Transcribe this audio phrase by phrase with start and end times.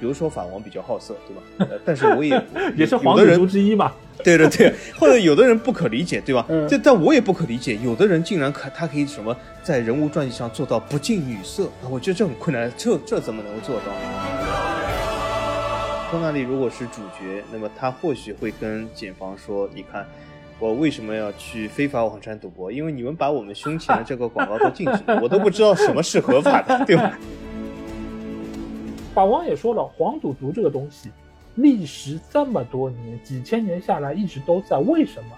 [0.00, 1.42] 比如说法王比较好色，对吧？
[1.70, 2.42] 呃但是我也
[2.76, 3.92] 也是黄赌有的人之一嘛。
[4.24, 6.44] 对对对，或者有的人不可理解，对吧？
[6.48, 13.92] 嗯这但我也不可理解，有的人竟然可他可以什么在人物传记上做到不近女色，啊我觉得这很困难，这这怎么能够做到？
[16.10, 20.06] 托纳利如果是主角，那么他或许会跟检方说：“你看，
[20.58, 22.70] 我为什么要去非法网站赌博？
[22.70, 27.18] 因为你们把我们胸前的这个广告都禁止了，我都不知道什么是合法的，对吧？”
[29.16, 31.10] 法王也说了，黄赌毒这个东西，
[31.54, 34.76] 历时这么多年，几千年下来一直都在。
[34.76, 35.30] 为什么？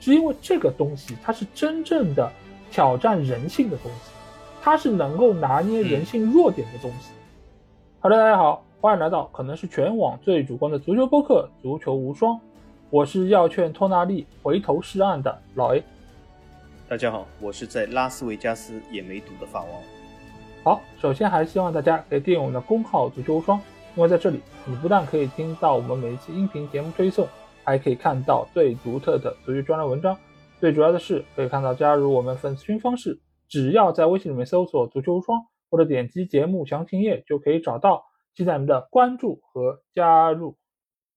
[0.00, 2.28] 是因为这个东西它是真正的
[2.72, 4.10] 挑战人性的东西，
[4.60, 7.12] 它是能够拿捏人性弱点的东西。
[8.00, 12.34] Hello，大家好，欢迎来到可能是全网最主观的足球播客《足球无双》，
[12.90, 15.84] 我是要劝托纳利回头是岸的老 A。
[16.88, 19.99] 大家好，我是在拉斯维加斯也没赌的法王。
[20.62, 23.58] 好，首先还是希望大家可以订阅我们的公号“足球无双”，
[23.96, 27.26] 因为在这里你不但可以听到我们每一期音频节目推送，
[27.64, 30.14] 还可以看到最独特的足球专栏文章。
[30.58, 38.04] 最主要的是可以看到加入我们粉丝群方式，只要在微信里面搜索“足球无双”或者点击节目详情页就可以找到。
[38.34, 40.58] 期待你们的关注和加入。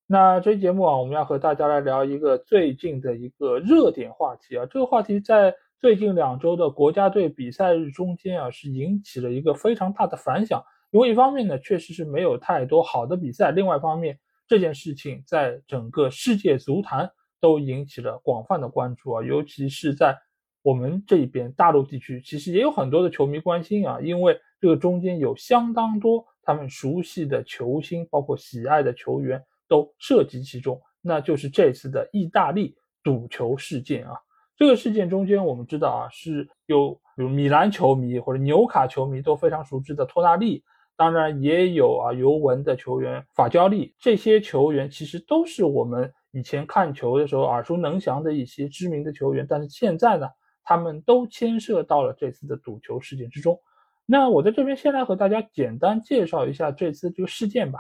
[0.08, 5.54] 那这期节目啊，我们要和大家来聊一个最近的一个热点话题啊，这个话题在。
[5.84, 10.64] 最近两周的国家队比赛日中间啊，是引起了一个非常大的反响。
[10.92, 14.18] 因为一方面呢，确实是没有太多好的比赛；另外一方面，
[14.48, 17.12] 这件事情在整个世界足坛
[17.42, 20.18] 都引起了广泛的关注啊，尤其是在
[20.62, 32.74] 我们这边大陆地区，其实也有很多的球迷关心啊，因为这个中间有相当多他们熟悉的球星，包括喜爱的球员都涉及其中，那就是这次的意大利
[33.04, 34.14] 赌球事件啊。
[34.64, 40.64] 这个事件中间，我们知道啊，是有比如米兰球迷或者纽卡球迷都非常熟知的托纳利，
[40.96, 50.30] 当然也有啊尤文的球员法焦利，这些球员其实都是我们以前看球的时候耳熟能详的一些知名的球员，但是现在呢，
[50.64, 53.60] 他们都牵涉到了这次的赌球事件之中。
[54.06, 57.80] 那我在这边先来和大家简单介绍一下这次这个事件吧。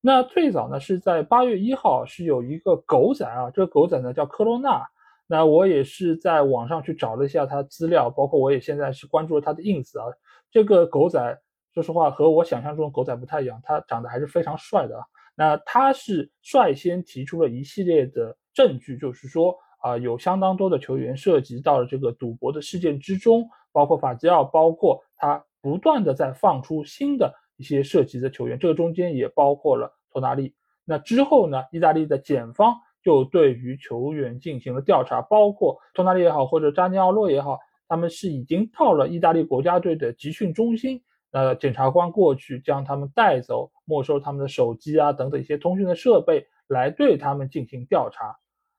[0.00, 4.88] 那最早呢是在八月一号，是有一个狗仔啊，这个狗仔呢叫科罗纳。
[5.32, 10.12] 那我也是在网上去找了一下他资料，包括我也现在是关注了他的 ins 啊。
[10.50, 11.38] 这个狗仔，
[11.72, 15.04] 说实话和我想象中的狗仔不太一样，他长得还是非常帅的啊。
[15.36, 30.56] 那他是率先提出了一系列的证据，就是说啊，有相当多的球员涉及到了这个赌博的事件之中，包括法基奥，包括他不断的在放出新的一些涉及的球员，这个中间也包括了托纳利。
[30.84, 32.74] 那之后呢，意大利的检方。
[33.02, 41.02] 就对于球员进行了调查，包括托纳利也好，或者扎尼奥洛也好，他们是已经到了意大利国家队的集训中心。
[41.32, 48.34] 呃，检察官过去将他们带走，没收他们的手机啊等等一些通讯的设备，来对他们进行调查。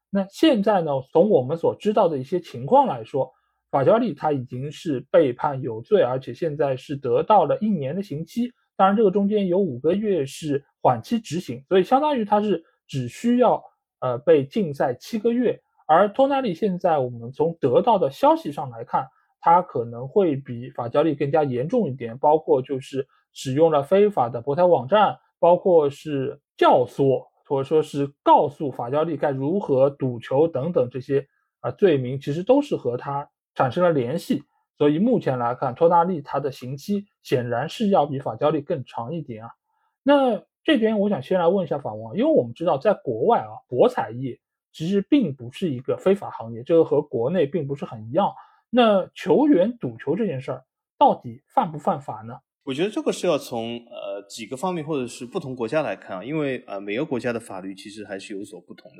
[0.09, 3.31] 那现在呢，从我们所知道的一些情况来说，
[3.69, 8.51] 法乔利他已经是被判有罪，而且现在是得到了一年的刑期。
[8.75, 13.63] 当然，这个中间有五个月是缓期执行，所以相当于他是只需要。
[14.01, 19.07] 呃，被禁赛七个月，而托纳利现在我们从得到的消息上来看，
[19.39, 31.27] 他可能会比法焦利更加严重一点，包括就是使用了非法的博彩网站，包括是教唆或者说是告诉法焦利该如何赌球等等这些
[31.59, 34.43] 啊罪名，其实都是和他产生了联系。
[34.79, 39.51] 所以目前来看，托纳利他的刑期显然是要比法焦利更长一点啊。
[40.01, 40.41] 那。
[40.63, 44.39] 这边我想先来问一下法王，因为我们知道在国外啊，博彩业
[44.71, 48.33] 其实并不是一个非法行业，这个和国内并不是很一样。
[48.69, 50.65] 那球员赌球这件事儿
[50.97, 52.39] 到底犯不犯法呢？
[52.63, 58.97] 我觉得这个是要从呃几个方面或者是不同国家来看啊，因为呃每个国家的法律其实还是有所不同的。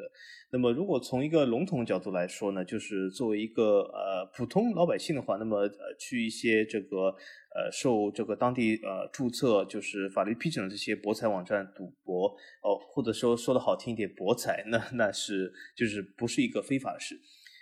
[0.52, 7.16] 那么如果从一个笼统角度来说呢，就是作为一个呃普通老百姓的话，那么呃去一些这个
[7.54, 12.30] 呃受这个当地呃注册就是法律批准的这些博彩网站赌博
[12.64, 17.16] 哦，或者说说的好听一点博彩，那那是就是不是一个非法的事。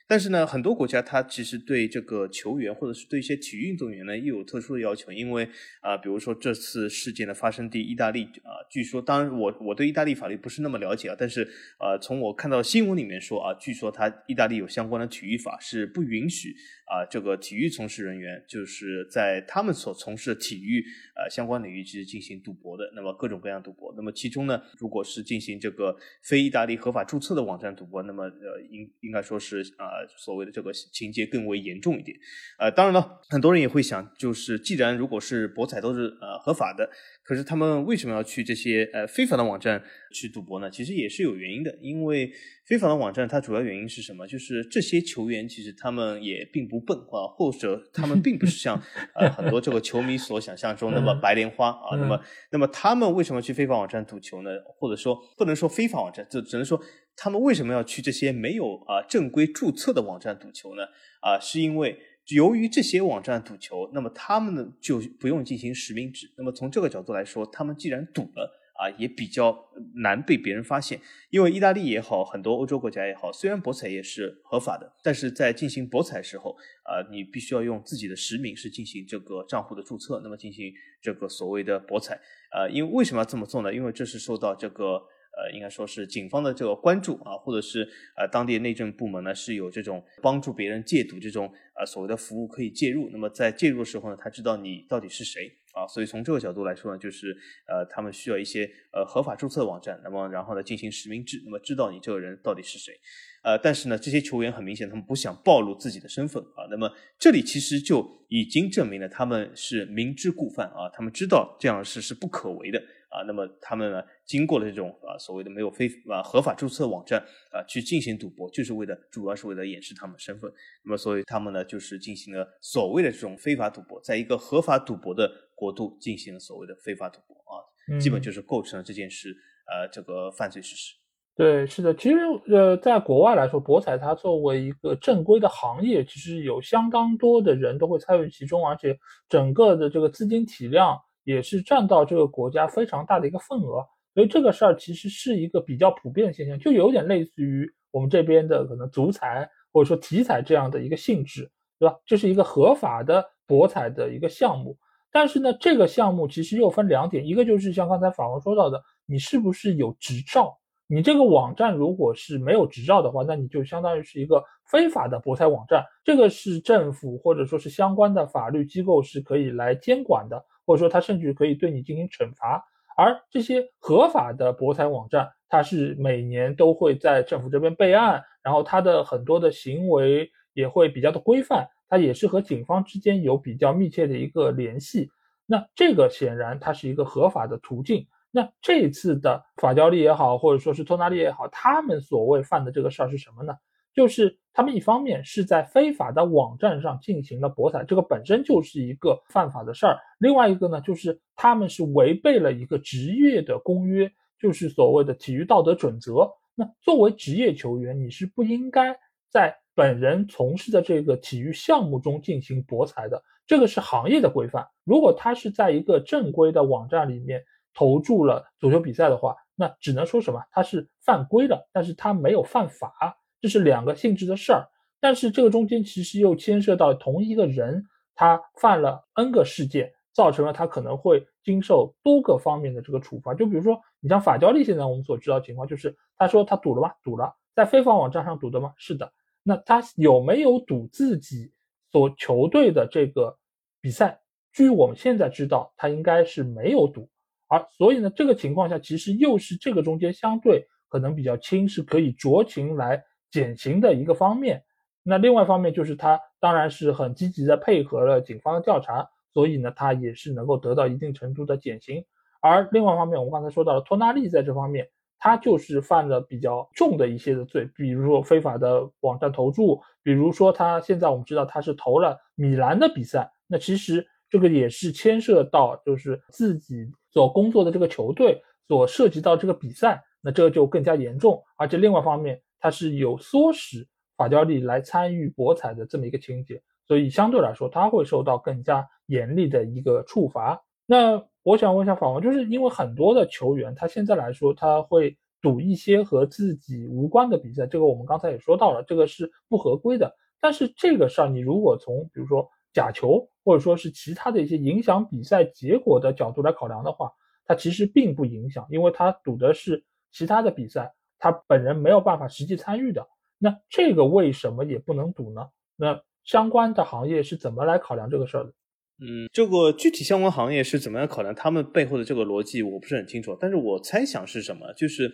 [0.09, 5.11] 但是呢，很多国家它其实对这个球员或者是对一些体育运动员呢，又有特殊的要求。
[5.11, 5.47] 因为
[5.81, 11.47] 啊，比如说这次事件的发生地意大利啊，据说，当然我我对意大利法律不是那么了解啊，但是
[11.79, 16.55] 呃，从我看到新闻里面说啊，据说它意大利有相关的体育法是不允许
[16.87, 20.83] 啊这个体育从事人员就是在他们所从事的体育
[21.15, 22.91] 呃相关领域去进行赌博的。
[22.95, 29.98] 那么各种各样赌博，那么其中呢，如果是进行这个非意大利合法注册的网站赌博，那么呃应应该说是啊。
[30.17, 32.17] 所谓的这个情节更为严重一点。
[32.57, 36.89] 呃，当然了，很多人也会想，就是既然如果是博彩都是呃合法的。
[37.23, 39.79] 可是他们为什么要去这些呃非法的网站
[40.11, 40.67] 去赌博呢？
[40.71, 42.27] 其实也是有原因的，因为
[42.65, 44.25] 非法的网站它主要原因是什么？
[44.25, 48.81] 就是这些球员其实他们也并不笨啊，或者他们并不是像
[49.13, 51.95] 呃 很多这个球迷所想象中那么白莲花啊。
[51.97, 52.19] 那么，
[52.51, 54.49] 那么他们为什么去非法网站赌球呢？
[54.79, 56.81] 或者说不能说非法网站，就只能说
[57.19, 60.83] 他们为什么要去这些没有啊正规注册的网站赌球呢？
[61.21, 61.99] 啊，是因为。
[62.35, 66.31] 由于这些网站赌球，那么他们呢就不用进行实名制。
[66.37, 68.47] 那么从这个角度来说，他们既然赌了
[68.79, 69.57] 啊，也比较
[70.03, 71.01] 难被别人发现。
[71.31, 80.71] 因为意大利也好，很多欧洲国家也好，虽然博彩也是合法的，但是在进行博彩时候啊，你必须要用自己的实名是进行这个账户的注册，那么进行
[81.01, 82.13] 这个所谓的博彩
[82.51, 82.69] 啊。
[82.69, 83.73] 因为为什么要这么做呢？
[83.73, 85.01] 因为这是受到这个。
[85.39, 87.87] 呃，应该说是警方的这个关注啊，或者是
[88.17, 91.49] 呃当地内政部门呢是有这种帮助别人戒赌这种
[91.79, 93.09] 呃所谓的服务可以介入。
[93.13, 97.35] 那么在介入的时候呢，他知道你到底是谁啊，所以从这个角度来说呢，就是
[97.67, 102.93] 呃他们需要一些呃合法注册网站，那么然后呢进行实名制，那么知道你这个人到底是谁。
[103.41, 112.83] 呃，但是呢这些球员很明显他们不想暴露自己的身份啊，那么这里其实就已经证明了他们是明知故犯啊，他们知道这样的事是不可为的。
[113.09, 117.19] 啊，那么他们呢，经过了这种啊所谓的没有非啊合法注册网站
[117.51, 120.51] 啊去进行赌博，就是为了主要是为了掩饰他们身份。
[120.83, 129.35] 那么所以他们呢，就是进行了所谓的这种非法赌博，在一个合法赌博的国度进行了所谓的非法赌博啊，基本就是构成了这件事
[129.65, 130.93] 呃这个犯罪事实。
[131.35, 132.17] 对，是的，其实
[132.53, 140.99] 呃，在国外来说，博彩它作为一个正规的行业，其实有相当多的人都会参与其中，而且整个的这个资金体量。
[141.29, 143.85] 也是占到这个国家非常大的一个份额，
[144.15, 151.47] 所以这个事儿其实是一个比较普遍的现象，就有点类似于我们这边的可能足彩或者说体彩这样的一个性质，
[151.77, 151.95] 对吧？
[152.03, 154.75] 这是一个合法的博彩的一个项目，
[155.11, 160.57] 但是呢，这个项目其实又分两点，一个就是像刚才法王说到的，你是不是有执照？
[160.87, 170.43] 你这个网站如果是没有执照的话，那你就相当于是一个非法的博彩网站，这个是政府或者说是相关的法律机构是可以来监管的。
[170.69, 172.63] 或者说，他甚至可以对你进行惩罚，
[172.95, 185.09] 而这些合法的博彩网站，它是每年都会在政府这边备案，然后它的很多的行为也会比较的规范，它也是和警方之间有比较密切的一个联系。
[185.47, 188.05] 那这个显然它是一个合法的途径。
[188.29, 193.55] 那这次的法交利也好，或者说是托纳利也好，他们所谓犯的这个事儿是什么呢？
[193.99, 204.09] 就是他们一方面是在非法的网站上进行了博彩，这个本身就是一个犯法的事儿；另外一个呢，就是他们是违背了一个职业的公约，
[204.39, 206.31] 就是所谓的体育道德准则。
[206.55, 208.97] 那作为职业球员，你是不应该
[209.29, 214.65] 在本人从事的这个体育项目中进行博彩的，这个是行业的规范。
[214.85, 217.43] 如果他是在一个正规的网站里面
[217.73, 220.41] 投注了足球比赛的话，那只能说什么？
[220.53, 223.17] 他是犯规的，但是他没有犯法。
[223.41, 224.67] 这是两个性质的事儿，
[224.99, 233.33] 但是这个中间其实又牵涉到同一个人，他犯了 N 个事件，造成了他可能会经受多个方面的这个处罚。
[233.33, 236.91] 就比如说，你像法焦利，现在我们所知道情况就是，他说他赌了吗？
[237.03, 238.73] 赌了，在非法网站上赌的吗？
[238.77, 239.11] 是的。
[239.41, 241.51] 那他有没有赌自己
[241.91, 243.37] 所球队的这个
[243.81, 244.19] 比赛？
[244.51, 247.09] 据我们现在知道，他应该是没有赌。
[247.47, 253.01] 而所以呢，这个情况下其实又是这个中间相对可能比较轻，是可以酌情来。
[253.31, 254.63] 减刑的一个方面，
[255.03, 262.03] 那另外一方面就是他当然是很积极的配合了警方的调查，所以呢，他也是能够得到一定程度的减刑。
[262.41, 281.43] 而另外一方面，我们刚才说到了托纳利在这方面，他就是犯了比较重的一些的罪，比如说非法的网站投注，比如说他现在我们知道他是投了米兰的比赛，那其实这个也是牵涉到就是自己所工作的这个球队所涉及到这个比赛，那这就更加严重。
[281.57, 282.41] 而且另外一方面。
[282.59, 283.87] 它是有唆使
[284.17, 290.61] 法焦利来参与博彩的这么一个情节，所以相对来说，他会受到更加严厉的一个处罚。
[290.85, 300.13] 那我想问一下法王，就是因为很多的球员，他现在来说他会赌一些和自己无关的比赛，这个我们刚才也说到了，这个是不合规的。
[300.41, 307.11] 但是这个事儿，你如果从比如说假球或者说是其他的一些影响比赛结果的角度来考量的话，
[307.45, 310.93] 它其实并不影响，因为他赌的是其他的比赛。
[311.19, 313.07] 他本人没有办法实际参与的，
[313.37, 315.49] 那这个为什么也不能赌呢？
[315.75, 318.53] 那相关的行业是怎么来考量这个事儿的？
[319.01, 323.37] 嗯，这个具体相关行业是怎么样考量他们背后的这个逻辑，我不是很清楚。
[323.39, 325.09] 但是我猜想是什么，就是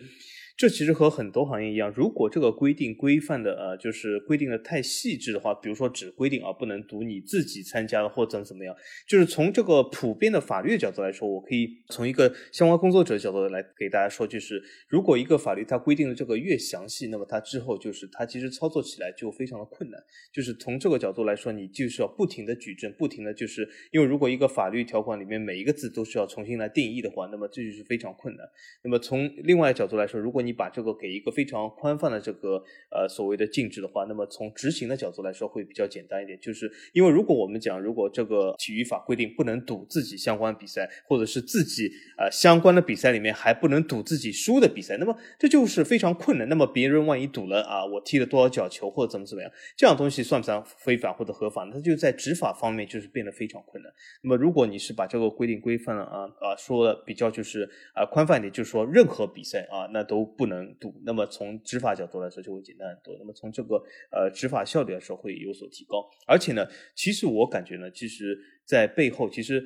[0.56, 8.74] 这其实和很多行业一样，如果这个规定规范的呃，就是规定的太细致的话，比如说只规定啊不能读你自己参加的或怎么怎么样，
[9.06, 20.02] 就是从这个普遍的法律角度来说，我可以从一个相关工作者角度来给大家说，就是如果一个法律它规定的这个越详细，那么它之后就是它其实操作起来就非常的困难。
[20.32, 28.48] 就是从这个角度来说，你就是要不停的举证，不停的就是因为如果一个法律条款里面每一个字都是要重新来定义的话，那么这就是非常困难。
[28.82, 36.38] 那么从另外角度来说，如果你把这个给一个非常宽泛的这个呃所谓的禁止的话，那么从执行的角度来说会比较简单一点。
[36.40, 46.48] 就是因为如果我们讲，如果这个体育法规定不能赌自己相关比赛，或者是自己呃相关的比赛里面还不能赌自己输的比赛，那么这就是非常困难。
[46.48, 51.64] 那么别人万一赌了啊，我踢了多少脚球或者怎么怎么样，这样东西算不算非法或者合法？
[51.72, 53.92] 那就在执法方面就是变得非常困难。
[54.22, 61.00] 那么如果你是把这个规定规范了啊啊说的比较就是啊宽泛一点，就是说任何比赛啊那都不能赌。
[61.04, 63.16] 那么从执法角度来说就会简单很多。
[63.18, 63.76] 那么从这个
[64.10, 66.06] 呃执法效率来说会有所提高。
[66.26, 69.58] 而且呢，其实我感觉呢，其实在背后其实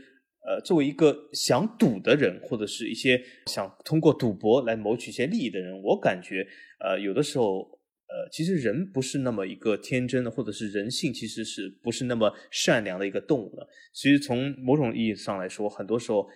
[0.46, 6.46] 呃作为一个想赌的人，或者是一些想通过赌博来谋取一些利益的人，我感觉
[6.78, 7.78] 呃有的时候。
[8.12, 13.62] 呃，其实人不是那么一个天真的，或者是人性其实是不是那么善良的一个动物呢？
[13.92, 16.28] 其实从某种意义上来说，很多时候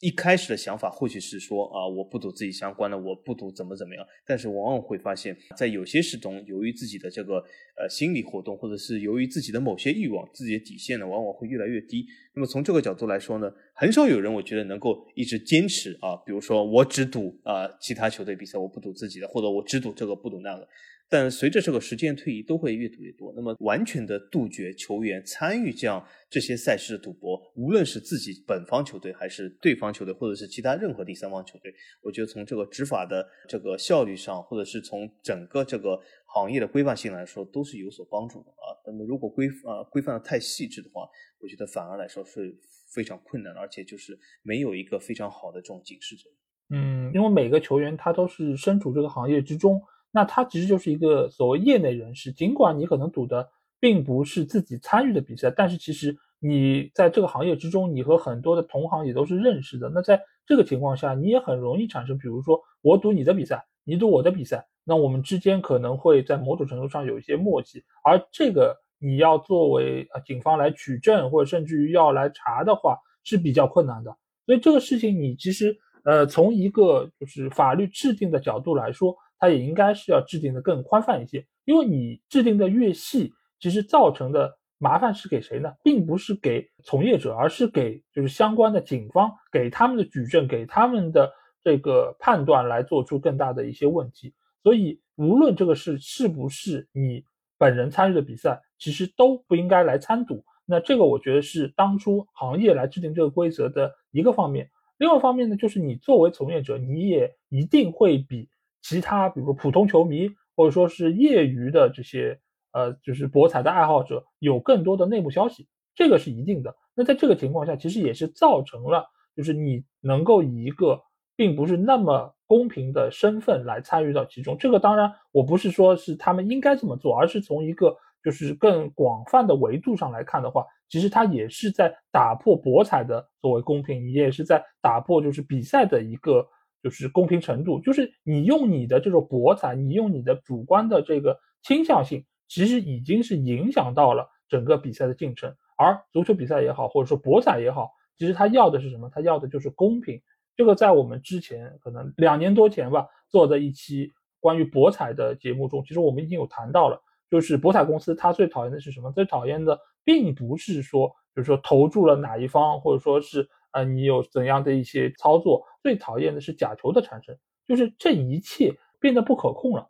[0.00, 4.06] 一开始的想法或许是说啊，我不赌自己相关的，我不赌怎么怎么样。
[4.26, 7.34] 但是往往会发现，在有些事中，由于自己的这个
[7.76, 12.06] 呃心理活动，或者是由于自己的某些欲望，自己的底线呢，往往会越来越低。
[12.34, 20.66] 那么从这个角度来说呢，很少有人我觉得能够一直坚持啊，比如说我只赌啊其他球队比赛，我不赌自己的，或者我只赌这个不赌那个。
[21.08, 23.32] 但随着这个时间推移，都会越赌越多。
[23.36, 31.72] 那么，完全的杜绝球员参与这样这些赛事的赌博，无论是自己本方球队，还是对方球队，或者是其他任何第三方球队，
[32.02, 38.74] 我觉得从这个执法的这个效率上，或者是从整个这个行业的规范性来说，都是有所帮助的啊。
[38.84, 41.08] 那么，如果规啊规范的太细致的话，
[41.38, 42.52] 我觉得反而来说是
[42.92, 46.40] 非常困难，而且就是没有一个非常好的这种警示作用。
[46.68, 49.80] 嗯，因为每个球员他都是身处这个行业之中。
[50.16, 53.46] 那他其实就是一个所谓业内人士，尽管你可能赌的
[53.78, 59.90] 并不是自己参与的比赛，但是其实你在这个行业之中，你和很多的同行也都是认识的。
[59.94, 74.16] 那在这个情况下，你也很容易产生，比如说我赌你的比赛，你赌我的比赛，那我们之间可能会在某种程度上有一些默契，而这个你要作为呃警方来取证，或者甚至于要来查的话是比较困难的。
[74.46, 79.14] 所以这个事情你其实呃从一个就是法律制定的角度来说。
[79.38, 85.72] 它也应该是要制定的更宽泛一些，因为你制定的越细，其实造成的麻烦是给谁呢？
[85.82, 94.34] 并不是给从业者，而是给就是相关的警方，给他们的举证，给他们的这个判断来做出更大的一些问题。
[94.62, 97.24] 所以，无论这个是是不是你
[97.58, 100.44] 本人参与的比赛，其实都不应该来参赌。
[100.64, 104.70] 那这个我觉得是当初行业来制定这个规则的一个方面。
[104.98, 108.48] 另外一方面呢，就是你作为从业者，你也一定会比。
[108.82, 112.38] 其他，比如说普通球迷，或者说是业余的这些，
[112.72, 116.76] 呃，就是博彩的爱好者，有更多的内幕消息，这个是一定的。
[116.94, 119.04] 那在这个情况下，其实也是造成了，
[119.34, 121.00] 就是你能够以一个
[121.34, 124.56] 并不是那么公平的身份来参与到其中。
[124.56, 136.46] 这个当然，我不是说是他们应该这么做，而是从一个就是更广泛的维度上来看的话，其实它也是在打破博彩的作为公平，也是在打破就是比赛的一个。
[136.82, 145.52] 就是公平程度，就是你用你的这种博彩，你用你的主观的这个倾向性，其实已经是影响到了整个比赛的进程。
[145.76, 149.10] 而足球比赛也好，或者说博彩也好，其实他要的是什么？
[149.12, 150.20] 他要的就是公平。
[150.54, 159.10] 这个在我们之前可能两年多前吧，做的一期关于博彩的节目中，其实我们已经有谈到了，就是博彩公司他最讨厌的是什么？
[159.12, 163.48] 最讨厌的并不是说，比如说投注了哪一方，或者说是。
[163.72, 165.62] 呃，你有怎样的一些操作？
[165.86, 169.86] 最讨厌的是假球的产生，就是这一切变得不可控了。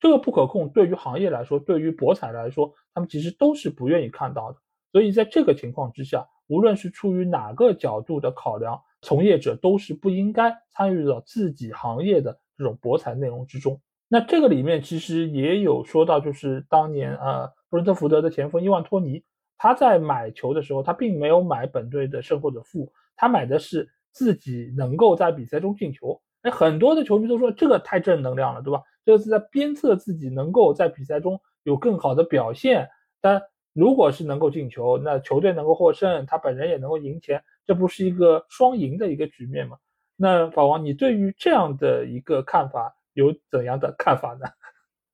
[0.00, 4.58] 这个不可控对于行业来说，对于博彩来说，他们其实都是不愿意看到的。
[4.90, 13.80] 所以在这个情况之下，无论是出于哪个角度的考量，从业者都是不应该参与到自己行业的这种博彩内容之中。
[14.08, 19.22] 那这个里面其实也有说到，就是当年啊，布伦特福德的前锋伊万托尼，
[19.56, 22.92] 他在买球的时候，他并没有买本队的胜或者负。
[23.14, 28.80] 他买的是自己能够在比赛中进球，哎，很多的球迷都说这个太正能量了，对吧？
[29.04, 32.88] 这是在鞭策自己能够在比赛中有更好的表现。
[33.20, 33.42] 但
[33.74, 39.76] 如果是能够进球，那球队能够获胜，他本人也能够赢钱，这不是一个双赢的一个局面吗？
[40.16, 44.46] 那法王，你对于这样的一个看法有怎样的看法呢？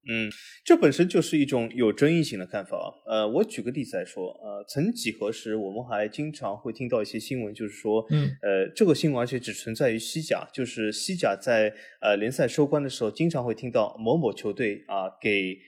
[0.09, 0.31] 嗯，
[0.65, 2.95] 这本身就是一种有争议性的看法。
[3.07, 15.59] 呃，我举个例子来说，呃，曾几何时，我们还经常会听到一些新闻，就是说，嗯，呃，这个新闻而且只存在于西甲，就是西甲在呃联赛收官的时候，经常会听到某某球队啊给。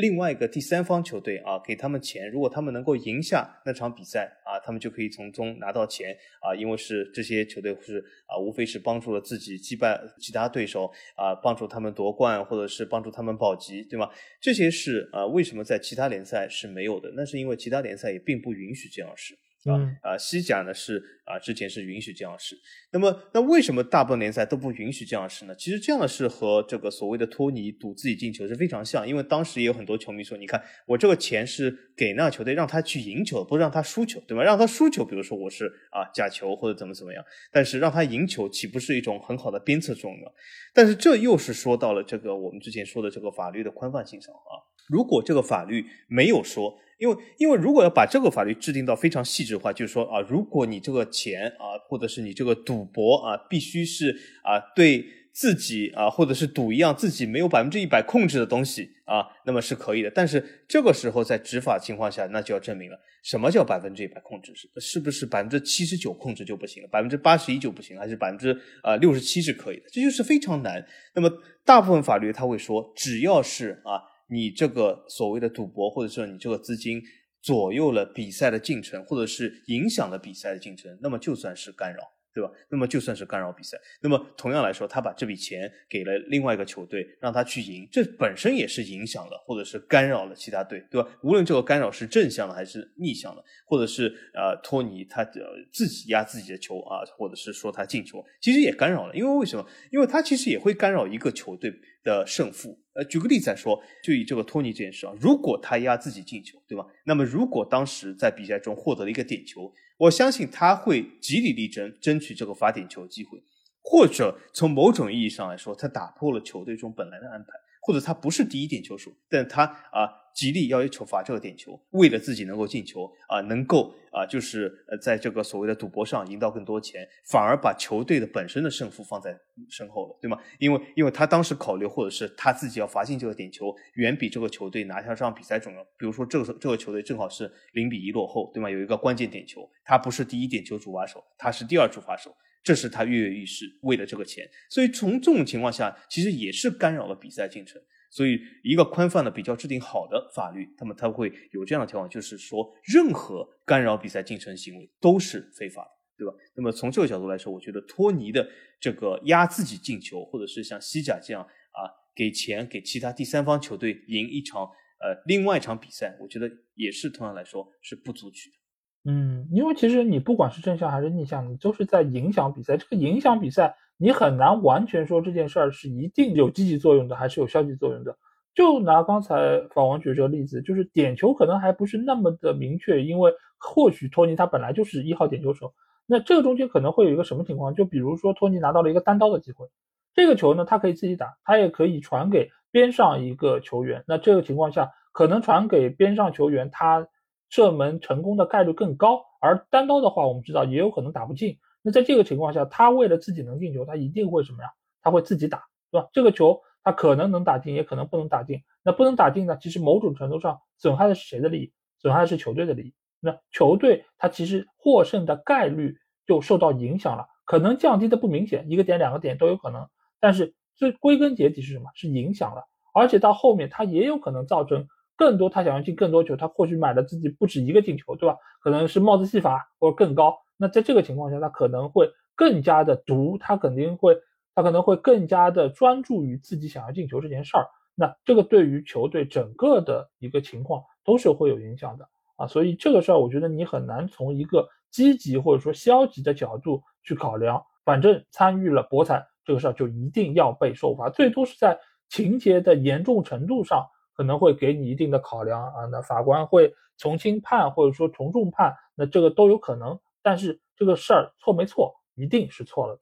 [0.00, 14.10] 另外一个第三方球队啊，给他们钱，如果他们能够赢下那场比赛啊，他们就可以从中拿到钱啊，因为是这些球队是啊，无非是帮助了自己击败其他对手啊，帮助他们夺冠，或者是帮助他们保级，对吗？
[14.40, 17.12] 这些是啊，为什么在其他联赛是没有的？
[17.14, 19.38] 那是因为其他联赛也并不允许这样事。
[19.70, 22.54] 啊啊，西甲呢是啊，之前是允许这样式。
[22.92, 25.54] 那么，那为什么大部分联赛都不允许这样式呢？
[25.56, 34.44] 其实这样的事和这个所谓的托尼赌自己进球是非常像，因为当时也有很多球迷说，你看我这个钱是给那球队让他去赢球，不是让他输球，对吧？
[34.44, 40.26] 让他输球，比如说我是啊假球或者怎么怎么样，但是让他赢球，岂不是一种很好的鞭策作用呢？
[40.74, 44.60] 但是这又是说到了这个我们之前说的这个法律的宽泛性上啊。
[44.88, 46.78] 如果这个法律没有说。
[46.98, 60.10] 因为，因为如果要把这个法律制定到非常细致化，就是说啊，如果你这个钱啊，或者是你这个赌博啊，必须是啊，对自己啊，或者是赌一样自己没有百分之一百控制的东西啊，那么是可以的。
[60.10, 69.82] 但是这个时候在执法情况下，那就要证明了什么叫百分之一百控制是是不是百分之七十九控制就不行了，百分之八十一就不行，还是百分之啊六十七是可以的？
[69.90, 70.86] 这就是非常难。
[71.14, 71.28] 那么
[71.64, 74.13] 大部分法律他会说，只要是啊。
[74.28, 77.02] 你这个所谓的赌博，或者说你这个资金
[77.42, 82.00] 左右了比赛的进程，或者是影响了比赛的进程，那么就算是干扰。
[82.34, 82.50] 对吧？
[82.68, 91.08] 那么就算是干扰比赛，那么同样来说，他把这笔钱给了另外一个球队，让他去赢，这本身也是影响了或者是干扰了其他队，对吧？
[91.22, 95.24] 无论这个干扰是正向的还是逆向的，或者是呃托尼他
[95.72, 99.14] 自己压自己的球啊，或者是说他进球，其实也干扰了。
[99.14, 99.64] 因为为什么？
[99.92, 102.76] 因为他其实也会干扰一个球队的胜负。
[102.94, 106.86] 呃，举个例子来说，就以这个托尼这件事啊，如果他压自己进球，对吧？
[107.04, 109.72] 那么如果当时在比赛中获得了一个点球。
[109.96, 113.40] 我相信他会极力力争争取这个罚点球机会，
[113.80, 117.50] 或者从某种意义上来说，他打破了球队中本来的安排，
[117.84, 120.24] 或者他不是第一点球手，但他啊。
[120.34, 129.32] 极力要求罚这个点球，为了自己能够进球啊，能够啊，就是呃，在这个所谓的赌博上赢到更多钱，反而把球队的本身的胜负放在
[129.70, 130.36] 身后了，对吗？
[130.58, 135.84] 因为因为他当时考虑，或者是他自己要罚进这个点球，远比这个球队拿下这场比赛重要。
[135.96, 138.68] 比如说这个这个球队正好是零比一落后，对吗？
[138.68, 147.80] 有一个关键点球，他不是第一点球主罚手，他是第二主罚手，这是他跃跃欲试，为了这个钱，所以从这种情况下，其实也是干扰了比赛进程。
[148.10, 156.32] 所以，一个宽泛的、比较制定好的法律，那么它会有这样的条款，就是说，任何干扰比赛进程行为都是非法的，对吧？
[156.54, 158.48] 那么从这个角度来说，我觉得托尼的
[158.80, 168.56] 这个压自己进球，或者是像西甲这样啊，给钱给其他第三方球队赢一场呃另外一场比赛，我觉得也是同样来说是不足取的。
[169.04, 172.76] 嗯，因为其实你不管是正向还是逆向，你都是在影响比赛。
[172.76, 173.76] 这个影响比赛。
[173.96, 178.18] 你很难完全说这件事儿是一定有积极作用的，还是有消极作用的。
[178.52, 185.72] 就拿刚才法王举这个例子，就是点球可能还不是那么的明确，因为或许托尼他本来就是一号点球手。
[186.06, 187.72] 那这个中间可能会有一个什么情况？
[187.72, 189.68] 就比如说托尼拿到了一个单刀的机会，
[190.12, 194.02] 这个球呢，他可以自己打，他也可以传给边上一个球员。
[194.08, 197.06] 那这个情况下，可能传给边上球员，他
[197.54, 199.22] 射门成功的概率更高。
[199.40, 201.56] 而单刀的话，我们知道也有可能打不进。
[201.82, 204.70] 那在这个情况下，他为了自己能进球，他一定会什么呀？
[205.02, 205.62] 他会自己打，
[205.92, 206.08] 对吧？
[206.12, 208.60] 这个球他可能能打进，也可能不能打进。
[208.82, 209.56] 那不能打进呢？
[209.60, 211.72] 其实某种程度上损害的是谁的利益？
[212.00, 212.94] 损害的是球队的利益。
[213.20, 219.88] 那球队他其实获胜的概率就受到影响了，可能降低的不明显，一个点两个点都有可能。
[220.18, 221.90] 但是最归根结底是什么？
[221.94, 228.36] 是影响了，而且到后面他也有可能造成更多他想要进更多球，他或许买了自己不止一个进球，对吧？
[228.60, 230.36] 可能是帽子戏法或者更高。
[230.56, 234.16] 那在这个情况下，他可能会更加的毒，他肯定会，
[234.54, 237.66] 他可能会更加的专注于自己想要进球这件事儿。
[237.94, 242.46] 那这个对于球队整个的一个情况都是会有影响的啊。
[242.46, 247.62] 所以这个事儿，我觉得你很难从一个积极或者说消极的角度去考量。
[247.84, 255.84] 反正参与了博彩这个事儿，就一定要被受罚，最多是在情节的严重程度上可能会给你一定的考量啊。
[255.90, 259.98] 那法官会从轻判或者说从重判，那这个都有可能。
[260.22, 263.00] 但是这个事儿错没错，一定是错了的。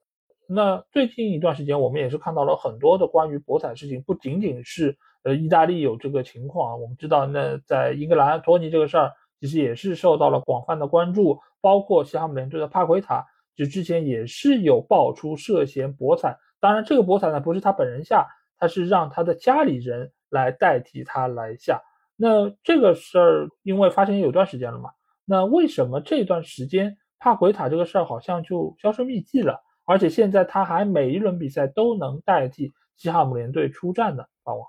[0.49, 11.39] 那最近一段时间，我们也是看到了很多的关于博彩事情，不仅仅是呃意大利有这个情况啊，我们知道那在英格兰托尼这个事儿，其实也是受到了广泛的关注。
[11.61, 18.27] 包括西汉姆联队的帕奎塔，就之前也是有爆出涉嫌博彩，当然这个博彩呢不是他本人下，
[18.59, 21.81] 他是让他的家里人来代替他来下。
[22.17, 24.91] 那这个事儿因为发生有段时间了嘛，
[25.25, 29.61] 那为什么这段时间帕奎塔这个事儿好像就销声匿迹了？
[29.85, 34.25] 而且现在他还每一轮比赛都能代替西汉姆联队出战呢？
[34.45, 34.67] 法王。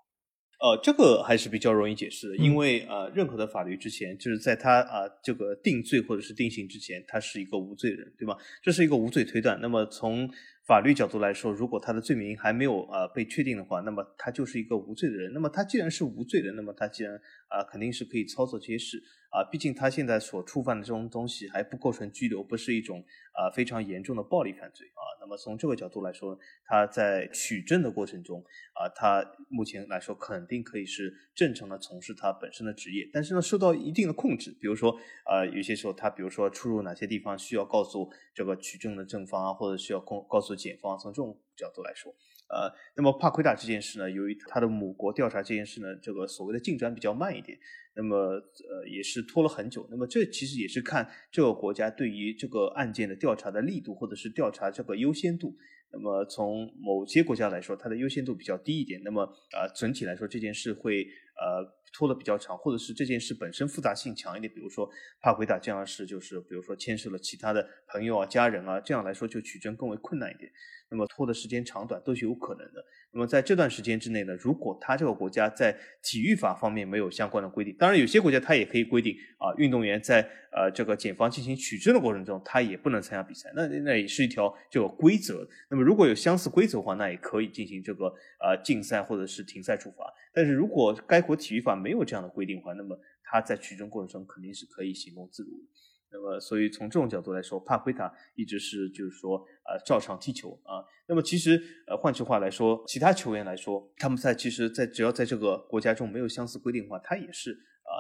[0.64, 8.38] 呃，这个还是比较容易解释的，因为呃，任何的法律之前，就是在他啊这个定罪或者是定刑之前，他是一个无罪人，对吧？
[8.62, 9.60] 这是一个无罪推断。
[9.62, 10.26] 那么从
[10.66, 15.34] 法律角度来说，如果他的罪名还没有呃被确定的话，那么他就是一个无罪的人。
[15.34, 17.14] 那么他既然是无罪的，那么他既然
[17.50, 25.04] 啊肯定是可以操作这些事啊，毕竟他现在所触犯的这种东西还不构成拘留，不是一种啊非常严重的暴力犯罪啊。
[25.20, 28.42] 那么从这个角度来说，他在取证的过程中
[28.74, 40.54] 啊，他目前来说肯定可以是正常的从事他本身的职业，但是呢，受到一定的控制，比如说啊，有些时候他比如说出入哪些地方需要告诉这个取证的正方啊，或者需要告告诉。
[40.56, 42.14] 检方从这种角度来说，
[42.54, 47.58] 呃，那么帕奎塔这件事呢，由于他的母国调查这件事呢，这个所谓的进展比较慢一点，
[47.96, 49.88] 那么呃也是拖了很久。
[49.90, 55.58] 那么这其实也是看这个国家对于这个案件的调查的力度，或者是调查这个优先度。
[55.92, 59.00] 那么从某些国家来说，它的优先度比较低一点。
[59.04, 61.04] 那么啊，整体来说这件事会
[61.38, 61.64] 呃
[61.94, 64.52] 拖得比较长，或者是这件事本身复杂性强一点。
[64.52, 64.90] 比如说
[65.22, 70.52] 帕奎塔这样的事，就是比如说牵涉了其他的朋友啊、家人啊，这样来说就取证更为困难一点。
[70.94, 72.86] 那么拖的时间长短都是有可能的。
[73.12, 83.52] 那么在这段时间之内呢，如果他这个国家在体育法方面没有相关的规定，当然有些国家他也可以规定啊，运动员在呃这个检方进行取证的过程中，他也不能参加比赛。
[83.56, 85.48] 那那也是一条这个规则。
[85.72, 88.06] 那么如果有相似规则的话，那也可以进行这个
[88.40, 90.06] 呃禁赛或者是停赛处罚。
[90.32, 95.66] 但是如果该国体育法没有这样的规定的话，那么他在取证过程中肯定是可以行动自如的。
[96.14, 100.86] 那么，所以从这种角度来说，帕奎塔一直是就是说，呃，照常踢球啊。
[101.08, 107.92] 那么其实，呃，换句话来说，其他球员来说，他们在其实，在只要在这个国家中没有相似规定的话，他也是啊，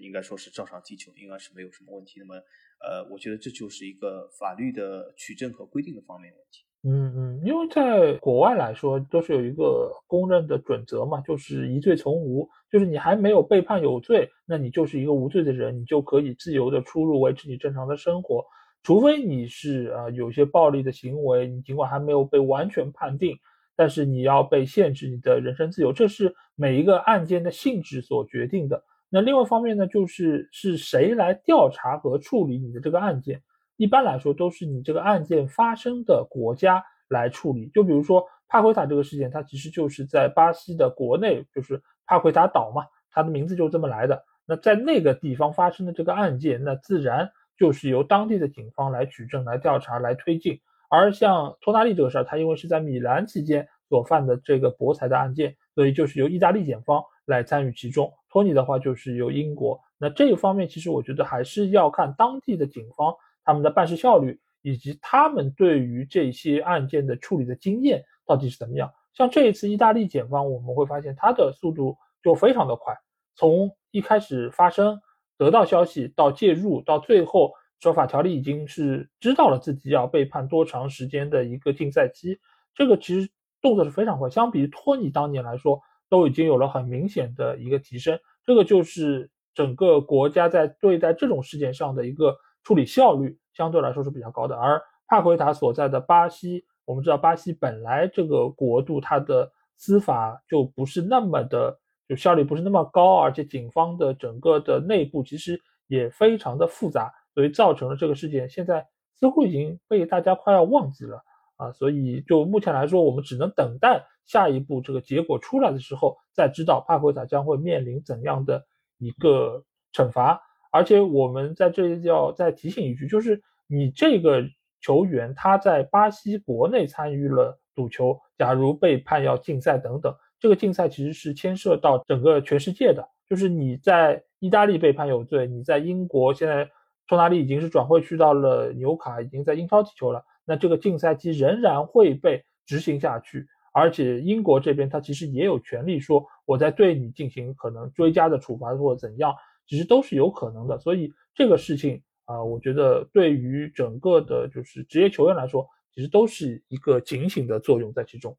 [0.00, 2.18] 应该说是照常踢球，应该是没有什么问题。
[2.18, 2.34] 那么，
[2.80, 6.64] 呃，我觉得这就是一个法律的取证和规定的方面问题。
[6.84, 18.44] 嗯嗯，因为在国外来说，都是有一个公认的准则嘛，就是疑罪从无，就是你还没有被判有罪，那你就是一个无罪的人，你就可以自由的出入，维持你正常的生活，
[18.82, 23.36] 除非你是啊有些暴力的行为，你尽管还没有被完全判定，
[23.76, 28.82] 但是你要被限制你的人身自由，这是每一个案件的性质所决定的。
[29.08, 33.40] 那另外一方面呢，就是是谁来调查和处理你的这个案件。
[33.82, 37.68] 一般来说，都是你这个案件发生的国家来处理。
[37.74, 44.24] 就比如说帕奎塔这个事件，它其实就是在巴西的国内，就是帕奎塔岛嘛，它的名字就这么来的。
[44.46, 50.60] 那在那个地方发生的这个案件，那自然就是由当地的警方来取证、来调查、来推进。
[50.88, 58.12] 而像托纳利这个事儿，他因为是在米兰期间所犯的这个博彩的案件，所以就是由意大利检方来参与其中。
[58.30, 59.80] 托尼的话就是由英国。
[59.98, 63.12] 那这一方面，其实我觉得还是要看当地的警方。
[63.44, 68.92] 他们的办事效率以及他们对于这些案件的处理的经验到底是怎么样？
[69.12, 72.94] 像这一次意大利检方，我们会发现它的速度就非常的快，
[73.34, 75.00] 从一开始发生、
[75.36, 82.38] 得到消息到介入，到最后说法条例已经是知道了自己要被判多长时间的一个禁赛期，
[82.74, 83.28] 这个其实
[83.60, 88.18] 动作是非常快，相比于托尼当年来说，都已经有了很明显的一个提升。
[88.46, 92.36] 这个就是整个国家在对待这种事件上的一个。
[92.62, 108.86] 处理效率相对来说是比较高的，而帕奎塔所在的巴西，我们知道巴西本来这个国度它的司法就不是那么的，就效率不是那么高，而且警方的整个的内部其实也非常的复杂，所以造成了这个事件现在
[109.18, 111.22] 似乎已经被大家快要忘记了
[111.56, 118.64] 啊，所以就目前来说，我们只能等待下一步这个结果出来的时候，再知道帕奎塔将会面临怎样的
[118.98, 120.40] 一个惩罚。
[120.72, 124.42] 而且我们在这里要再提醒一句，就是你这个
[124.80, 133.06] 球员他在巴西国内参与了赌球，假如被判要禁赛等等，这个禁赛其实是牵涉到整个全世界的。
[133.28, 136.68] 就是你在意大利被判有罪，你在英国现在
[137.06, 143.46] 托纳利已经是转会去到了纽卡，已经在英超踢球了，那这个禁赛期仍然会被执行下去。
[143.74, 149.34] 而且英国这边他其实也有权利说，我在对你进行可能追加的处罚或者怎样。
[149.66, 158.36] 其实都是有可能的，所以这个事情啊，我觉得对于整个的，就是职业球员来说，其实都是一个警醒的作用在其中。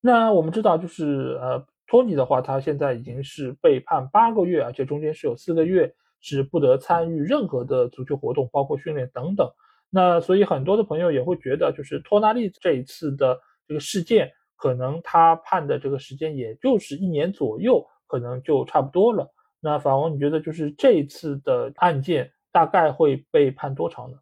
[0.00, 9.50] 那我们知道，就是呃，托尼的话，他现在已经是被判八个月，而且中间是有四个月是不得参与任何的足球活动，包括训练等等。
[9.90, 19.32] 那所以很多的朋友也会觉得，就是托纳利这一次的这个事件可能他判的这个时间也就是一年左右，可能就差不多了。
[19.66, 24.16] 那法王，你觉得就是这一次的案件大概会被判多长呢？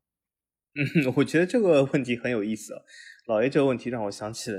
[0.74, 2.80] 嗯， 我觉得这个问题很有意思啊。
[3.26, 4.58] 老爷这个问题让我想起了，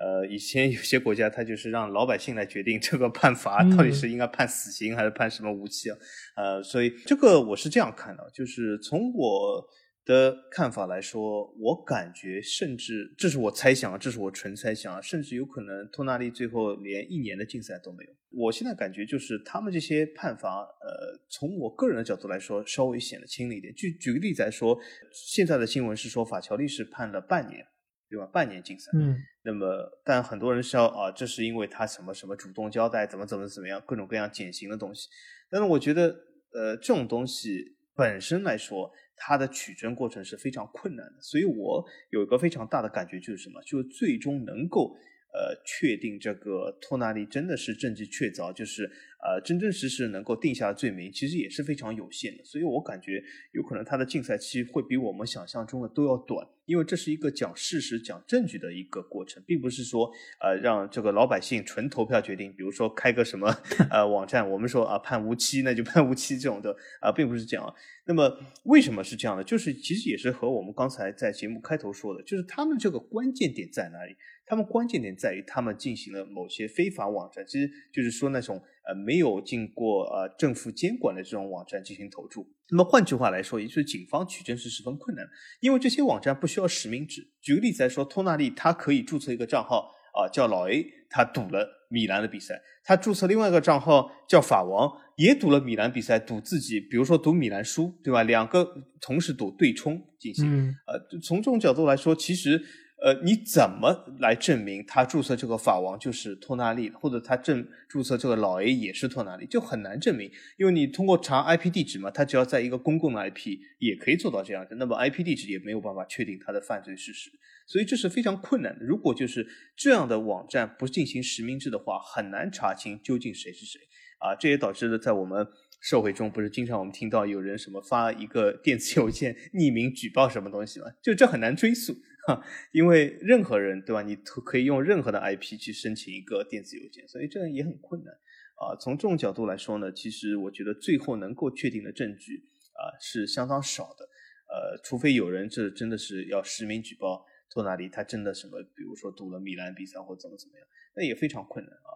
[0.00, 5.96] 呃，以前有些国家他就是让老百姓来决定这个判罚到底是应该判死刑还是判什么无期啊？
[6.36, 9.66] 呃，所以这个我是这样看的，就是从我。
[10.08, 18.10] 的看法来说，我感觉甚至这是我猜想啊，这是我纯猜想啊，甚至有可能托纳利最后连一年的竞赛都没有。
[18.30, 23.74] 我现在感觉就是他们这些判罚，呃，从我个人的角度来说，稍微显得轻了一点。
[23.74, 24.78] 举举个例子来说，
[25.12, 27.62] 现在的新闻是说法乔利是判了半年，
[28.08, 28.24] 对吧？
[28.32, 28.90] 半年竞赛。
[28.94, 29.14] 嗯。
[29.44, 29.66] 那么，
[30.02, 35.06] 但很多人说啊，这是因为他什么什么主动交代，怎么怎么怎么样，各种各样减刑的东西。
[35.50, 36.16] 但是我觉得，
[36.54, 38.90] 呃，这种东西本身来说。
[39.18, 43.60] 它的取证过程是非常困难的，所以我有一个非常大的感觉就是什么？
[43.62, 44.96] 就是最终能够
[45.32, 48.84] 呃确定这个托纳利真的是证据确凿，就是
[49.22, 52.44] 呃真真实实能够定下罪名，其实也是非常有限的。
[52.44, 56.46] 所以我感觉有可能他的竞赛期会比我们想象中的都要短。
[56.66, 62.52] 因为这是一个讲事实、讲证据的一个过程，并不是说呃让这个老百姓纯投票决定。
[62.52, 63.48] 比如说开个什么
[63.90, 67.74] 呃网站，我们说啊判无期，那就判无期这种的啊，并不是这样。
[68.04, 69.42] 那么为什么是这样的？
[69.42, 74.14] 就是其实也是和我们刚才在节目开头说的，就是他们这个关键点在哪里？
[74.48, 78.56] 他们关键点在于他们进行了某些非法网站，其实就是说那种
[78.88, 82.48] 呃没有经过呃政府监管的这种网站进行投注。
[82.70, 85.30] 那么换句话来说，也就是警方取证是十分困难的，
[85.60, 87.28] 因为这些网站不需要实名制。
[87.42, 98.22] 举个例子来说，托纳利他可以注册一个账号啊，叫老 A，他赌了米兰的比赛；他注册另外一个账号叫法王，也赌了米兰比赛，赌自己，比如说赌米兰输，对吧？
[98.22, 98.66] 两个
[99.00, 100.74] 同时赌对冲进行。
[100.86, 102.62] 呃，从这种角度来说，其实。
[103.00, 117.30] 呃，你怎么来证明他注册这个法王就是托纳利，或者他证注册这个老 A 也是托纳利，就很难证明，因为你通过查 IP 地址嘛，他只要在一个公共的 IP 也可以做到这样的，那么 IP 地址也没有办法确定他的犯罪事实，
[117.68, 118.84] 所以这是非常困难的。
[118.84, 123.80] 如果就是这样的网站不进行实名制的话，很难查清究竟谁是谁
[124.18, 125.46] 啊，这也导致了在我们。
[125.80, 130.86] 社会中不是经常我们听到有人什么发一个电子邮件匿名举报什么东西吗？
[131.00, 131.92] 就这很难追溯
[132.26, 134.02] 哈，因为任何人对吧？
[134.02, 138.12] 你可以用任何的 IP 去申请一个电子邮件，所以这也很困难
[138.56, 138.76] 啊。
[138.78, 144.04] 从这种角度来说呢，其实我觉得最后能够确定的证据啊是相当少的，
[144.48, 151.90] 呃，除非有人这真的是要实名举报托纳里，他真的什么，比如说赌了米兰比赛或怎么怎么样，那也非常困难啊。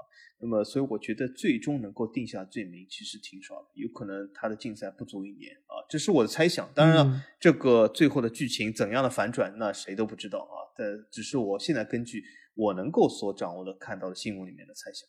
[0.45, 6.69] 那么，所以我觉得最终能够定下罪名其实挺少的，有可能他的竞赛不足一年啊，这是我的猜想。
[6.75, 10.67] 当然了，这个最后的剧情怎样的反转，那谁都不知道啊。
[10.77, 12.25] 但只是我现在根据
[12.57, 15.09] 我能够所掌握的看到的新闻里面的猜想。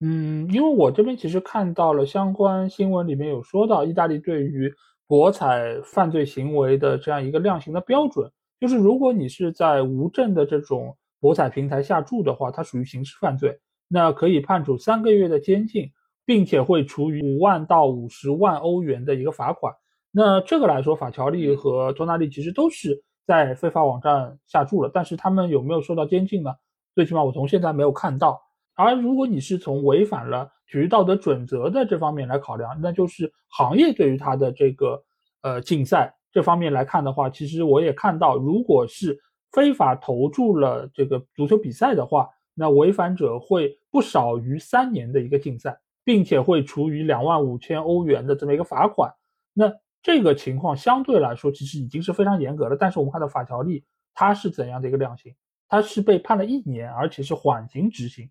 [0.00, 4.72] 嗯，因为我这边其实看到了相关新闻里面有说到，意大利对于
[5.08, 13.58] 博彩犯罪行为的这样一个量刑的标准，就是如果你是在无证的这种博彩平台下注的话，它属于刑事犯罪。
[13.94, 15.92] 那可以判处三个月的监禁，
[16.26, 19.72] 并且会处以五万到五十万欧元的一个罚款。
[20.10, 26.50] 那这个来说，法乔利和托纳利其实都是在非法网站下注了，但是他们有没有受到监禁呢？
[26.96, 28.42] 最起码我从现在没有看到。
[28.74, 35.00] 而如果你是从违反了体育道德准则的这方面来考量，那就是行业对于他的这个
[35.42, 39.16] 呃竞赛这方面来看的话，其实我也看到，如果是
[39.52, 42.28] 非法投注了这个足球比赛的话。
[42.54, 49.12] 那违反者会不少于三年的一个禁赛，并且会处以两万五千欧元的这么一个罚款。
[49.52, 52.76] 那这个情况相对来说其实已经是非常严格了。
[52.76, 55.34] 但是我们看到法条例它是怎样的一个量刑？
[55.66, 58.30] 它是被判了一年，而且是缓刑执行，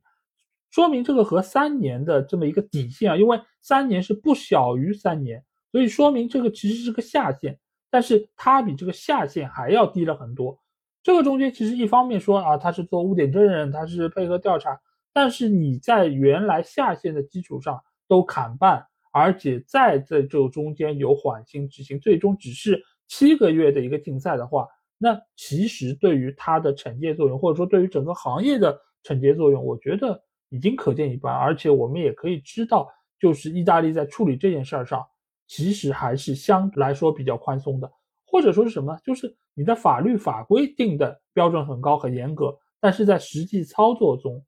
[0.70, 7.60] 说明这个和三年的这么一个底线啊，因为三年是不小于三年，所以说明这个其实是个下限，
[7.90, 10.58] 但是它比这个下限还要低了很多。
[11.04, 14.80] 这个中间其实一方面说啊，他是做污点证人，他是配合调查，
[15.12, 24.66] 但是你在原来下线的基础上都砍半，而且在这这中间有缓刑执行，最终只是七个月的一个禁赛的话，
[24.98, 31.34] 那其实对于他的惩戒作用，或者说对于整个行业的惩戒作用，我觉得已经可见一斑。
[31.36, 32.90] 而且我们也可以知道，
[33.20, 35.06] 就是意大利在处理这件事儿上，
[35.48, 37.92] 其实还是相来说比较宽松的。
[38.26, 38.98] 或者说是什么？
[39.04, 44.44] 就是你的法律法规定的标准很高很严格，但是在实际操作中，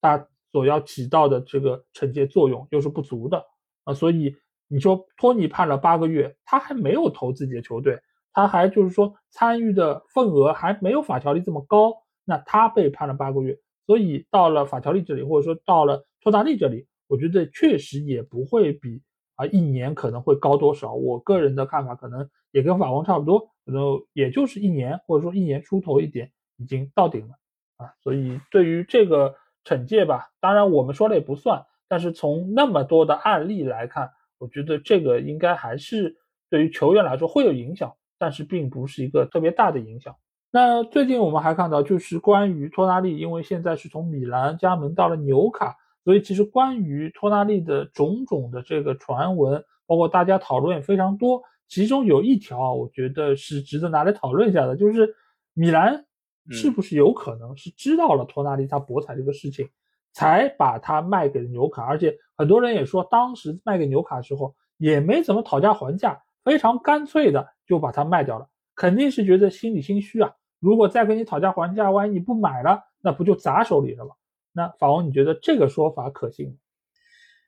[0.00, 3.44] 它所要起到的这个惩戒作用又是不足的
[3.84, 3.94] 啊。
[3.94, 4.34] 所以
[4.66, 8.00] 你说托尼判了八个月，他还没有投自己的球队，
[8.32, 11.94] 他还就是说参与的份额还没有法条例这么高，
[12.24, 19.02] 那他被判了八个月，所以到了法条例这里，或者说到了托大利这里，我觉得确实也不会比
[19.36, 20.92] 啊一年可能会高多少。
[20.92, 27.34] 我个人的看法可能也跟法王差不多，可能也就是一年或者说一年出头一点已经到顶了
[27.76, 27.92] 啊。
[28.02, 36.16] 所以对于这个惩戒吧，当然我们说了也不算，但是从那么多的案例来看，我觉得这个应该还是
[36.48, 37.94] 对于球员来说会有影响。
[38.20, 40.16] 但是并不是一个特别大的影响。
[40.50, 51.40] 那最近我们还看到，就是关于托纳利，因为现在是从米兰加盟到了纽卡，所以其实关于托纳利的种种的这个传闻，包括大家讨论也非常多。
[51.68, 55.14] 其中有一条啊，我觉得是值得拿来讨论一下的，就是
[55.52, 56.04] 米兰
[56.50, 59.68] 是不是有可能是知道了托纳利他博彩这个事情，
[60.12, 61.82] 才把他卖给了纽卡？
[61.84, 66.22] 而且很多人也说，当时卖给纽卡的时候也没怎么讨价还价。
[66.44, 70.32] 非常干脆的就把它卖掉了，肯定是觉得心里心虚啊。
[70.60, 74.14] 如果再跟你讨价还价，万一你不买了，那不就砸手里了吗？
[74.52, 76.54] 那法王，你觉得这个说法可信吗？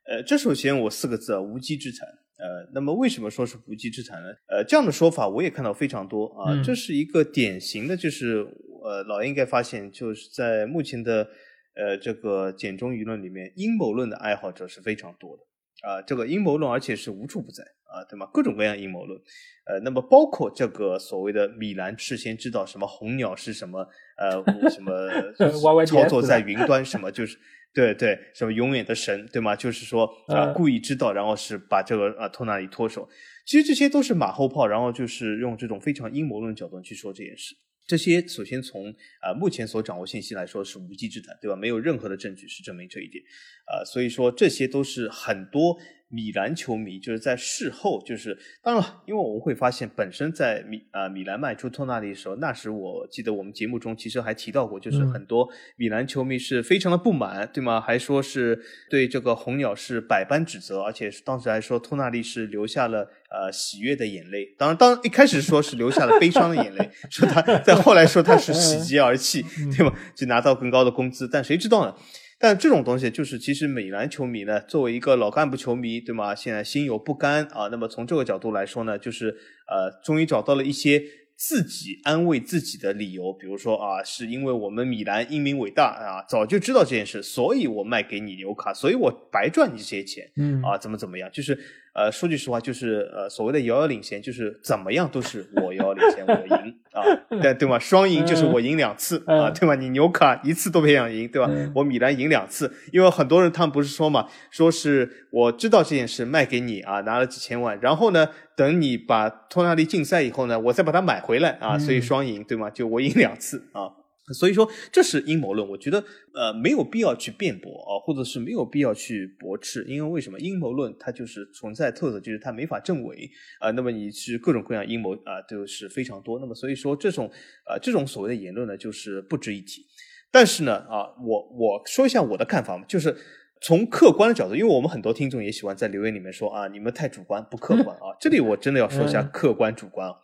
[0.04, 2.06] 呃，这首先我四个字啊，无稽之谈。
[2.40, 4.28] 呃，那么为什么说是无稽之谈呢？
[4.48, 6.62] 呃，这样的说法我也看到非常多啊。
[6.62, 8.38] 这是一个典型的，就是
[8.82, 11.28] 呃，老应该发现，就是在目前的
[11.74, 15.42] 呃这个简中舆论里面，阴谋论的爱好者是非常多的。
[15.82, 18.28] 啊，这个阴谋论，而且是无处不在啊，对吗？
[18.34, 19.18] 各种各样阴谋论，
[19.64, 24.92] 呃，那么包括这个所谓的米兰事先知道什么红鸟是什么，呃，什么
[25.86, 27.38] 操作在云端，什么就是
[27.72, 29.54] 对对，什么永远的神，对吗？
[29.54, 33.08] 就是说啊，故意知道，然后是把这个啊托纳里脱手，
[33.46, 37.54] 其实这些都是马后炮，然后就是用这种非常阴谋论角度去说这件事。
[37.86, 41.56] 这些首先从啊目前所掌握信息来说是无稽之谈，对吧？
[41.56, 43.22] 没有任何的证据是证明这一点，
[43.66, 45.76] 啊，所以说这些都是很多。
[46.10, 57.80] 米兰球迷就是在事后，就是当然了，因为我们会发现，本身在米啊米兰卖出托纳利的时候，那时我记得我们节目中其实还提到过，就是很多米兰球迷是非常的不满，对吗？
[57.80, 64.52] 还说是对这个红鸟是百般指责，而且当时还说托纳利是流下了呃喜悦的眼泪。
[64.58, 69.44] 当然，当一开始说是流下了悲伤的眼泪，说他在后来说他是喜极而泣，
[69.76, 69.94] 对吗？
[70.16, 71.94] 就拿到更高的工资，但谁知道呢？
[72.42, 76.34] 但这种东西就是，其实米兰球迷呢，作为一个老干部球迷，对吗？
[76.34, 77.68] 现在心有不甘啊。
[77.70, 79.28] 那么从这个角度来说呢，就是
[79.68, 81.02] 呃，终于找到了一些
[81.36, 91.58] 自己安慰自己的理由，比如说啊，是因为我们米兰英明伟大啊，早就知道这件事，所以我卖给你纽卡，所以我白赚你这些钱，嗯啊，怎么怎么样，就是。
[91.92, 97.02] 呃，说句实话，就是呃，所谓的遥遥领先，就是怎么样都是我遥遥领先，我赢啊，
[97.42, 97.78] 对对吗？
[97.78, 99.74] 双赢就是我赢两次啊，对吧？
[99.74, 101.50] 你纽卡一次都别想赢，对吧？
[101.74, 112.70] 我米兰赢两次，因为很多人他们不是说嘛，说是我知道这件事卖给你啊，拿了几千万，然后呢，等你把托纳利禁赛以后呢，我再把它买回来啊，所以双赢，对吗？
[112.70, 113.99] 就我赢两次啊。
[114.32, 116.02] 所以说这是阴谋论，我觉得
[116.34, 123.70] 呃没有必要去辩驳啊，或者是没有必要去驳斥，因为为什么阴谋论它就是存在特色，就是它没法证伪啊。
[123.72, 127.26] 那么你是各种各样阴谋啊都是非常多，那么所以说这种
[127.64, 129.82] 啊这种所谓的言论呢就是不值一提。
[130.30, 133.16] 但是呢啊我我说一下我的看法嘛，就是
[133.62, 140.14] 从客观的角度，因为我们很多听众也喜欢在留言里面说啊你们太主观不客观啊，这里我真的要说一下客观主观啊。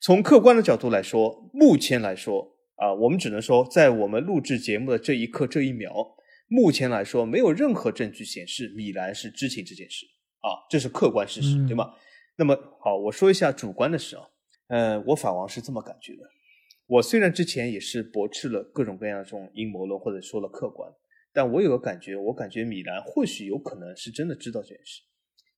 [0.00, 2.56] 从客观的角度来说，目前来说。
[2.80, 6.16] 啊，我们只能说，在我们录制节目的这一刻、这一秒，
[6.48, 10.06] 目前来说，没有任何证据显示米兰是知情这件事
[10.40, 11.92] 啊，这是客观事实，对吗？
[12.36, 14.22] 那么好，我说一下主观的事啊，
[14.68, 16.22] 呃，我法王是这么感觉的。
[16.86, 20.90] 我虽然之前也是驳斥了各种各样的这种阴谋论，或者说了客观，
[21.34, 25.02] 但我有个感觉，我感觉米兰或许有可能是真的知道这件事。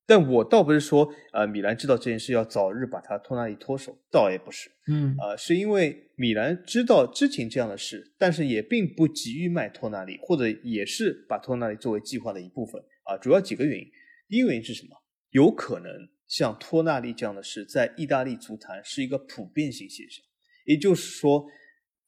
[0.05, 13.17] 但我倒不是说，呃，米兰知道这件事要早日把他托纳利脱手，倒也不是，嗯，呃，是因为米兰知道知情这样的事，但是也并不急于卖托纳利，或者也是把托纳利作为计划的一部分啊。
[13.17, 13.87] 主要几个原因，
[14.29, 14.91] 第一个原因是什么？
[15.31, 15.91] 有可能
[16.27, 20.23] 像托纳利这样的事，在意大利足坛是一个普遍性现象，
[20.67, 21.47] 也就是说，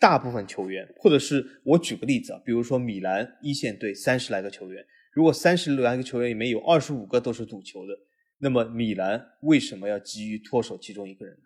[0.00, 4.84] 大部分球员，或者是我举个例子啊，比如说米兰一线队三十来个球员。
[5.14, 7.96] 如果三十来个球员里面有二十五个都是赌球的，
[8.38, 11.42] 那么米兰为什么要急于脱手其中一个人呢？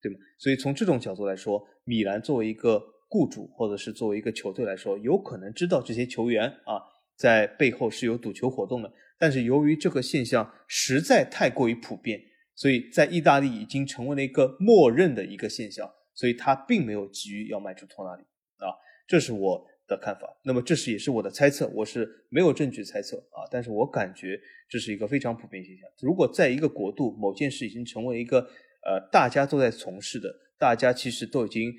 [0.00, 0.18] 对吗？
[0.38, 6.80] 所以从这种角度来说，米兰作为一个雇主或者是作为一个球队来说，有可能知道这些球员啊
[7.16, 12.20] 在背后是有赌球活动的，但是由于这个现象实在太过于普遍，
[12.54, 18.22] 所以在意大利已经成为了一个默认的一个现象，所以他并没有急于要卖出托纳里
[18.58, 18.70] 啊，
[19.08, 19.66] 这是我。
[19.90, 25.88] 的看法，那么这是也是我的猜测，我是没有证据猜测啊，但是我感觉这是一个非常普遍现象。
[26.00, 31.72] 如果在一个国度，某件事已经成为一个呃大家都在从事的，大家其实都已经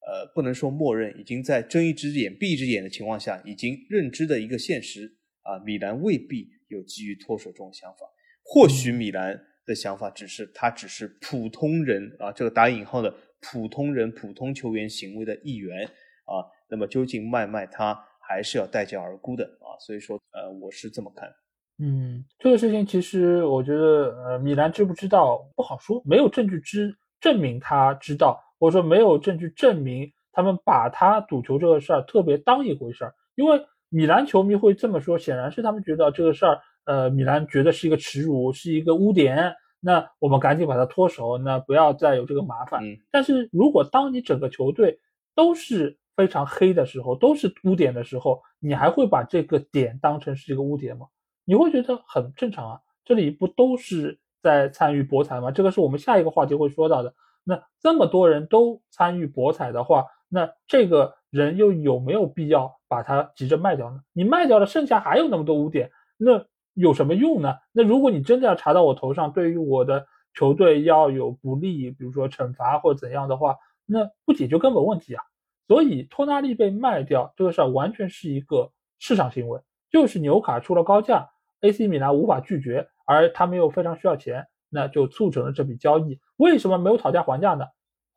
[0.00, 7.98] 呃，不能说默认，已经在睁一只眼闭一只眼的情况下，已经认知的一个现实啊，米兰未必有急于脱手这种想法。
[8.42, 16.48] 或许米兰的想法只是他只是普通人啊，这个打引号的普通人、普通球员行为的一员啊。
[16.68, 19.78] 那么究竟卖卖他，还是要待价而沽的啊。
[19.80, 21.32] 所以说，呃，我是这么看。
[21.78, 28.42] 嗯，这个事情其实我觉得，呃，米兰知不知道不好说，没有证据知证明他知道。
[28.60, 42.82] 或者说没有证据证明他们把他赌球这个事儿特别当一回事儿，因为米兰球迷会这么说，显然是他们觉得这个事儿，呃，米兰觉得是一个耻辱，是一个污点，那我们赶紧把它脱手，那不要再有这个麻烦。
[43.12, 44.98] 但是如果当你整个球队
[45.36, 51.06] 都是非常黑的时候，都是污点的时候，你还会把这个点当成是一个污点吗？
[51.44, 55.52] 你会觉得很正常啊，这里不都是在参与博彩吗？
[55.52, 57.14] 这个是我们下一个话题会说到的。
[57.44, 64.00] 那这么多人都参与博彩的话，那这个人又有没有必要把它急着卖掉呢？
[64.12, 66.44] 你卖掉了，剩下还有那么多污点，那
[66.74, 67.54] 有什么用呢？
[67.70, 70.04] 那如果你真的要查到我头上，对于我的
[70.34, 73.54] 球队要有不利，比如说惩罚或怎样的话，
[73.86, 75.22] 那不解决根本问题啊。
[75.68, 79.60] 所以托纳利被卖掉这个事儿完全是一个市场行为，
[79.90, 84.44] 就是纽卡出了高价，AC 米兰无法拒绝，而他们又非常需要钱。
[84.70, 86.20] 那就促成了这笔交易。
[86.36, 87.64] 为什么没有讨价还价呢？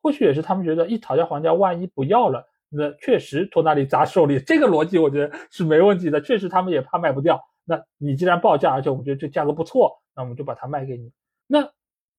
[0.02, 4.38] 或许也是他们觉得一讨价还价，万一不要了，那确实托纳利砸手里。
[4.38, 6.20] 这个逻辑我觉得是没问题的。
[6.20, 7.42] 确实他们也怕卖不掉。
[7.64, 11.10] 那你既然报价，而且我们觉得这价格不错，那我们就把它卖给你。
[11.48, 11.66] 那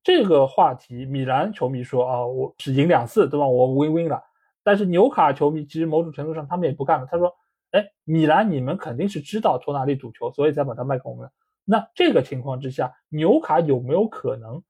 [0.02, 3.46] 这个话题，米兰球迷说啊，我是赢两次，对吧？
[3.46, 4.18] 我 win win 了。
[4.62, 7.06] 但是纽卡球迷其实某种程度上他们也不干了。
[7.10, 7.34] 他说，
[7.72, 11.30] 哎，米兰你们肯定是知道托纳利赌球，所以才把它卖给我们。
[11.64, 14.62] 那这个情况之下，纽卡有没有可能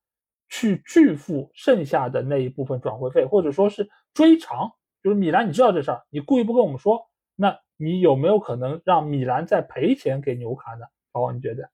[0.49, 4.71] 去拒付剩下的那一部分转会费，或者说是追偿？
[5.03, 10.87] 就是米兰，你知道这事儿，你故意不跟我们说，那你有没有可能让米兰再赔钱给纽卡呢？
[11.11, 11.69] 宝，你觉得？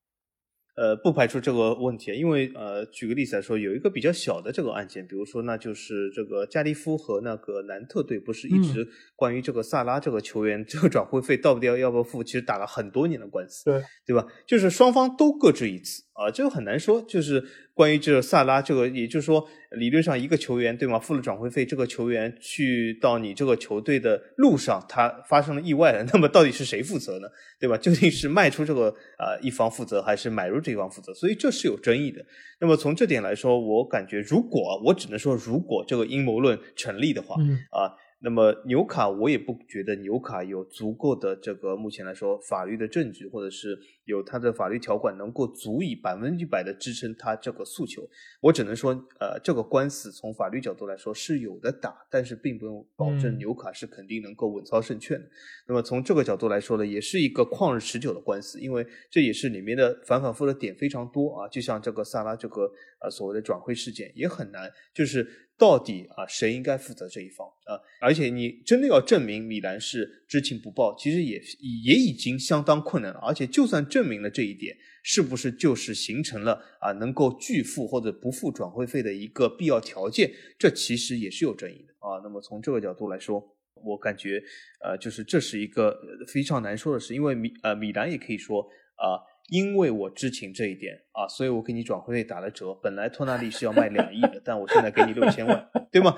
[0.78, 14.24] 呃，不排除这个问题，因为呃，举个例子来说，有一个比较小的这个案件，比如说，那就是这个加利夫和那个南特队，不是一直关于这个萨拉这个球员这个转会费到底要要不要付，其实打了很多年的官司，对对吧？
[14.46, 16.04] 就是双方都各执一词。
[16.18, 17.40] 啊，这个很难说，就是
[17.72, 20.98] 关于这个萨拉，这个也就是说，理论上一个球员对吗？
[20.98, 27.28] 付了转会费，这个球员去到你这个球队的路上，他发生了意外了，那么到底是谁负责呢？
[27.60, 27.76] 对吧？
[27.76, 31.14] 究竟是卖出这个啊一方负责，还是买入这一方负责？
[31.14, 32.24] 所以这是有争议的。
[32.60, 37.36] 那么从这点来说，我感觉如果我只能说，如果这个阴谋论成立的话，
[37.70, 37.94] 啊。
[38.20, 48.02] 那么纽卡，我也不觉得纽卡有足够的这个目前来说法律的证据，或者是有它的法律条款能够足以百分之百的支撑他这个诉求。
[48.40, 48.90] 我只能说，
[49.20, 55.30] 呃，这个官司从法律角度来说是有的打，但是并不能保证纽卡是肯定能够稳操胜券的。
[55.68, 61.48] 那么从这个角度来说呢，也是一个旷日持久的官司，因为这也是里面的反反复复的点非常多啊。
[61.48, 62.68] 就像这个萨拉这个
[63.00, 65.44] 呃所谓的转会事件也很难，就是。
[65.58, 67.74] 到底啊，谁应该负责这一方啊？
[68.00, 71.42] 而且你真的要证明米兰是知情不报，其实也
[71.84, 73.18] 也已经相当困难了。
[73.18, 80.30] 而且就算证明了这一点，是不是就是形成了啊能够拒付或者不付转会费的一个必要条件？
[80.56, 82.20] 这其实也是有争议的啊。
[82.22, 83.42] 那么从这个角度来说，
[83.74, 84.40] 我感觉
[84.80, 85.98] 呃，就是这是一个
[86.28, 88.62] 非常难说的事，因为米呃米兰也可以说
[88.94, 89.18] 啊。
[89.48, 92.74] 因为我知情这一点啊，所以我给你转会费打了折。
[92.74, 96.14] 本来托纳利是要卖两亿的， 但我现在给你六千万， 对吗？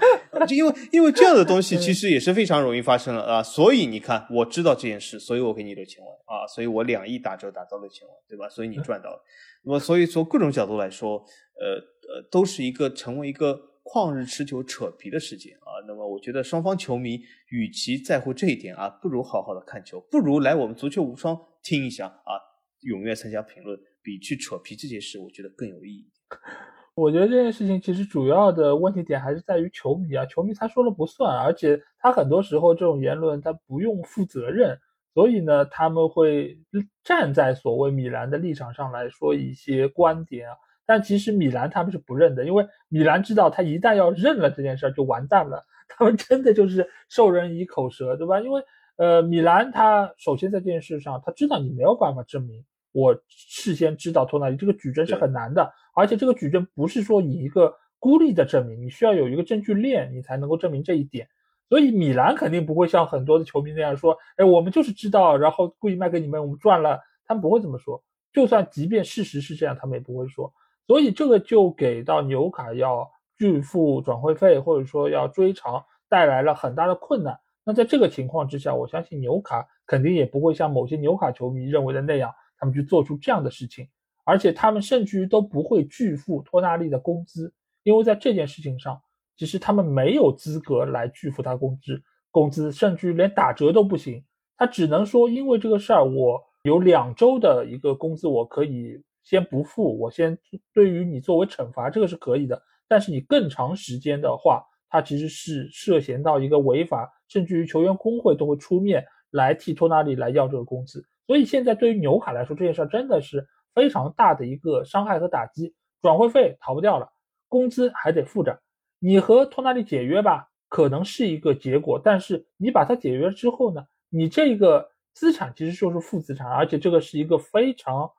[0.48, 3.42] 就因为因为这样的东西其实也是非常容易发生的啊。
[3.42, 8.48] 所以你看，我知道这件事，所以我给你六千万啊，所以我两亿打折打到六千万，对吧？
[8.48, 9.22] 所以你赚到了。
[9.62, 11.24] 那么，所以从各种角度来说，
[11.60, 11.76] 呃
[12.12, 15.78] 呃，都是一个成为一个旷日持久扯皮的事件啊。
[15.86, 17.20] 那么，我觉得双方球迷
[17.50, 22.49] 与其在乎这一点啊，不如好好的看球，不如来我们足球无双听一下啊。
[22.82, 26.08] 踊跃参加评论，比去扯皮这件事，我觉得更有意义。
[26.94, 34.78] 我觉得这件事情其实主要的问题点还是在于球迷啊，球迷他说了不算，而且他很多时候这种言论他不用负责任，
[35.14, 36.58] 所以呢，他们会
[37.02, 40.56] 站在所谓米兰的立场上来说一些观点啊。
[40.84, 48.40] 但其实米兰他们是不认的，因为米兰知道他一旦要认了这件事儿就完蛋了， 他们真的就是授人以口舌，对吧？
[48.40, 48.62] 因为
[48.96, 52.62] 呃，米兰他首先在这件事上他知道你没有办法证明。
[52.92, 61.28] 我事先知道托纳利这个举证是很难的，而且这个举证不是说以一个孤立的证明，你需要有一个证据链，你才能够证明这一点。
[61.68, 67.00] 所以米兰肯定不会像很多的球迷那样说，哎，我们就是知道，然后故意卖给你们，我们赚了。
[67.24, 68.02] 他们不会这么说。
[68.32, 70.52] 就算即便事实是这样，他们也不会说。
[70.88, 77.38] 所以这个就给到纽卡要拒付转会费，或者说要追偿带来了很大的困难。
[77.62, 83.88] 那在这个情况之下，我相信纽卡肯定也不会像某些纽卡球迷认为的那样，他们去做出这样的事情，
[84.24, 87.52] 而且他们甚至于都不会拒付托纳利的工资，
[87.82, 89.00] 因为在这件事情上，
[89.36, 92.00] 其实他们没有资格来拒付他工资，
[92.30, 94.22] 工资甚至于连打折都不行，
[94.56, 100.38] 他只能说因为这个事儿，我有两周的一个工资我可以先不付，我先
[100.72, 104.64] 对于你作为惩罚，这个是可以的，但是你更长时间的话。
[104.92, 111.06] 他其实是涉嫌到一个违法，甚至于球员工会都会出面来替托纳利来要这个工资。
[111.30, 115.76] 所以现在对于纽卡来说，这件事真的是非常大的一个伤害和打击。
[116.02, 117.08] 转会费逃不掉了，
[117.46, 118.60] 工资还得付着。
[118.98, 128.10] 你和托纳利解约吧，可能是一个结果，但是你把它解约之后呢，你这个资产其实就是负资产，而且这个是一个非常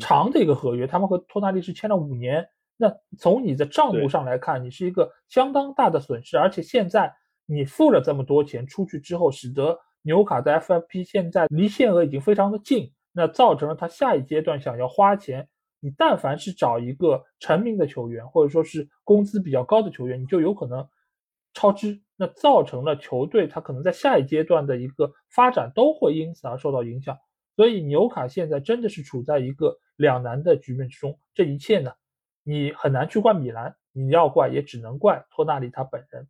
[0.00, 0.86] 长的一个合约。
[0.86, 2.48] 他们和托纳利是签了五年。
[2.76, 7.12] 那从你的账目上来看，你是一个相当大的损失，而且现在
[7.44, 15.48] 你付了这么多钱出去之后，使得纽卡的 FFP 现在离限额已经非常的近，那造成了他下一阶段想要花钱，
[15.80, 20.88] 你但凡是找一个成名的球员，或者说是工资比较高的球员，你就有可能
[21.54, 27.16] 超支，那造成了球队他可能在下一阶段的一个发展都会因此而受到影响，
[27.56, 31.92] 所以纽卡现在真的是处在一个两难的局面之中，这一切呢？
[32.44, 36.26] 你很难去怪米兰，你要怪也只能怪托纳里他本人。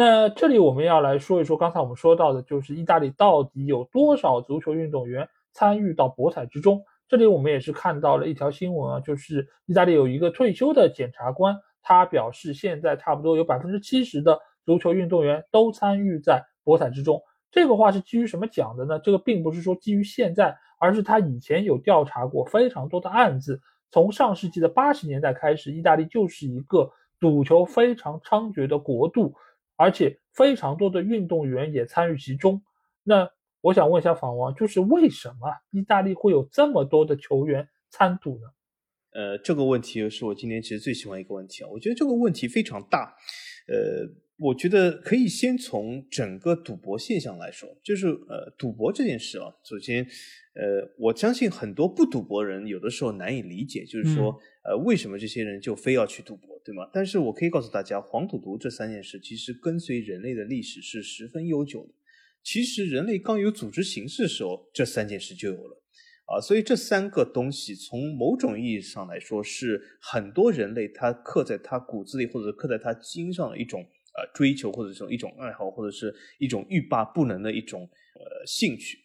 [0.00, 6.84] 那这里我们要来说一说，刚才我们说到的就是意大利到底有多少足球运动员参与到博彩之中。
[7.08, 17.20] 这里我们也是看到了一条新闻啊，就是意大利有一个退休的检察官，他表示现在差不多有百分之七十的足球运动员都参与在博彩之中。
[17.50, 19.00] 这个话是基于什么讲的呢？
[19.00, 23.60] 这个并不是说基于现在，而是他以前有调查过非常多的案子。
[23.90, 26.88] 从上世纪的八十年代开始，意大利就是一个
[27.18, 29.34] 赌球非常猖獗的国度，
[29.78, 32.60] 而且非常多的运动员也参与其中。
[33.02, 33.30] 那
[33.62, 38.48] 我想问一下法王，就是为什么意大利会有这么多的球员参赌呢？
[39.12, 43.16] 呃，这个问题是我今年其实最喜欢一个问题啊，我觉得这个问题非常大，
[43.68, 44.27] 呃。
[44.40, 50.04] 我觉得可以先从整个赌博现象来说，就是呃，赌博这件事啊，首先，
[50.54, 56.88] 呃，我相信很多不赌博人有的时候难以理解，就是说，呃，为什么这些人就非要去赌博，对吗？
[56.92, 61.92] 但是我可以告诉大家，黄赌毒这三件事其实跟随人类的历史是十分悠久的。
[62.44, 65.82] 其实人类刚有组织形式的时候，这三件事就有了
[66.26, 73.84] 啊，所以这三个东西从某种意义上来说，是很多人类他刻在他骨子里或者刻在他基因上的一种。
[74.18, 77.82] 呃，追求或者是一种爱好，或者是一种欲罢不能的一种
[78.14, 78.98] 呃兴趣。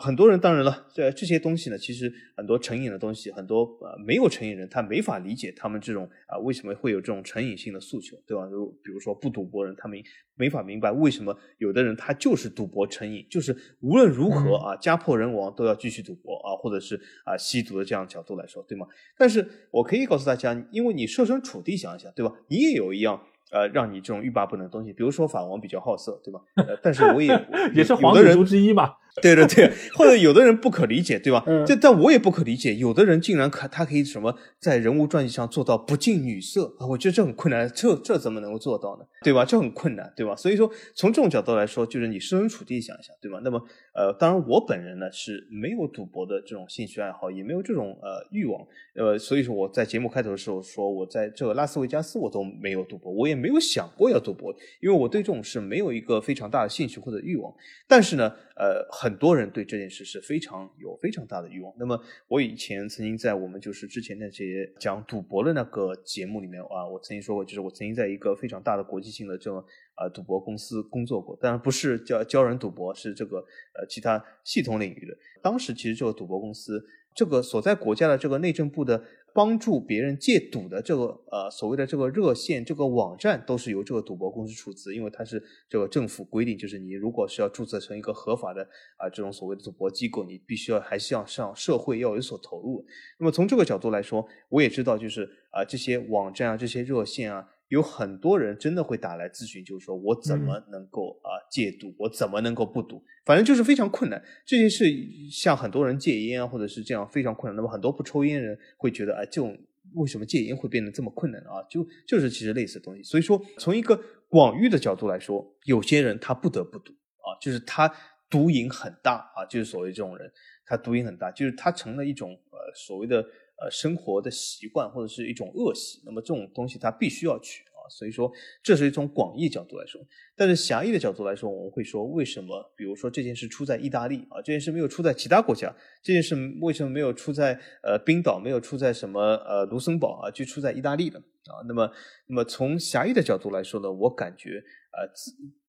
[0.00, 8.50] 很多人当然了，这这些东西呢，其实很多成瘾的东西，很多呃没有成瘾人他没法理解他们这种啊为什么会有这种成瘾性的诉求，对吧？
[8.50, 9.96] 就比如说不赌博人，他们
[10.34, 18.88] 没法明白为什么有的人他就是赌博成瘾，就是无论如何啊家破人亡都要继续赌博啊，或者是啊吸毒的这样角度来说，对吗？
[19.16, 22.34] 但是我可以告诉大家，因为你设身处地想一想，对吧？
[22.48, 23.24] 你也有一样。
[23.50, 26.40] 呃，让你这种欲罢不能的东西，比如说法王比较好色，对吧？
[26.56, 28.94] 呃，但是我也 也是皇族之一嘛。
[29.22, 31.42] 对对对，或者有的人不可理解，对吧？
[31.66, 36.86] 这但我也不可理解，有的人竟然可他可以什么在人物传记上做到不近女色啊？
[36.86, 39.04] 我觉得这很困难，这这怎么能够做到呢？
[39.22, 39.44] 对吧？
[39.44, 40.36] 这很困难，对吧？
[40.36, 43.40] 所以说从这种角度来说，就是你设身处地想一想，对吧？
[43.42, 43.60] 那么
[43.94, 48.60] 呃，当然我本人呢是没有赌博的这种兴趣爱好，也没有这种呃欲望，
[48.94, 57.52] 呃，所以说我在节目开头的时候说我在这个拉斯维加斯我都没有赌博，我也没有想过要赌博，因为我对这种事没有一个非常大的兴趣或者欲望。
[57.88, 61.74] 但是呢，呃，很多人对这件事是非常有非常大的欲望。
[61.78, 69.62] 那么，我以前曾经在我们就是之前那些讲赌博的那个节目里面啊，我曾经说过，就是我曾经在一个非常大的国际性的这种
[69.96, 73.44] 呃赌博公司工作过，当然不是教教人赌博，是这个
[73.74, 75.14] 呃其他系统领域的。
[75.42, 76.82] 当时其实这个赌博公司，
[77.16, 79.02] 这个所在国家的这个内政部的。
[79.34, 88.62] 帮助别人戒赌的这个呃所谓的这个热线这个网站都是由这个赌博公司出资，因为它是这个政府规定，就是你如果是要注册成一个合法的
[88.96, 92.82] 啊这种所谓的赌博机构，你必须要还是要向社会要有所投入。
[93.18, 97.46] 那么从这个角度来说，我也知道就是啊这些网站啊这些热线啊。
[97.68, 103.02] 有很多人真的会打来咨询，就是说我怎么能够啊戒赌，我怎么能够不赌？
[103.24, 104.22] 反正就是非常困难。
[104.44, 104.84] 这件事
[105.30, 107.56] 像很多人戒烟啊，或者是这样非常困难。
[107.56, 109.58] 那么很多不抽烟人会觉得，哎，这种
[109.94, 111.60] 为什么戒烟会变得这么困难啊？
[111.68, 113.02] 就就是其实类似的东西。
[113.02, 117.92] 所以说，从一个广域的角度来说，有些人他不得不赌啊，就是他
[118.30, 120.30] 毒瘾很大啊，就是所谓这种人，
[120.64, 123.26] 他毒瘾很大，就是他成了一种呃所谓的。
[123.58, 128.30] 呃，生活的习惯或者是一种恶习，那么这种东西他必须要去啊，所以说
[128.62, 129.98] 这是从广义角度来说，
[130.36, 132.70] 但是狭义的角度来说，我们会说为什么？
[132.76, 141.64] 比如说这件事出在意大利啊，这件事没有出在其他国家，这件事为什么没有出在呃冰岛，没有出在什么呃卢森堡啊，就出在意大利了啊？
[141.66, 141.90] 那么，
[142.26, 145.08] 那么从狭义的角度来说呢，我感觉呃，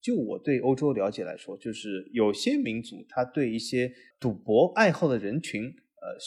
[0.02, 6.18] 就我对欧洲了解来说，就是有些民族他对一些赌博爱好的人群呃。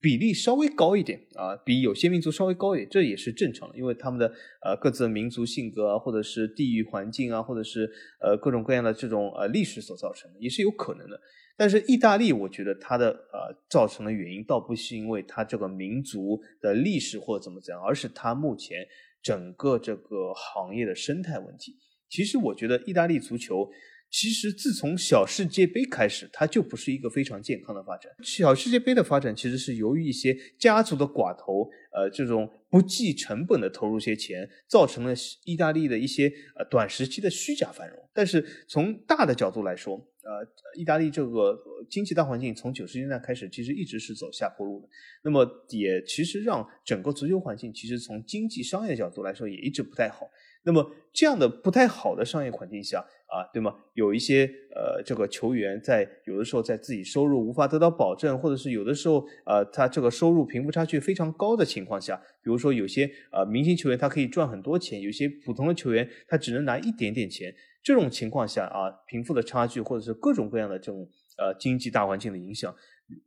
[0.00, 4.26] 比例稍微高一点啊，比有些民族稍微高一点，这也是正常的，因为他们的
[4.64, 11.20] 呃各自的民族性格啊，或者是地域环境啊，或者是呃各种各样的这种呃历史所造成的，也是有可能的。
[11.56, 18.86] 但是意大利，我觉得它的呃造成的原因，倒不是因为它这个民族的历史或者怎么怎样，而是它目前
[19.22, 21.76] 整个这个行业的生态问题。
[22.08, 23.68] 其实我觉得意大利足球。
[24.10, 28.12] 其实自从小世界杯开始，它就不是一个非常健康的发展。
[28.24, 37.96] 小世界杯的发展其实是由于一些家族的寡头，呃，这种不计成本的投入些钱，造成了意大利的一些呃短时期的虚假繁荣。
[38.12, 39.94] 但是从大的角度来说，
[40.24, 40.44] 呃，
[40.76, 41.56] 意大利这个
[41.88, 44.88] 经济大环境从九十年代开始其实一直是走下坡路的。
[45.22, 50.28] 那么也其实让整个足球环境其实从经济商业角度来说也一直不太好。
[50.62, 53.74] 那么这样的不太好的商业环境下啊，对吗？
[53.94, 67.54] 有一些呃，这个球员在有的时候在自己收入无法得到保证，或者是有的时候呃，他这个收入贫富差距非常高的情况下，比如说有些呃明星球员他可以赚很多钱，有些普通的球员他只能拿一点点钱。
[67.82, 71.08] 这种情况下啊，贫富的差距或者是各种各样的这种
[71.38, 72.74] 呃经济大环境的影响，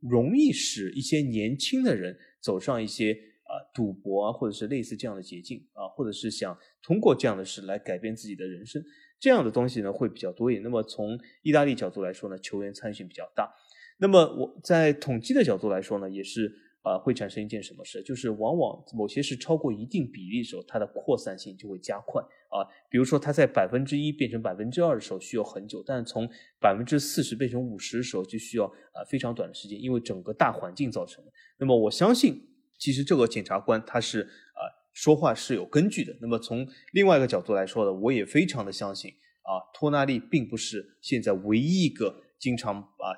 [0.00, 3.16] 容易使一些年轻的人走上一些。
[3.44, 8.82] 啊，赌博啊，或者是类似这样的捷径啊，或者是想通过这样的事来改变自己的人生，
[9.18, 10.62] 这样的东西呢会比较多一点。
[10.62, 13.52] 那么从意大利角度来说呢，球员参与比较大。
[13.98, 16.52] 那么我在统计的角度来说呢，也是
[16.82, 22.66] 啊会产生一件什么事，就是往往某些是超过一定比例的时候，它的扩散性就会加快啊。
[22.90, 26.28] 比如说它在百分之一变成百分之二的时候需要很久，但从
[26.60, 31.30] 百分之四十变成五十的时候就需要啊非常短的时间，因为整个大环境造成的。
[31.58, 32.50] 那么我相信。
[32.76, 34.60] 其实这个检察官他是啊
[34.94, 36.16] 说话是有根据的。
[36.22, 39.10] 那么从另外一个角度来说呢，我也非常的相信
[39.42, 43.12] 啊，托纳利并不是现在唯一一个经常啊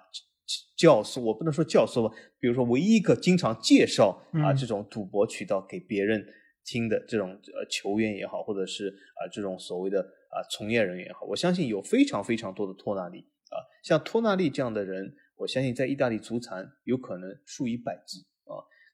[0.77, 6.27] 教唆，我不能说教唆吧，比如说唯一一个经常介绍啊这种赌博渠道给别人
[6.65, 13.21] 听的这种呃球员也好，或者是啊这种所谓的啊从业人员也好，我相信有非常非常多的托纳利
[13.51, 18.25] 啊，像托纳利这样的人，我相信在意大利足坛有可能数以百计。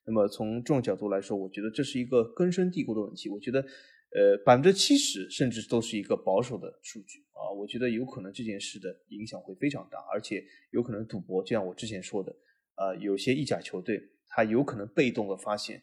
[0.05, 3.29] 那么从这种角度来说，我觉得这是一个根深蒂固的问题。
[3.29, 7.49] 我觉得，呃，百分之七十甚至都是一个保守的数据啊。
[7.57, 12.35] 我觉得有可能这件事的影响会非常大，而且有可能赌博，就像我之前说的，
[12.75, 15.81] 呃，有些意甲球队他有可能被动的发现，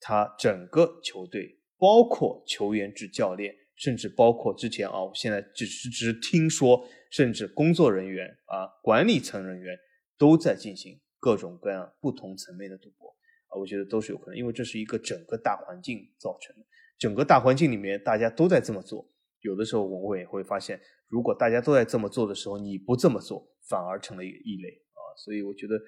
[0.00, 9.78] 他整个球队，包括球员至教练，甚至包括之前啊，我现在只是只听说，甚至工作人员啊，管理层人员
[10.18, 13.14] 都在进行各种各样不同层面的赌博。
[13.58, 16.62] 我觉得都是有可能，因为这是一个整个大环境造成的。
[16.98, 19.08] 整个大环境里面，大家都在这么做。
[19.40, 25.02] 有的时候，我们也会发现，如果大家都在这么做的时候，你不这么做，反而成了一个异类啊。
[25.16, 25.80] 所以，我觉得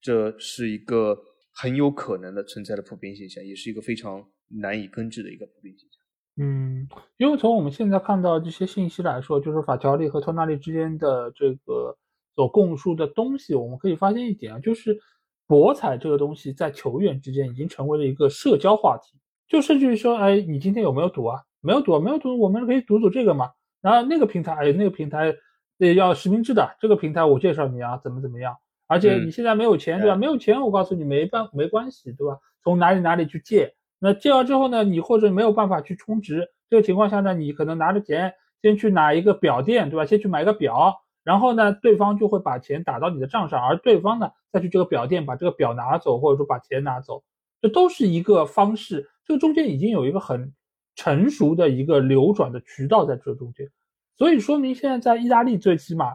[0.00, 1.16] 这是一个
[1.52, 4.26] 很有可能的存在的普遍现象，也是一个非常
[4.62, 6.00] 难以根治的一个普遍现象。
[6.42, 11.98] 嗯，因为从我们现在看到这些信息来说，就是法条例和托纳利之间的这个
[12.34, 14.98] 所供述的东西，我们可以发现一点啊，就是。
[15.46, 19.18] 博彩这个东西在球员之间已经成为了一个社交话题，
[19.48, 21.40] 就甚至于说，哎，你今天有没有赌啊？
[21.60, 23.50] 没有赌，没有赌，我们可以赌赌这个嘛。
[23.80, 25.34] 然后那个平台，哎，那个平台
[25.78, 28.56] 也要实名制的，这个平台我介绍你啊，怎么怎么样？
[28.86, 30.16] 而且你现在没有钱，对吧？
[30.16, 32.38] 没有钱，我告诉你没办没关系，对吧？
[32.62, 33.74] 从哪里哪里去借？
[33.98, 40.04] 那借了之后呢，你或者没有办法去充值，这个情况下呢，你可能拿着钱先去哪一个表店，对吧？
[40.06, 41.01] 先去买个表。
[41.24, 47.22] 然后呢，对方就会把钱打到你的账上，而对方呢再去这个表店把这个表拿走，或者说把钱拿走，
[47.60, 49.08] 这都是一个方式。
[49.24, 50.52] 这个中间已经有一个很
[50.96, 53.70] 成熟的一个流转的渠道在这中间，
[54.16, 56.06] 所以说明现在在意大利最起码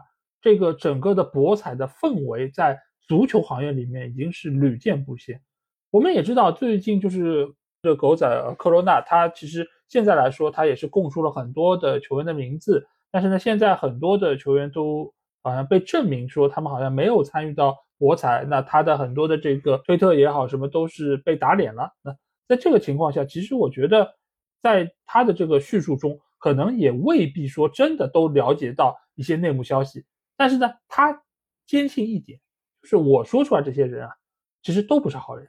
[0.42, 5.40] 这个整个的博彩的氛围在足球行业里面已经是屡见不鲜。
[5.90, 7.50] 我们也知道，最近就是
[7.82, 8.28] 这狗仔
[8.58, 12.86] 克罗纳，他其实现在来说他也是供出了很多的球员的名字。
[13.10, 21.90] 但是呢，现在很多的球员都好像被证明说他们好像没有参与到博彩，那他的很多的这个推特也好，什么都是被打脸了。
[22.02, 22.14] 那
[22.48, 24.14] 在这个情况下，其实我觉得，
[24.62, 30.04] 在他的这个叙述中，可能也未必说真的都了解到一些内幕消息。
[30.36, 31.22] 但是呢，他
[31.66, 32.38] 坚信一点，
[32.82, 34.10] 就是我说出来这些人啊，
[34.62, 35.48] 其实都不是好人。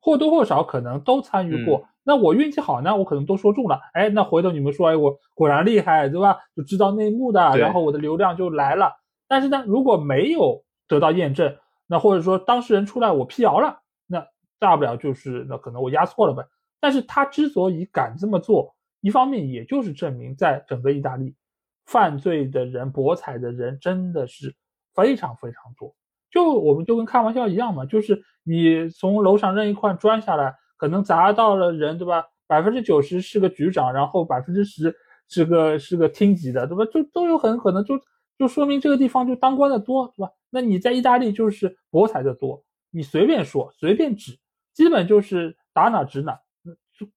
[0.00, 1.86] 或多或少可能都参与过。
[2.02, 3.78] 那我运气好呢，我可能都说中了。
[3.92, 6.38] 哎，那回头你们说，哎，我果然厉害，对吧？
[6.56, 8.92] 就知道内幕的，然后我的流量就来了。
[9.28, 14.26] 但是呢，如果没有得到验证，那或者说当事人出来我辟谣了，那
[14.58, 16.42] 大不了就是那可能我押错了呗。
[16.80, 21.36] 但是他之所以敢这么做，一方面也就是证明，在整个意大利，
[21.84, 24.56] 犯罪的人、博彩的人真的是
[24.94, 25.94] 非常非常多。
[26.30, 32.24] 就我们就跟开玩笑一样嘛，就是你从楼上扔一块砖下来，可能砸到了人，对吧？
[32.46, 34.94] 百分之九十是个局长，然后百分之十
[35.28, 36.84] 是个是个厅级的，对吧？
[36.86, 38.00] 就都有很可能就
[38.38, 40.32] 就说明这个地方就当官的多，对吧？
[40.50, 44.38] 那你在意大利就是博彩的多，你随便说随便指，
[44.72, 46.38] 基本就是打哪指哪，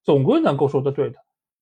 [0.04, 1.18] 总归能够说得对的。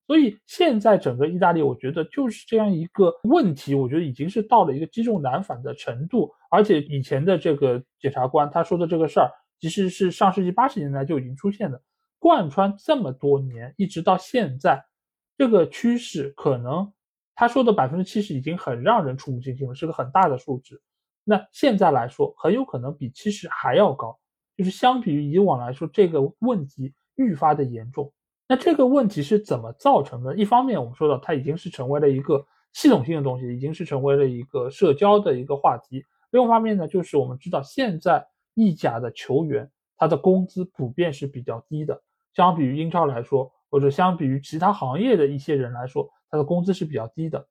[0.07, 6.31] 所以现在整个意大利，我觉得就是这样一个问题，我觉得已经是到了一个积重难返的程度。
[6.49, 11.81] 而且以前的这个检察官他说的这个事儿，其实是上世纪八十年代就已经出现的，
[12.19, 14.83] 贯穿这么多年，一直到现在，
[15.37, 16.91] 这个趋势可能
[17.35, 20.81] 他说的百分之七十已经很让人触目惊心了，是个很大的数值。
[21.23, 24.19] 那现在来说，很有可能比七十还要高，
[24.57, 28.11] 就是相比于以往来说，这个问题愈发的严重。
[28.51, 30.35] 那这个问题是怎么造成的？
[30.35, 36.03] 一方面，我们说到它已经是成为了一个系统性的东西，已经是成为了一个社交的一个话题。
[36.31, 47.47] 另一方面呢，就是我们知道现在意甲的球员他的工资普遍是比较低的，相比于英超来说，或者相比于其他行业的一些人来说，他的工资是比较低的。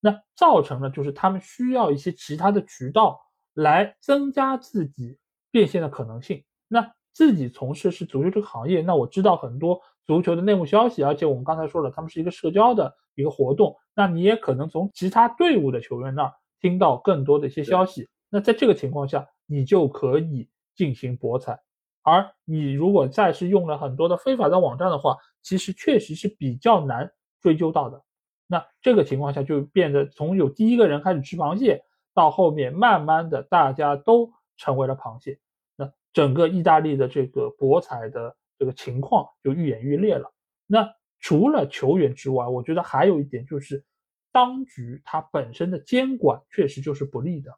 [0.00, 3.20] 那造成了就是他们需要一些其他的渠道
[3.54, 5.16] 来增加自己
[5.52, 6.42] 变现的可能性。
[6.66, 9.80] 那自己从事是足球这个行业，那我知道很多
[10.10, 18.08] 足球的内幕消息，而且我们刚才说了，他们是一个社交的一个活动，那你也可能从其他队伍的球员那儿听到更多的一些消息。
[18.28, 21.60] 那在这个情况下，你就可以进行博彩。
[22.02, 27.08] 而你如果再是用了很多的非法的网站的话，其实确实是比较难
[27.40, 28.02] 追究到的。
[28.48, 31.84] 那这个情况下就变得从有第一个人开始吃螃蟹，
[32.14, 35.38] 到后面慢慢的大家都成为了螃蟹。
[35.76, 40.30] 那整个意大利的这个博彩的这个情况就愈演愈烈了。
[40.66, 40.86] 那
[41.18, 43.82] 除了球员之外，我觉得还有一点就是，
[44.30, 47.50] 当局它本身的监管确实就是不利的。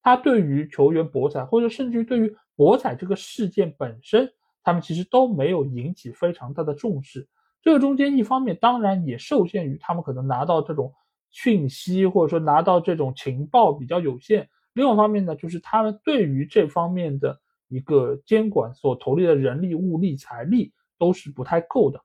[0.00, 4.32] 它对于球员博彩，或者甚至于对于博彩这个事件本身，
[4.62, 7.26] 他们其实都没有引起非常大的重视。
[7.60, 10.94] 这个中间一方面当然也受限于他们可能拿到这种
[11.32, 14.48] 讯息，或者说拿到这种情报比较有限。
[14.74, 17.40] 另外一方面呢，就是他们对于这方面的。
[17.68, 22.00] 一个监管所投入的人力、物力、财力都是不太够的，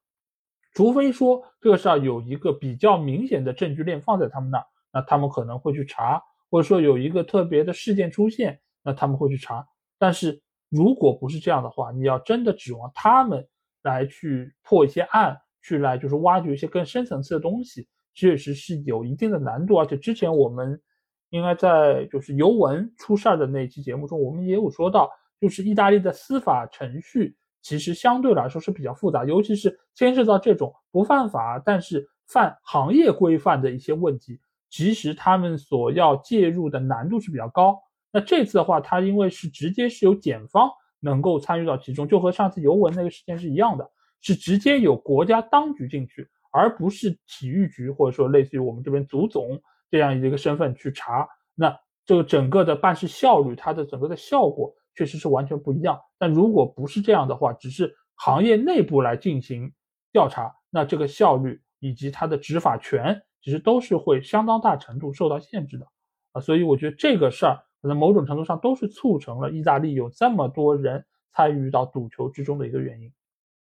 [0.73, 9.67] 除非说这个事儿有一个比较明显的证据链放在他们那儿，那他们可能会去查，或者说有一个特别的事件出现，那他们会去查。
[9.97, 13.47] 但是如果不是这样的话，你要真的指望他们
[13.83, 19.75] 来去破一些案，去来就是挖掘一些更深层次的东西，确实是有一定的难度。
[19.79, 20.81] 而且之前我们
[21.29, 25.11] 应该在就是尤文出事儿的那期节目中，我们也有说到。
[25.39, 37.77] 就是意大利的司法程序其实相对来说是比较复杂，尤其是牵涉到这种不犯法但是犯行业规范的一些问题，其实他们所要介入的难度是比较高。
[38.11, 40.69] 那这次的话，他因为是直接是由检方
[40.99, 43.89] 能够参与到其中，就和上次尤文那个事件是一样的，
[44.21, 51.27] 是直接有国家当局进去，而不是体育局或者说类似于我们这边足总这样一个身份去查。
[51.55, 54.73] 那这个整个的办事效率，它的整个的效果。
[54.99, 59.71] 确实是完全不一样，但如果不是这样的话，只是行业内部来进行
[60.11, 65.87] 调查，那这个效率以及它的执法权，其实都是会相当大程度受到限制的
[66.33, 66.41] 啊。
[66.41, 73.09] 所以我觉得这个事儿可能某种程度上都是促成了意大利有这么多人参与到赌球之中的一个原因。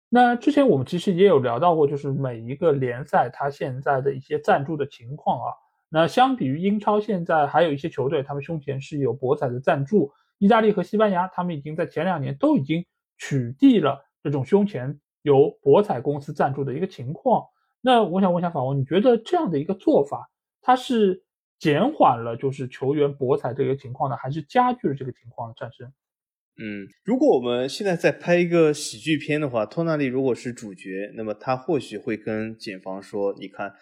[0.08, 5.52] 那之前我们其实也有聊到过，就是每一个联赛它现在的一些赞助的情况啊。
[5.90, 10.14] 那相比于英超，现在还有一些球队，他们胸前是有博彩的赞助。
[10.38, 12.86] 意大利和西班牙，他们已经在前两年都已经
[13.18, 17.44] 取缔了这种胸前由博彩公司赞助的一个情况。
[17.82, 20.30] 那我想问一下法王，你觉得这样的一个做法，
[20.62, 21.24] 它是
[21.60, 25.88] 减缓了就是球员博彩这个情况呢，还是加剧了这个情况的产生？
[26.58, 33.74] 嗯，如果我们现在在拍一个喜剧片的话，托纳利如果是主角，那么他或许会跟检方说：“你看。”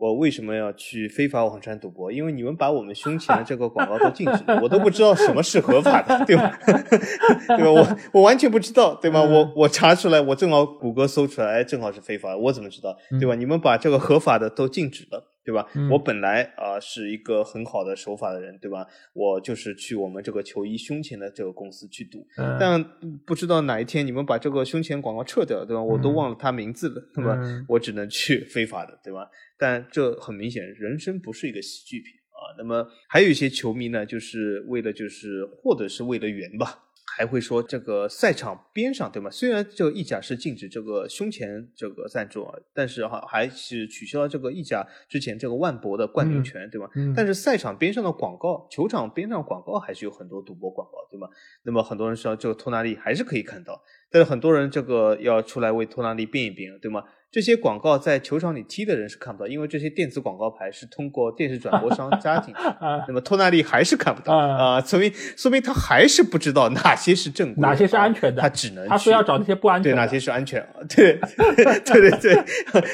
[0.00, 2.10] 我为什么要去非法网站赌博？
[2.10, 6.58] 因为你们把我们胸前的这个广告都禁止了，我都不知道什么是合法的，对吧？
[6.64, 7.70] 对吧？
[7.70, 9.22] 我我完全不知道，对吧？
[9.22, 12.96] 我我查出来，我正好谷歌搜出来，哎，正好是非法，我怎么知道？
[13.20, 13.34] 对吧？
[13.34, 15.66] 你们把这个合法的都禁止了，对对吧？
[15.90, 18.86] 我本来啊是一个很好的守法的人，对吧？
[19.12, 22.24] 我就是去我们这个球衣胸前的这个公司去赌，
[22.58, 22.82] 但
[23.26, 25.82] 不知道哪一天你们把这个胸前广告撤掉，对吧？
[25.82, 27.36] 我都忘了他名字了，对吧？
[27.68, 29.28] 我只能去非法的，对吧？
[29.58, 32.54] 但这很明显，人生不是一个喜剧片啊。
[32.56, 36.84] 那么还有一些球迷呢，就是为了就是或者是为了圆吧。
[37.16, 39.30] 还会说这个赛场边上，对吗？
[39.30, 46.88] 虽然这个意甲是禁止这个胸前这个赞助啊，但是哈还是取消了这个意甲之前这个万博的冠名权，对吗？
[47.14, 51.28] 但是赛场边上的广告，球场边上广告还是有很多赌博广告，对吗？
[51.64, 57.04] 那么很多人说这个托纳利还是可以看到，但是很多人这个要出来为托纳利辩一辩，对吗？
[57.32, 62.60] 这些广告在球场里踢的人是看不到，因为这些电子广告牌是通过电视转播商 加进去。
[63.06, 68.42] 那么托纳利还是看不到啊，说明说明他还是不知道哪些是正规，哪些是安全的。
[68.42, 69.92] 他只能他说要找那些不安全。
[69.92, 70.60] 对，哪些是安全？
[70.88, 71.20] 对
[71.56, 72.44] 对对对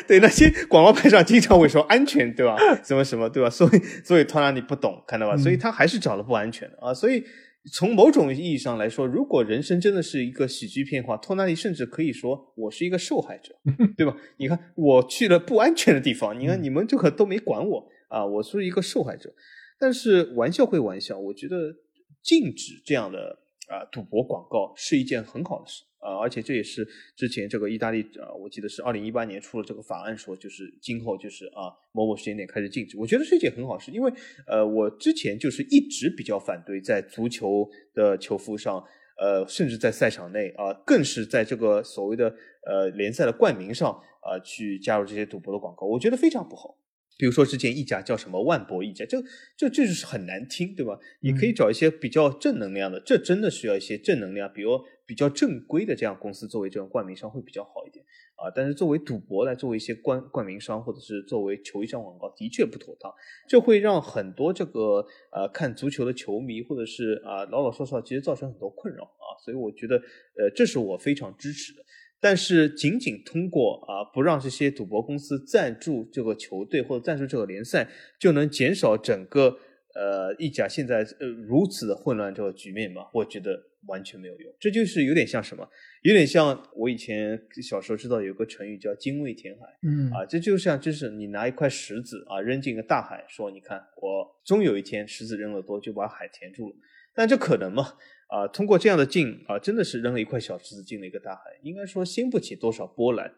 [0.06, 2.56] 对，那些广告牌上经常会说安全，对吧？
[2.84, 3.48] 什么什么，对吧？
[3.48, 5.34] 所以所以托纳利不懂，看到吧？
[5.38, 7.24] 所以他还是找了不安全的啊，所以。
[7.72, 13.54] 从某种意义上来说，如果人生真的是一个喜剧片的话，托纳利甚至可以说我是一个受害者，
[13.96, 14.16] 对吧？
[14.36, 19.34] 你看我去了不安全的地方，你看你们这个都没管我啊，我是一个受害者。
[19.78, 21.74] 但是玩笑归玩笑，我觉得
[22.22, 25.84] 禁止这样的啊赌博广告是一件很好的事。
[25.98, 26.86] 啊，而且这也是
[27.16, 32.96] 之前这个意大利啊，我记得是二零一八年出了这个法案，说就是今后就是啊某某时间点开始禁止。
[32.96, 34.12] 我觉得是一件很好事，因为
[34.46, 38.78] 呃我之前就是一直比较反对在足球的球服上，
[39.18, 42.32] 呃甚至在赛场内啊，更是在这个所谓的
[42.66, 43.90] 呃联赛的冠名上
[44.20, 46.78] 啊去加入这些赌博的广告，我觉得非常不好。
[47.18, 49.20] 比如说之前一甲叫什么万博一甲，这
[49.56, 50.98] 这这就是很难听，对吧？
[51.20, 58.04] 你可以找一些比较正能量的，这真的需要一些正能量，比如比较正规的这样公司作为这种冠名商会比较好一点
[58.36, 58.52] 啊。
[58.54, 63.10] 但是作为赌博来作为一些冠冠名商或者是作为球衣上广告，的确不妥当，
[63.48, 69.26] 这会让很多这个呃看足球的球迷或者是啊老老少少其实造成很多困扰啊。
[69.42, 71.85] 所以我觉得呃这是我非常支持的。
[72.20, 77.88] 但是仅仅通过啊不让这些赌博公司赞助这个球队或者赞助这个联赛，
[78.18, 79.58] 就能减少整个
[79.94, 83.02] 呃意甲现在呃如此的混乱这个局面吗？
[83.12, 84.52] 我觉得完全没有用。
[84.58, 85.68] 这就是有点像什么？
[86.02, 89.60] 有点像我以前小时候知道有个成语叫精卫填海。
[89.82, 96.76] 嗯啊，这就像就是你拿一块石子啊扔进一个大海，说你看我终有一天石子扔了多就把海填住了。
[97.14, 97.94] 但这可能吗？
[98.28, 103.32] 啊，通过这样的进啊，真的是扔了一块小石子进了一个大海，应该说掀不起多少波澜，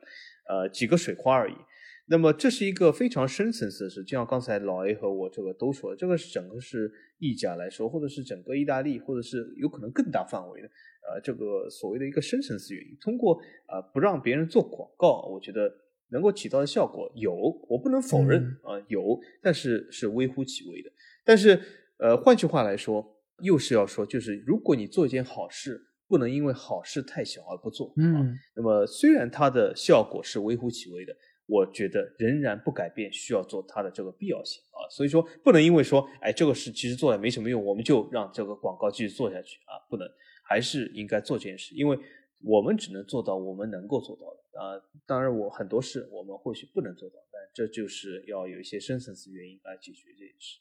[0.49, 1.55] 呃，几个水花而已。
[2.11, 10.68] 那么这是一个非常深层次的事，就像刚才老 A 和我这个都说，这个是整个是意甲来说，或者是整个意大利，或者是有可能更大范围的，
[11.07, 12.97] 呃，这个所谓的一个深层次原因。
[12.99, 15.70] 通过呃不让别人做广告，我觉得
[16.09, 17.34] 能够起到的效果有，
[17.68, 20.91] 我不能否认啊有，但是是微乎其微的。
[21.26, 21.61] 但是
[21.99, 23.17] 呃，换句话来说。
[23.41, 27.93] 又是要说，就是如果你做一件好事，不能因为好事太小而不做。
[27.97, 31.14] 嗯，那么虽然它的效果是微乎其微的，
[31.47, 34.89] 我觉得仍然不改变需要做它的这个必要性啊。
[34.91, 40.09] 所以说，不能因为说，哎，这个事其实做了没什么用，我们就让这个广告继续做下去啊，不能，
[40.43, 41.99] 还是应该做这件事，因为
[42.43, 44.80] 我们只能做到我们能够做到的啊。
[45.07, 50.61] 当然，我很多事我们或许不能做到，但这就是要有一些深层次原因来解决这件事。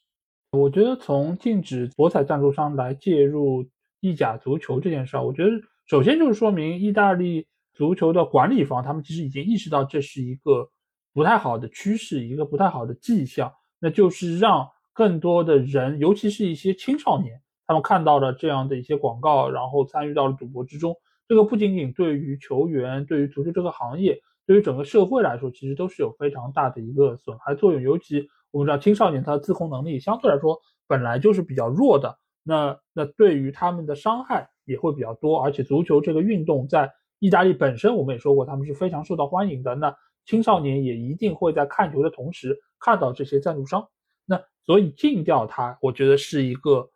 [0.57, 3.65] 我觉得从禁止博彩赞助商来介入
[3.99, 5.51] 意甲足球这件事儿，我觉得
[5.85, 10.69] 首先就是说明意大利足球的管理方他们其实已经意识到这是一个
[11.13, 20.95] 不太好的趋势，一个不太好的迹象，那就是让更多的人，尤其是一些青少年，他们看到了这样的一些广告，然后参与到了赌博之中。
[21.27, 28.27] 这个不仅仅对于球员，对于足球这个行业，对于整个社会来说，其实都是有非常大的一个损害作用，尤其。
[28.57, 35.39] 我们知道青少年他的自控能力相对来说本来就是比较弱的，那那对于他们的伤害也会比较多。
[35.39, 39.75] 而且足球这个运动在意大利本身，我们也说过他们是非常受到欢迎的。
[39.75, 39.95] 那
[40.25, 43.87] 青少年也一定会在看球的同时看到这些赞助商，
[44.25, 46.89] 那所以禁掉它，我觉得是一个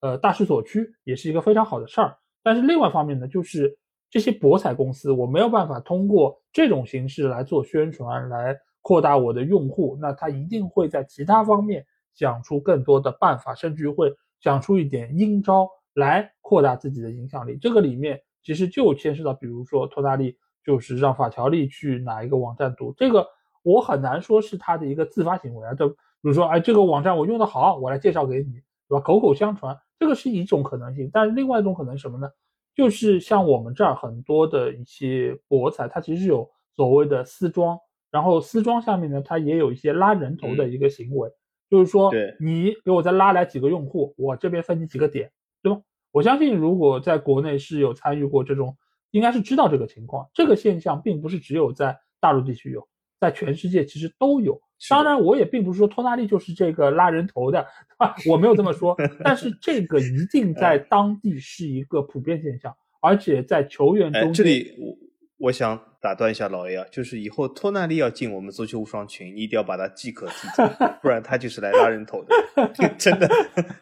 [0.00, 2.16] 呃大势所趋，也是一个非常好的事儿。
[2.44, 3.76] 但是另外一方面呢，就是
[4.08, 8.56] 这些博彩公司，我没有办法通过这种形式来做宣传来。
[8.88, 11.84] 扩大我的用户，那他一定会在其他方面
[12.14, 14.10] 想出更多的办法，甚至会
[14.40, 17.58] 想出一点阴招来扩大自己的影响力。
[17.60, 20.34] 这个里面其实就牵涉到，比如说托纳利
[20.64, 23.26] 就是让法条利去哪一个网站读，这个
[23.62, 25.74] 我很难说是他的一个自发行为啊。
[25.74, 28.52] 就比如说，哎，这个网站我用的好，我来介绍给你，
[28.88, 29.00] 对吧？
[29.00, 31.10] 口口相传，这个是一种可能性。
[31.12, 32.26] 但是另外一种可能什么呢？
[32.74, 37.78] 就是像我们这儿很多的一些博彩，它其实有所谓的私庄。
[38.10, 41.30] 然后丝装下面呢，它也有一些拉人头的一个行为，
[41.68, 45.30] 就是说你给我再拉来几个用户，我这边分你几个点，
[45.62, 45.80] 对吧？
[46.10, 48.76] 我相信如果在国内是有参与过这种，
[49.10, 50.26] 应该是知道这个情况。
[50.32, 52.88] 这个现象并不是只有在大陆地区有，
[53.20, 54.60] 在全世界其实都有。
[54.88, 57.66] 当然，我也并不是说托纳利就是这个拉人头的，
[57.98, 58.96] 啊，我没有这么说。
[59.22, 64.96] 但是这个一定在当地是一个普遍现象，而且在球员哎，中间，这里我
[65.38, 70.64] 我想打断一下老 A 啊，就是以后托纳利要进我们足球无双群，你一定要把他即可踢走，
[71.00, 72.68] 不然他就是来拉人头的，
[72.98, 73.28] 真的。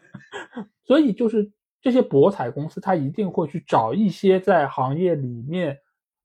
[0.85, 1.51] 所以就是
[1.81, 5.77] 这些博彩公司，它一定会去找一些在行业里面，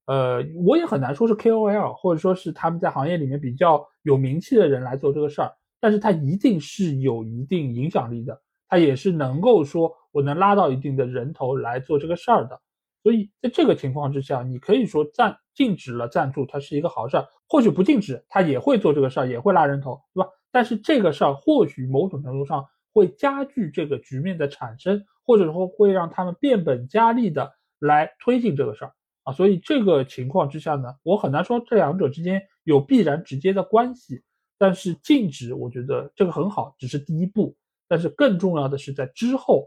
[0.07, 12.61] 呃，我也很难说是 KOL，或者说是他们在行业里面比较有名气的人来做这个事儿，但是他一定是有一定影响力的，他也是能够说我能拉到一定的人头来做这个事儿的。
[13.03, 17.27] 所以在这个情况之下，你可以说赞禁止了赞助，它是一个好事儿。
[17.49, 20.31] 或许不禁止，他也会做这个事儿，也会拉人头，对吧？
[20.51, 28.95] 但是这个事儿或许某种程度上会加剧这个局面的产生，或者说会让他们变本加厉的来推进这个事儿
[29.25, 29.33] 啊。
[29.33, 34.23] 所以这个情况之下呢，我很难说这两者之间有必然直接的关系。
[34.57, 37.55] 但是禁止，我觉得这个很好，只是第一步。
[37.89, 39.67] 但是更重要的是在之后，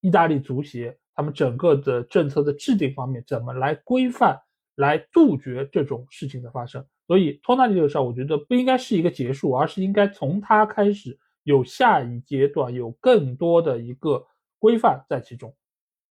[0.00, 4.38] 意大利足协他们整个的政策的制定方面，怎么来规范、
[4.76, 6.84] 来杜绝这种事情的发生。
[7.06, 14.26] 所以托纳利这个事儿，我觉得不应该是一个结束，而是应该从他开始有下一阶段，有更多的一个
[14.58, 15.54] 规范在其中。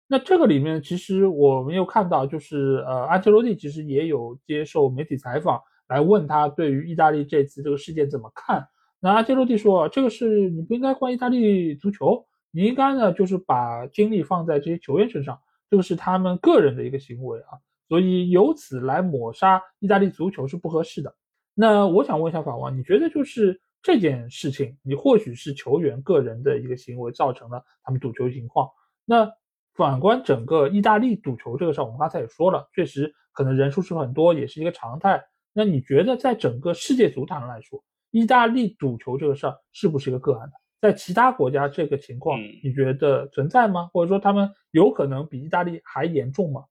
[0.08, 8.68] 那这个里面，其实我们又看到，就是呃，安切洛蒂其实也有接受媒体采访，来问他对于意大利这次这个事件怎么看。
[9.00, 17.58] 那安切洛蒂说，这个事你不应该怪意大利足球，你应该呢就是把精力放在这些球员身上，这个是他们个人的一个行为啊。
[17.90, 21.14] 所以由此来抹杀意大利足球是不合适的。
[21.54, 28.70] 那我想问一下法王，你觉得就是这件事情，你或许是球员个人的一个行为造成了他们赌球情况，
[29.04, 29.30] 那
[29.76, 35.24] 反观整个意大利赌球这个事儿，我们刚才也说了，确实可能人数是很多，也是一个常态。
[35.52, 40.54] 那你觉得在整个世界足坛来说，意大利赌球这个事儿是不是一个个案的？
[40.84, 43.88] 在其他国家这个情况，嗯你觉得存在吗？
[43.94, 46.66] 或者说他们有可能比意大利还严重吗？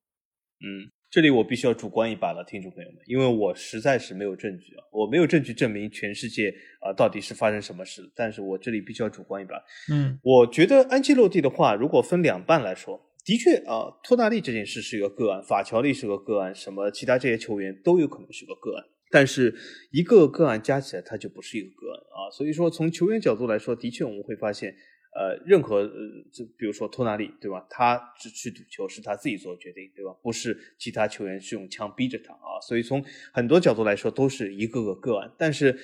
[0.61, 9.57] 嗯，这里我必须要主观一把了，听众朋友们，因为我实在是没有证据啊，我没有证据证明全世界啊、到底是发生什么事，但是我这里必须要主观一把。
[9.91, 18.85] 嗯我觉得安切洛蒂的话，如果分两半来说，的确啊，托纳利这件事是一个个案，法乔利是个个案，什么其他这些球员都有可能是个个案。
[19.13, 19.55] 但是
[19.91, 22.33] 一个个案加起来，它就不是一个个案啊。
[22.33, 24.75] 所以说，从球员角度来说，的确我们会发现，
[25.15, 25.91] 呃，任何呃，
[26.33, 27.67] 这比如说托纳利，对吧？
[27.69, 30.11] 他只去赌球是他自己做决定，对吧？
[30.23, 32.57] 不是其他球员是用枪逼着他啊。
[32.67, 33.05] 所以从
[33.35, 35.31] 很多角度来说，都是一个个个案。
[35.39, 35.79] 但是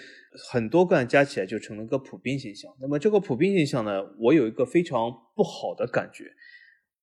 [0.50, 2.74] 很多个案加起来就成了个普遍现象。
[2.80, 6.24] 那么这个普遍现象呢，我有一个非常不好的感觉。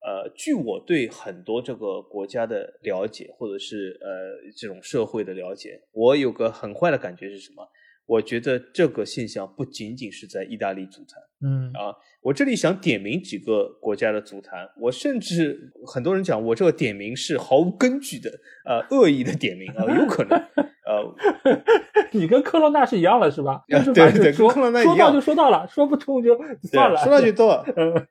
[0.06, 7.68] 呃，据我对很多这个国家的了解，或者是呃这种社会的了解，我有个很坏的感觉是什么？
[8.08, 11.90] 我觉得这个现象不仅仅是在意大利足坛嗯啊，
[12.22, 18.30] 我这里想点名几个国家的足坛，我甚至很多人讲我这个点名是毫无根据的，
[18.64, 20.38] 呃，恶意的点名啊，有可能，
[20.86, 21.16] 呃，
[22.14, 23.54] 你跟科罗纳是一样的，是吧？
[23.70, 26.98] 啊就是对对说跟科罗纳一说到样就说到了，说不通就算了。
[26.98, 27.66] 说到就到。
[27.76, 28.08] 嗯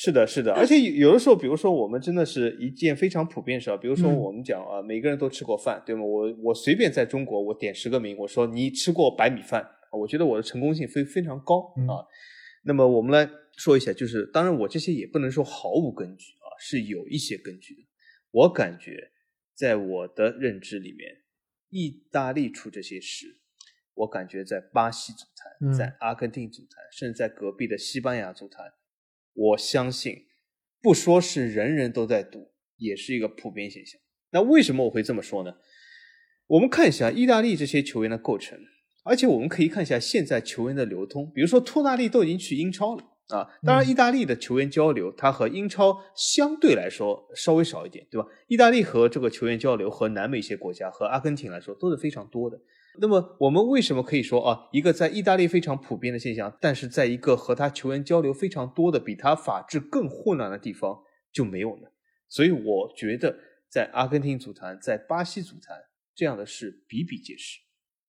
[0.00, 6.04] 是的，是的，而且有有的时候，比如说我们真的是一件非常普遍的事儿，比如说嗯我们讲啊，每个人都吃过饭，对吗？
[6.04, 12.06] 我我随便在中国我点十个名，我说你吃过白米饭，我觉得我的成功性非非常高嗯啊。
[12.62, 17.82] 那么我们来说一下，就是当然我这些也不能说毫无根据啊，是有一些根据的。
[18.30, 19.10] 我感觉
[19.56, 21.10] 在我的认知里面，
[21.70, 23.26] 意大利出这些事，
[23.94, 28.64] 我感觉在巴西足坛、嗯在阿根廷足坛，甚至在隔壁的西班牙足坛。
[29.38, 30.26] 我相信，
[30.82, 34.00] 不说是人人都在赌，也是一个普遍现象。
[34.32, 35.54] 那为什么我会这么说呢？
[36.48, 38.58] 我们看一下意大利这些球员的构成，
[39.04, 41.30] 而且我们可以看一下现在球员的流通。
[41.32, 48.26] 比如说托纳利都已经去英超了啊，当然嗯意大利的球员交流，它和英超相对来说稍微少一点，对吧？
[48.48, 52.58] 意大利和这个球员交流和南美一些国家和阿根廷来说都是非常多的。
[53.00, 61.88] 那么我们为什么可以说啊，一个在意大利非常普遍的现象，但是在一个和他球员交流非常多的、比他法治更混乱的地方就没有呢？
[62.28, 63.38] 所以我觉得
[63.70, 65.76] 在阿根廷足坛、在巴西足坛
[66.14, 67.60] 这样的事比比皆是，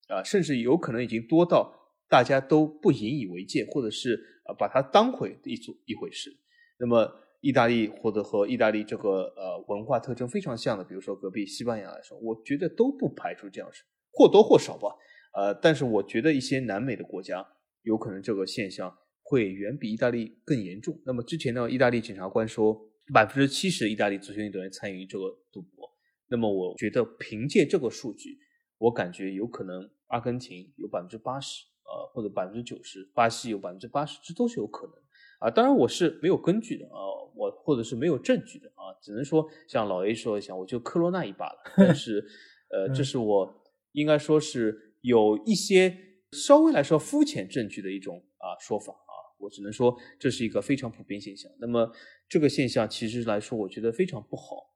[0.07, 1.73] 啊，甚至有可能已经多到
[2.09, 4.15] 大家都不引以为戒，或者是
[4.45, 6.31] 啊把它当回一组一回事。
[6.79, 7.09] 那么
[7.41, 13.83] 意大利或者和意大利这个呃文化特征非常像的，比如说隔壁西班牙来说，我觉得都不排除这样事。
[14.19, 14.89] 或多或少吧，
[15.33, 17.47] 呃，但是我觉得一些南美的国家
[17.83, 18.93] 有可能这个现象
[19.23, 20.99] 会远比意大利更严重。
[21.05, 22.77] 那么之前呢，意大利检察官说
[23.13, 25.89] 百分之七十意大利足球运动员参与这个赌博。
[26.27, 28.37] 那么我觉得凭借这个数据，
[28.77, 34.95] 我感觉有可能阿根廷有百分之八十，呃，或者百分之九十，巴西有百分之八十，这都是有可能
[35.39, 35.49] 啊。
[35.49, 36.99] 当然我是没有根据的啊，
[37.35, 41.57] 我或者是没有证据的啊，只能说像老 A 说一下，我就克罗纳一把了。
[41.77, 42.23] 但是，
[42.69, 43.58] 呃，这是我
[43.91, 45.97] 应该说是有一些
[46.31, 49.13] 稍微来说肤浅证据的一种啊说法啊。
[49.39, 51.51] 我只能说这是一个非常普遍现象。
[51.59, 51.91] 那么
[52.27, 54.73] 这个现象其实来说，我觉得非常不好，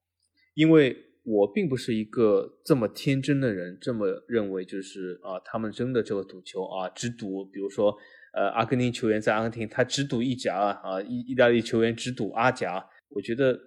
[0.53, 1.09] 因为。
[1.25, 7.95] 我并不是一个这么天真的人，这么认为就是啊，他们真的这个赌球啊，只赌，比如说，
[8.33, 12.85] 呃，阿根廷球员在阿根廷他只赌意甲啊，意意大利球员只赌阿甲。
[13.07, 13.57] 我觉得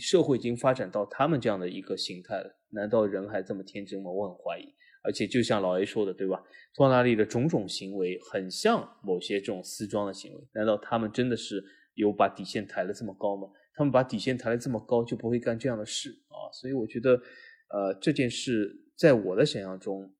[0.00, 4.10] 社会已经发展到他们这样的一个形态了，难道人还这么天真吗？
[4.10, 4.72] 我很怀疑。
[5.02, 6.42] 而且就像老 A 说的，对吧？
[6.74, 11.62] 托纳利的种种行为很像某些这种私装的行为，难道他们真的是
[11.94, 13.48] 有把底线抬得这么高吗？
[13.74, 16.48] 他们把底线抬得这么高，就不会干这样的事啊！
[16.52, 17.20] 所以我觉得，
[17.68, 20.12] 呃，这件事在我的想象中，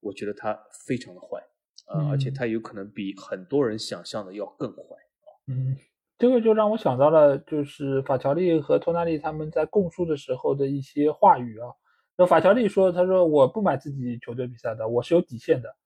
[0.00, 1.42] 我觉得他非常的坏
[1.86, 5.28] 啊，而且他有可能比很多人想象的要更坏啊。
[5.48, 5.76] 嗯，
[6.18, 11.68] 这个就让我想到了，就是法乔利和托纳利他们在供述的时候的一些话语啊。
[12.18, 15.76] 那法乔利说：“他说我不买自己球队比赛的，我是有底线的。”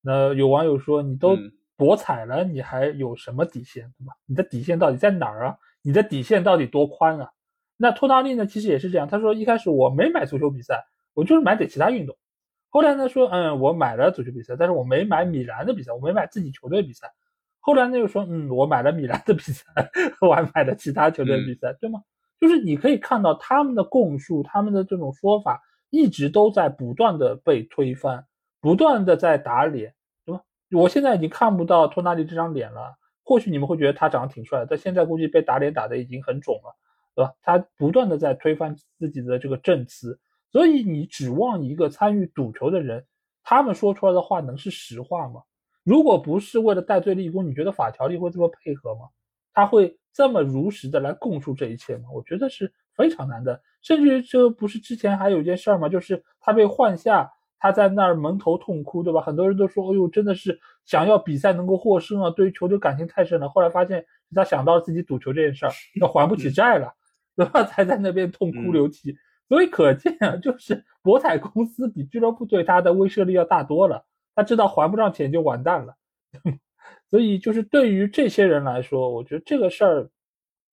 [0.00, 1.36] 那有网友说：“你都
[1.76, 3.92] 博彩了，你还有什么底线？
[3.98, 4.12] 对吧？
[4.24, 7.32] 你的底线到底在哪儿啊？”你的底线到底多宽啊？
[7.76, 8.46] 那托纳利呢？
[8.46, 9.08] 其实也是这样。
[9.08, 12.16] 他说一开始我没买足球比赛，我就是买点其他运动。
[12.68, 17.10] 后来呢说，嗯，我买了足球比赛，但是我没买米兰的比赛，我没买自己球队比赛。
[17.58, 19.64] 后来呢又说，嗯，我买了米兰的比赛，
[20.22, 22.00] 我还买了其他球队比赛，对吗？
[22.38, 25.60] 就是你可以看到他们的供述，他们的这种说法
[25.90, 28.26] 一直都在不断的被推翻，
[28.60, 30.42] 不断的在打脸，对吧？
[30.72, 32.96] 我现在已经看不到托纳利这张脸了。
[33.22, 36.74] 或许你们会觉得他长得挺帅，但现在估计被打脸打的已经很肿了，
[37.14, 37.32] 对吧？
[37.42, 40.18] 他不断的在推翻自己的这个证词，
[40.50, 43.06] 所以你指望一个参与赌球的人，
[43.44, 45.42] 他们说出来的话能是实话吗？
[45.84, 49.10] 如果不是为了戴罪立功，你觉得法条例会这么配合吗？
[49.52, 52.04] 他会这么如实的来供述这一切吗？
[52.12, 53.60] 我觉得是非常难的。
[53.82, 55.88] 甚至这不是之前还有一件事儿吗？
[55.88, 57.32] 就是他被换下。
[57.62, 59.20] 他在那儿蒙头痛哭，对吧？
[59.20, 62.30] 很多人都说：“哎呦，真的是想要比赛能够获胜啊！
[62.30, 64.02] 对于球队感情太深了。”后来发现
[64.34, 66.94] 他想到自己赌球这件事儿， 要还不起债了，
[67.36, 67.62] 对吧？
[67.64, 69.14] 才在那边痛哭流涕。
[69.46, 74.06] 所以可见啊，就是博彩公司比俱乐部对他的威慑力要大多了。
[74.34, 75.94] 他知道还不上钱就完蛋了。
[77.10, 80.10] 所以就是对于这些人来说，我觉得这个事儿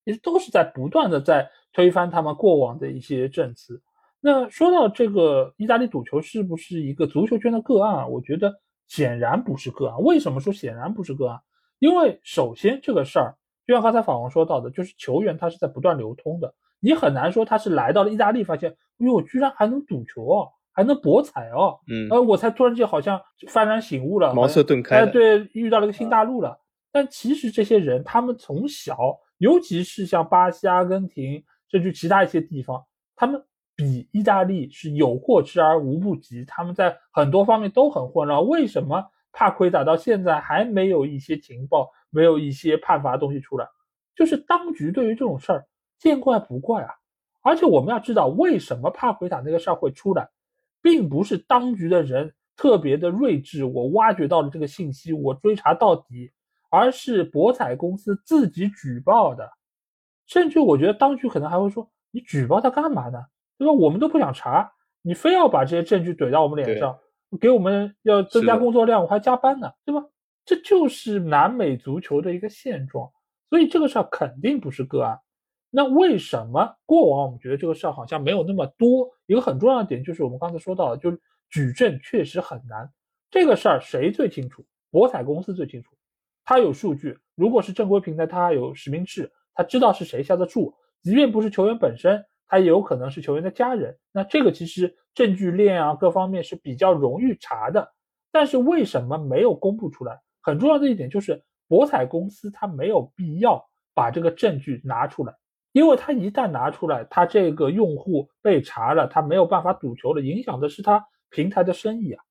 [0.05, 3.81] 其实都是在不断的在推翻他们过往的一些证词。
[4.19, 8.07] 那说到这个意大利赌球是不是一个足球圈的个案啊？
[8.07, 8.53] 我觉得
[8.87, 10.01] 显然不是个案。
[10.01, 11.39] 为什么说显然不是个案？
[11.79, 13.35] 因为首先这个事儿，
[13.65, 26.57] 就像刚才法王说到的，就是球员他是在不断流通的，你很难说他是来到了意大利发现，哎呦，居然还能赌球哦，还能博彩哦，嗯，呃，我才突然间好像幡然醒悟了，茅塞顿开，哎，对，遇到了个新大陆了。
[26.91, 28.95] 但其实这些人，他们从小，
[29.39, 33.43] 尤其是像巴西、阿根廷，甚至其他一些地方，他们。
[33.79, 38.43] 比意大利是有过之而无不及，他们在很多方面都很混乱。
[38.47, 43.67] 为什么帕奎塔到现在还没有一些情报，没有一些判罚的东西出来？
[44.15, 45.67] 就是当局对于这种事儿
[45.99, 46.89] 见怪不怪啊！
[47.43, 50.27] 而且我们要知道，为什么帕奎塔那个事儿会出来，
[50.81, 56.31] 并不是当局的人特别的睿智，我挖掘到了这个信息，我追查到底，
[56.69, 59.49] 而是博彩公司自己举报的。
[60.25, 63.23] 甚至我觉得当局可能还会说：“你举报他干嘛呢？”
[63.57, 63.73] 对吧？
[63.73, 66.97] 我们都不想查，你非要把这些证据怼到我们脸上，
[67.39, 70.05] 给我们要增加工作量，我还加班呢，对吧？
[70.45, 73.11] 这就是南美足球的一个现状，
[73.49, 75.19] 所以这个事儿肯定不是个案。
[75.69, 79.09] 那为什么过往我们觉得这个事儿好像没有那么多？
[79.25, 81.19] 一个很重要的点就是我们刚才说到的，就是
[81.49, 82.91] 举证确实很难。
[83.29, 84.65] 这个事儿谁最清楚？
[84.89, 85.95] 博彩公司最清楚，
[86.45, 87.19] 他有数据。
[87.35, 92.25] 如果是正规平台，他有实名制，他知道是谁下的注，即便不是球员本身。
[92.49, 97.93] 他也有可能是球员的家人，那这个其实证据链啊各方面是比较容易查的，
[98.31, 100.17] 但是为什么没有公布出来？
[100.41, 103.61] 很重要的一点就是博彩公司他没有必要
[103.93, 105.35] 把这个证据拿出来，
[105.77, 112.23] 因为他一旦拿出来，他这个用户被查了，他没有办法赌球了，影响的是他平台的生意啊，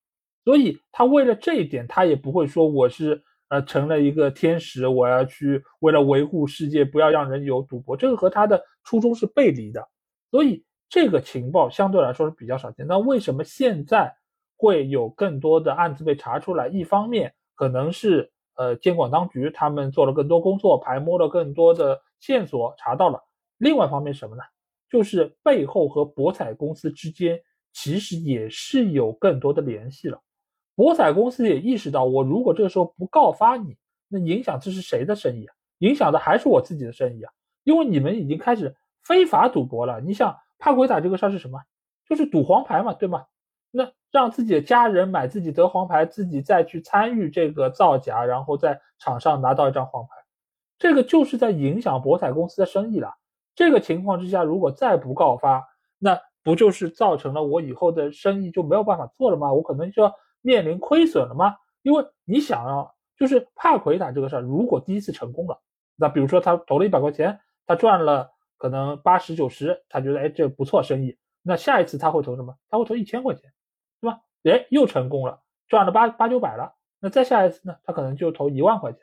[0.44, 9.88] 所以他为了这一点，他也不会说我是呃成了一个天使，我要去为了维护世界不要让人有赌博，这个和他的初衷是背离的。
[10.32, 12.84] 所以这个情报相对来说是比较少见。
[12.84, 14.12] 那为什么现在
[14.56, 16.66] 会有更多的案子被查出来。
[16.66, 23.20] 一方面可能是呃监管当局他们做了更多工作，排摸了更多的线索，查到了；
[23.58, 24.42] 另外一方面什么呢？
[24.88, 27.40] 就是背后和博彩公司之间
[27.72, 30.20] 其实也是有更多的联系了。
[30.74, 33.76] 博彩公司也意识到，我如果这个时候不告发你，
[34.08, 35.54] 那影响这是谁的生意啊？
[35.78, 37.32] 影响的还是我自己的生意啊！
[37.64, 40.00] 因为你们已经开始非法赌博了。
[40.00, 41.58] 你想帕奎塔这个事儿是什么？
[42.08, 43.24] 就是赌黄牌嘛，对吗？
[43.70, 50.10] 那让自己的家人买自己得黄牌，自己再去参与这个造假，然后在场上拿到一张黄牌，
[50.78, 53.12] 这个就是在影响博彩公司的生意了。
[53.56, 55.66] 这个情况之下，如果再不告发，
[55.98, 59.52] 那不就是造成了我以后的生意就没有办法做了吗？
[59.52, 61.56] 我可能就要面临亏损了吗？
[61.82, 65.58] 因为你想啊，就是帕奎塔这个事儿，如果第一次成功了，
[65.96, 72.54] 那比如说他投了一百块钱，他赚了可能八十九十，他觉得哎这不错生意，那下一次他会投什么？
[72.68, 73.50] 他会投一千块钱，
[74.00, 74.20] 对吧？
[74.44, 77.74] 哎又成功了，赚了八八九百了，那再下一次呢？
[77.84, 79.00] 他可能就投一万块钱，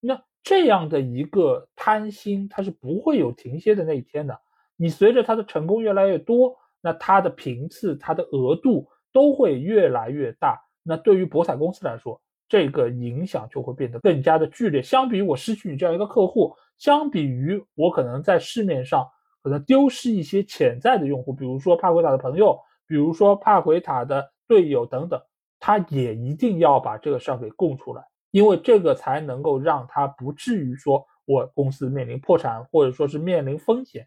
[0.00, 0.22] 那。
[0.42, 4.40] 这样的一个贪心，它是不会有停歇的那一天的。
[4.76, 10.58] 你随着它的成功越来越多，那它的频次、它的额度都会越来越大。
[10.82, 14.80] 那对于博彩公司来说，这个影响就会变得更加的剧烈。
[14.80, 19.06] 相比于我失去你这样一个客户，相比于我可能在市面上
[19.42, 25.20] 可能丢失一些潜在的用户，比如说帕奎塔的朋友，比如说帕奎塔的队友等等，
[25.60, 28.07] 他也一定要把这个事儿给供出来。
[28.30, 34.06] 因为这个才能够让他不至于说我公司面临破产，或者说是面临风险。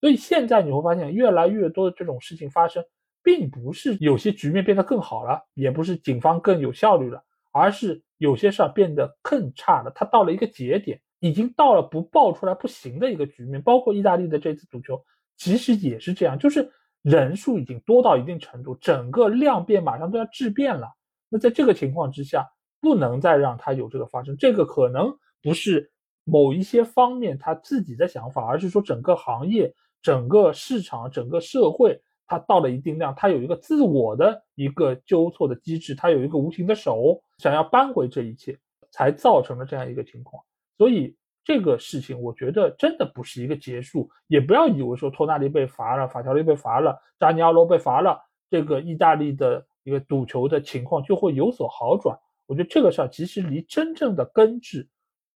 [0.00, 2.84] 所以现在你会发现越来越多的这种事情发生，
[3.22, 7.22] 并不是有些局面变得更好了，也不是警方更有效率了，
[7.52, 9.92] 而是有些事儿变得更差了。
[9.94, 13.62] 它到了一个节点，已经到了不爆出来不行的一个局面。
[13.62, 15.00] 包括意大利的这次赌球，
[15.36, 16.68] 其实也是这样，就是
[17.02, 20.88] 人数已经多到一定程度，整个量变马上都要质变了。
[21.28, 22.44] 那在这个情况之下，
[22.82, 25.90] 不能再让它有这个发生，这个可能不是
[26.24, 29.72] 某一些方面他自己的想法，而是说整个行业、
[30.02, 38.58] 整个市场、整个社会，它到了一定量，它有一个自我的一个纠错的机制，它有一个无形的手想要扳回这一切，
[38.90, 40.42] 才造成了这样一个情况。
[40.76, 52.18] 所以这个事情，我觉得真的不是一个结束，也不要以为说托纳利被罚了，法条利被罚了，扎尼奥罗被罚了，这个意大利的一个赌球的情况就会有所好转。
[52.52, 54.86] 我觉得这个事儿其实离真正的根治，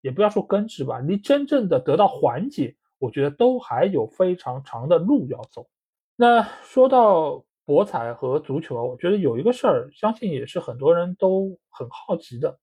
[0.03, 5.67] 也不要说根治吧，离真正的得到缓解，我觉得都还有非常长的路要走。
[6.15, 12.59] 那说到博彩和足球，我觉得有一个事儿，相信也是很多人都很好奇的，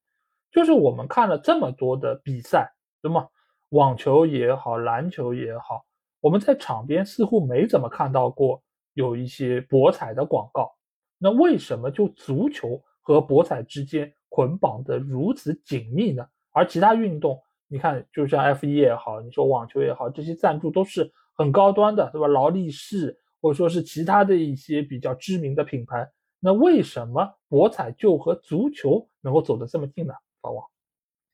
[0.51, 2.71] 就是我们看了这么多的比赛，
[3.01, 3.27] 对吗？
[3.69, 5.83] 网球也好，篮球也好，
[6.21, 8.61] 我们在场边似乎没怎么看到过
[8.93, 10.75] 有一些博彩的广告。
[11.17, 14.13] 那为什么就足球和博彩之间？
[14.33, 16.25] 捆绑的如此紧密呢？
[16.53, 22.25] 而其他运动，你看，就像 F 一也好，你说网球也好，这些赞助都是很高端的，对吧？
[22.25, 30.15] 劳力士或者说是其他的一些比较知名的品牌，那为什么博彩就和足球能够走得这么近呢？
[30.41, 30.65] 法王？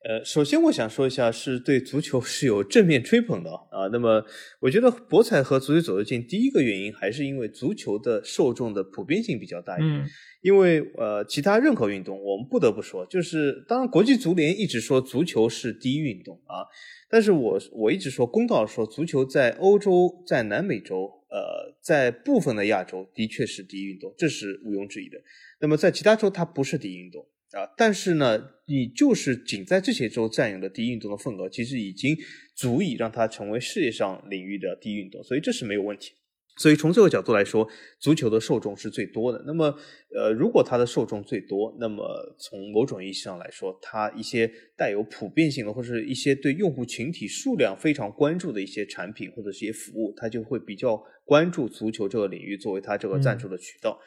[0.02, 3.88] 呃，首先我想说一下，是对足球是有正面吹捧的啊。
[3.92, 4.24] 那么，
[4.62, 10.06] 我觉得博彩和足球走得近，第一个原因还是因为足球的受众的普遍性比较大一点。
[10.42, 16.64] 因为呃，其他任何运动，我们不得不说，就是当然，国际足联一直说足球是第一运动啊。
[17.10, 25.18] 但是我我一直说公道说，足球在欧洲、在南美洲、呃，在部分的亚洲的确是第一运动，这是毋庸置疑的。
[25.60, 27.28] 那么在其他州，它不是第一运动。
[27.52, 32.16] 啊，但是呢，你就是仅在这些州占有的第一运动的份额，其实已经
[32.56, 36.12] 足以让它成为世界上领域的第一运动，所以这是没有问题。
[36.58, 37.66] 所以从这个角度来说，
[38.00, 39.42] 足球的受众是最多的。
[39.48, 39.74] 那么，
[40.14, 42.04] 呃，如果它的受众最多，那么
[42.38, 53.98] 从某种意义上来说，它一些带有普遍性的，或者一些对用户群体数量非常关注的一些产品或者是一些服务，它就会比较关注足球这个领域作为它这个赞助的渠道。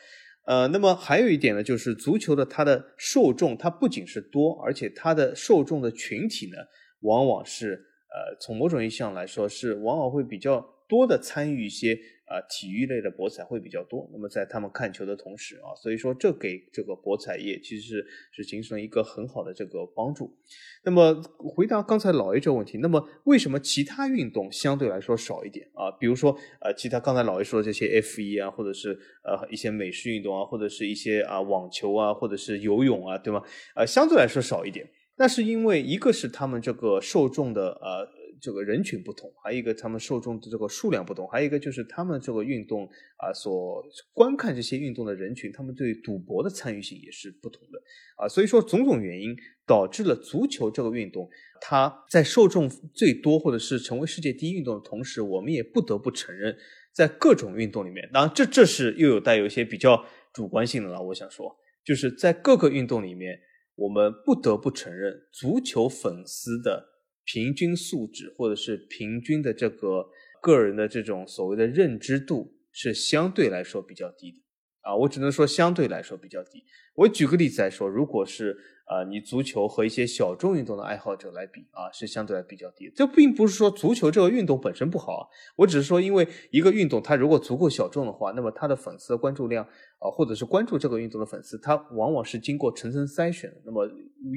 [0.45, 6.57] 呃，那么还有一点呢，就是足球的它的受众，它不仅是多，而且它的受众的群体呢，
[7.03, 7.75] 往往是
[8.11, 11.99] 呃，从某种意义上来说，是往往会比较多的参与一些。
[12.33, 14.09] 啊，体育类的博彩会比较多。
[14.11, 20.35] 那么在他们看球的同时啊，所以说这给这个博彩业其实是是形成一个很好的这个帮助。
[20.83, 25.91] 那么回答刚才老 A 这个问题，那么为什么其他运动相对来说少一点啊？
[26.01, 33.43] 比如说呃，其他刚才老 A 说的这些 F 一啊，或者是呃一些美式运动啊，或者是一些啊网球啊，或者是游泳啊，对吗？
[33.77, 34.89] 呃，相对来说少一点。
[35.17, 38.22] 那是因为一个是他们这个受众的呃。
[38.43, 42.85] 这个人群不同，还有一个他们受众的这个数量不同，还有一个就是他们这个运动
[43.17, 43.81] 啊所
[44.13, 47.81] 观看这些运动的人群，他们对赌博的参与性也是不同的
[48.17, 48.29] 啊。
[48.29, 56.57] 所以说种种原因导致了足球这个运动，它在受众最多或者是成为世界第一运动的同时，我们也不得不承认，
[56.93, 60.05] 在各种运动里面，当然这这是又有带有一些比较
[60.35, 61.01] 主观性的了。
[61.01, 63.39] 我想说，就是在各个运动里面。
[63.75, 66.92] 我们不得不承认，足球粉丝的
[67.25, 70.07] 平均素质，或者是平均的这个
[70.41, 74.39] 个人的这种所谓的认知度，是相对来说比较低的
[74.83, 74.97] 啊。
[74.97, 76.65] 我只能说相对来说比较低。
[76.95, 78.57] 我举个例子来说，如果是。
[78.85, 82.93] 啊，你足球和一些小众运动的爱好者来比啊，是相对来比较低。
[82.95, 85.25] 这并不是说足球这个运动本身不好啊，
[85.57, 93.89] 我只是说，因为一个运动它如果足够小众的话，那么它的粉丝的关注量啊，或者是关注这个运动的粉丝，它往往是经过层层筛选的，那么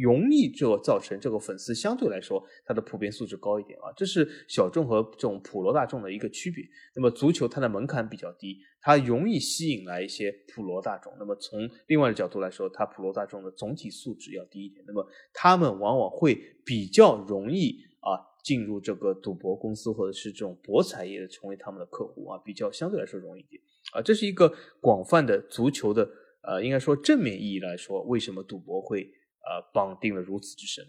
[0.01, 6.63] 容易就造成这个粉丝相对来说它的普遍素质高一点啊，这是小众和这种普罗大众的一个区别。
[6.95, 8.59] 那么足球它的门槛比较低。
[8.87, 23.61] 它容易吸引来一些普罗大众，那么从另外的角度来来说，它普罗大众的总体素质要低一点，那么他们往往会比较容易啊进入这个赌博公司或者是这种博彩业的成为他们的客户啊，比较相对来说容易一点
[23.93, 26.07] 啊，这是一个广泛的足球的
[26.43, 30.85] 呃，应该说正面意义来说，为什么赌博会呃绑定的如此之深？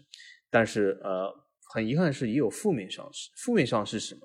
[0.51, 1.33] 但是呃，
[1.73, 4.21] 很遗憾是也有负面上是负面上是什么？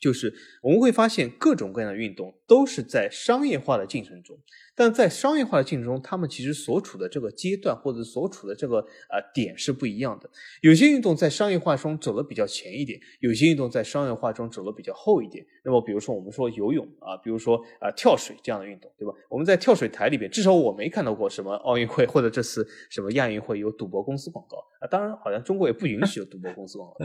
[0.00, 0.32] 就是
[0.62, 4.36] 我们会发现各种各样的运动都是在商业化的进程中，
[4.74, 10.28] 但在商业化的进程中，他们其实所处的这个阶段或者所处的这个呃点是不一样的。
[10.62, 15.44] 有些运动在商业化中走的比较前一点，有些运动在商业化中走的比较后一点。
[15.62, 19.12] 那么，比如说我们说游泳啊，比如说啊跳水这样的运动，对吧？
[19.28, 24.88] 我们在跳水台里边，至少我没看到过什么奥运会或者这次什么亚运会有赌博公司广告啊。
[24.88, 26.96] 当然，好像中国也不允许有赌博公司广告。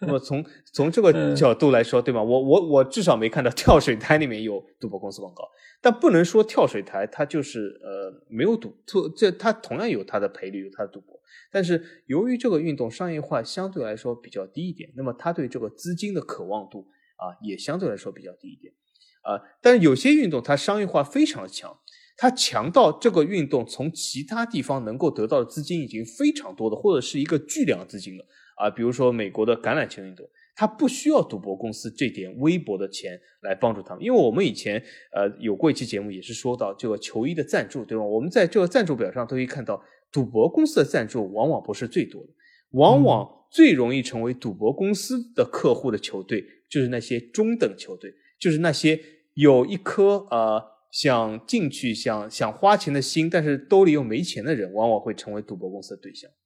[0.00, 2.22] 那么从从这个角度来说，对吧？
[2.22, 5.48] 我我我我至少没看到跳水台里面有赌博公司广告。
[5.80, 8.74] 但不能说跳水台它就是呃没有赌，
[9.16, 11.20] 这它同样有它的赔率，有它的赌博。
[11.50, 16.86] 但是由于这个运动商业化相对来说比较低一点，那么它对这个资金的渴望度。
[17.16, 18.74] 啊，也相对来说比较低一点，
[19.22, 21.78] 啊，但是有些运动它商业化非常强，
[22.16, 34.82] 它强到这个运动从其他地方能够得到的资金已经非常多的，或者是一个巨量资金了，啊，比如说美国的橄榄球运动，它不需要赌博公司这点微薄的钱来帮助他们，因为我们以前
[35.12, 38.04] 呃有过一期节目也是说到这个球衣的赞助，对吧？
[38.04, 39.82] 我们在这个赞助表上都可以看到，
[40.12, 42.28] 赌博公司的赞助往往不是最多的，
[42.70, 46.44] 往往最容易成为赌博公司的客户的球队。
[46.70, 48.98] 就是那些中等球队，就是那些
[49.34, 50.60] 有一颗呃
[50.90, 56.43] 想进去、想想花钱的心，但是兜里又没钱的人，往往会成为赌博公司的对象啊。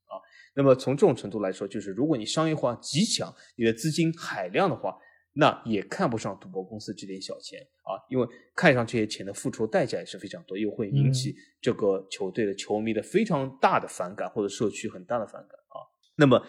[0.55, 4.97] 那么从这种程度来说，就是如果你商业化极强，你的资金海量的话，
[5.33, 15.83] 那也看不上赌博公司这点小钱啊，因为看上这些钱的付出代价也是非常多，又会引起这个球队的球迷的非常大的反感，或者社区很大的反感啊。
[16.17, 16.45] 那么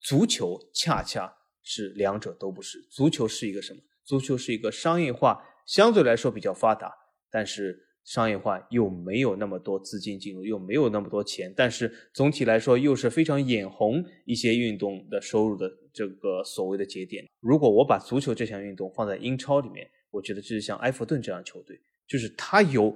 [0.00, 1.36] 足球恰恰。
[1.62, 2.80] 是两者都不是。
[2.90, 3.80] 足球是一个什么？
[4.02, 6.90] 足球是一个商业化相对来说比较发达，
[7.30, 7.78] 但是
[8.10, 17.24] 商业化又没有那么多资金进入，又没有那么多钱，但是总体来说又是非常眼红一些运动的收入的这个所谓的节点。
[17.38, 22.92] 如果我把足球这项运动放在英超里面，我觉得就是像埃弗顿这样球队，就是它有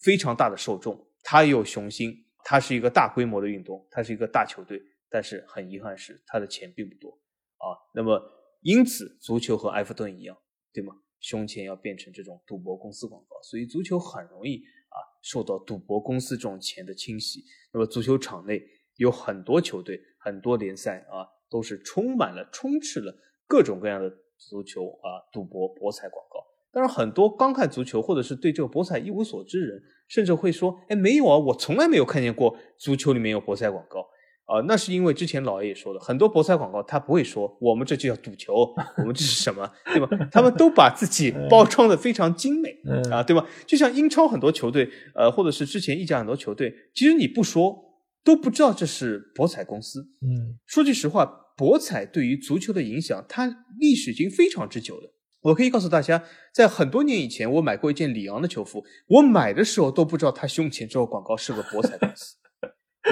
[0.00, 2.12] 非常大的受众，它有雄心，
[2.42, 7.10] 它是一个大规模的运动，它是一个大球队，但是很遗憾是它的钱并不多。
[7.58, 8.20] 啊，那么
[8.62, 10.36] 因此足球和埃弗顿一样，
[10.72, 10.92] 对吗？
[11.26, 14.58] 胸前要变成这种赌博公司广告，所以足球很容易
[14.90, 17.42] 啊受到赌博公司这种钱的侵袭。
[17.72, 18.62] 那么足球场内
[18.94, 23.12] 有很多球队、很多联赛啊，都是充满了、充斥了
[23.48, 24.08] 各种各样的
[24.38, 26.46] 足球啊赌博博彩广告。
[26.70, 34.06] 当然，很多刚看足球或者是对这个博彩一无所知的人，甚至会说：“哎，没有啊，我从来没有看见过足球里面有博彩广告。”
[34.46, 38.54] 啊，那是因为之前老爷也说了很多博彩广告，他不会说我们这就叫赌球，
[38.98, 40.08] 我们这是什么，对吧？
[40.30, 42.70] 他们都把自己包装的非常精美，
[43.10, 43.44] 啊，对吧？
[43.66, 47.76] 就像英超很多球队，呃，或者是之前意甲很多球队，其实你不说
[48.24, 50.00] 都不知道这是博彩公司。
[50.22, 55.12] 嗯，说句实话，博彩对于足球的影响，它历史已经非常之久了。
[55.42, 62.36] 我可以告诉大家，在很多年以前，我买过一件里昂的球服，我买的时候都不知道他胸前这个广告是个博彩公司。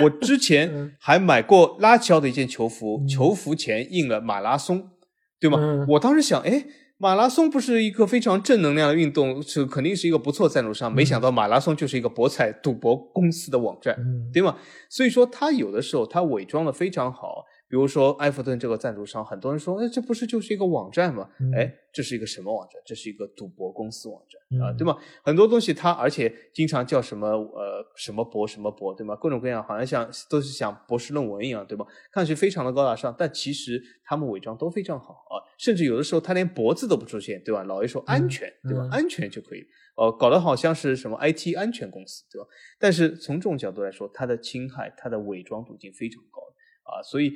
[0.03, 4.91] 我之前还买过拉齐奥的一件球服，球服前印了马拉松，
[5.39, 5.87] 对吗？
[5.91, 6.65] 我当时想，哎，
[6.99, 10.93] 马拉松不是一个非常正能量的运动，是肯定是一个不错赞助商。
[10.93, 13.97] 没想到马拉松就是一个博彩赌博公司的网站，
[14.33, 14.57] 对吗？
[14.89, 21.29] 所以说，他有的时候他伪装的非常好，比如说埃弗顿这个赞助商，很多人说，哎，这不是就是一个网站吗？
[21.57, 22.81] 哎，这是一个什么网站？
[22.85, 24.97] 这是一个赌博公司网站啊，对吗？
[25.25, 29.17] 很多东西它而且经常叫什么呃什么博什么博，对吗？
[29.17, 31.85] 各种各样，好像像都是像博士论文一样，对吗？
[32.13, 37.65] 看上去非常的高大上，但其实他们伪装都非常好啊，甚至有的时候他连博字都不出现，对吧？
[37.65, 38.87] 老爷说安全，对吧？
[38.91, 39.67] 安全就可以。
[39.97, 42.47] 哦，搞得好像是什么 IT 安全公司，对吧？
[42.81, 46.43] 但是从这种角度来说，它的侵害、它的伪装途径非常高
[46.83, 47.01] 啊。
[47.03, 47.33] 所以，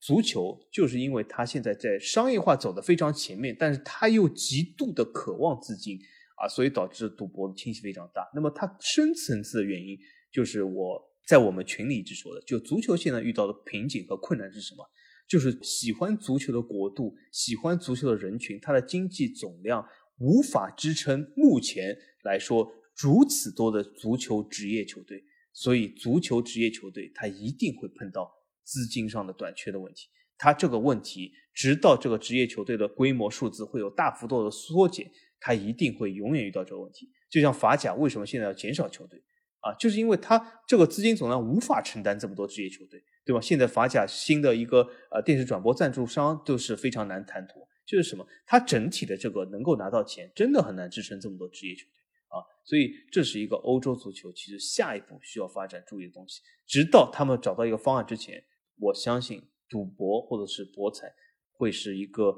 [0.00, 5.98] 足球就是因为它现在在商业化走得非常前面，但是它又极度的渴望资金
[6.36, 8.28] 啊，所以导致赌博的倾斜非常大。
[8.34, 9.98] 那么它深层次的原因
[10.32, 14.84] 就是我在我们群里一直说的，就足球现在遇到的瓶颈和困难是什么？
[15.28, 19.86] 就是喜欢足球的国度、喜欢足球的人群，它的经济总量。
[20.20, 25.22] 无法支撑目前来说如此多的足球职业球队，
[25.52, 28.28] 所以足球职业球队它一定会碰到
[28.68, 30.08] 资金上的短缺的问题。
[30.36, 37.10] 它这个问题，直到这个职业球队的规模数字会有大幅度的缩减，它一定会永远遇到这个问题。
[37.30, 39.18] 就像法甲为什么现在要减少球队
[39.60, 43.40] 啊，就是因为它这个资金总量无法承担这么多职业球队，对吧？
[43.40, 47.66] 现在法甲新的一个呃电视转播赞助商都是非常难谈妥。
[47.84, 48.26] 就是什么？
[48.46, 51.96] 它整体的这个能够拿到钱，真的很难支撑这么多职业球队
[52.28, 52.44] 啊！
[52.62, 56.42] 所以这是一个欧洲足球其实下一步需要发展注意的东西。
[56.66, 58.44] 直到他们找到一个方案之前，
[58.80, 61.12] 我相信赌博或者是博彩
[61.52, 62.34] 会是一个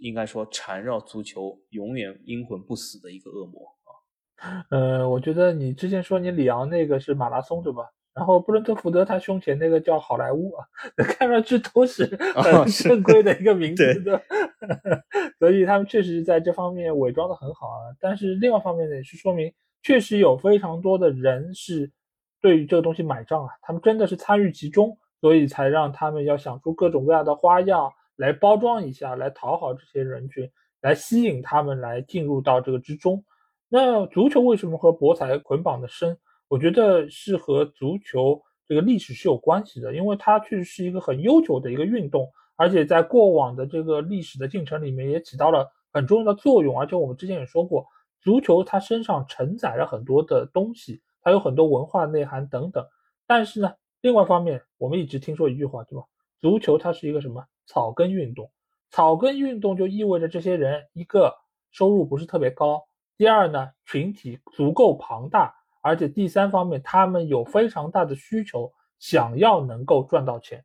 [0.00, 4.64] 应该说缠绕足球永远阴魂不死的一个恶魔啊！
[4.70, 7.82] 呃，我觉得你之前说你里昂那个是马拉松对吧？
[8.14, 10.64] 然后布伦特福德他胸前那个叫好莱坞啊，
[10.96, 14.22] 看上去都是很正规的一个名字的，
[15.38, 17.92] 所以他们确实在这方面伪装的很好啊。
[18.00, 21.92] 但是另外一方面呢，也是说明确实有非常多的人是
[22.40, 33.24] 对于这个东西买账啊，他们真的是参与其中，所以才让他们要想出各种各样的花样来包装一下，来讨好这些人群，来吸引他们来进入到这个之中。
[33.68, 36.16] 那足球为什么和博彩捆绑的深？
[36.48, 46.78] 我觉得是和足球这个历史是有关系的，因为它确实是一个很悠久的一个运动，而且在过往的这个历史的进程里面也起到了很重要的作用。
[46.78, 47.84] 而且我们之前也说过，
[48.20, 52.86] 足球它身上承载了很多的东西，它有很多文化内涵等等。
[53.26, 56.04] 但是呢，另外一方面，我们一直听说一句话，对吧？
[56.40, 58.50] 足球它是一个什么草根运动？
[58.90, 61.34] 草根运动就意味着这些人一个
[61.70, 62.86] 收入不是特别高，
[63.16, 65.54] 第二呢，群体足够庞大。
[65.80, 70.64] 而且第三方面，他们有非常大的需求，想要能够赚到钱。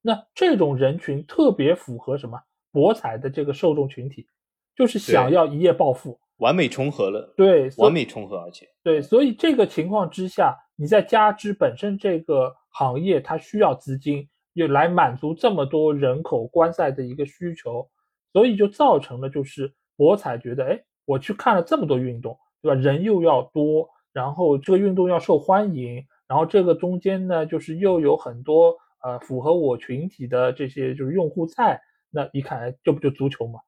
[0.00, 2.40] 那这种人群特别符合什么？
[2.70, 4.26] 博彩的这个受众群体，
[4.74, 7.34] 就是想要一夜暴富，完美重合了。
[7.36, 17.88] 对，完美重合，而且对，所以这个情况之下，你在加之本身这个行业它需要资金，又来满足这么多人口观赛的一个需求，
[18.32, 22.80] 所以就造成了就是博彩觉得，哎，我去看了这么多运动，对吧？
[22.80, 23.88] 人又要多。
[24.14, 31.80] 然后这个运动要受欢迎，然后这个中间呢，就是又有很多呃符合我群体的这些就是用户在，
[32.10, 33.60] 那一看，这不就足球嘛，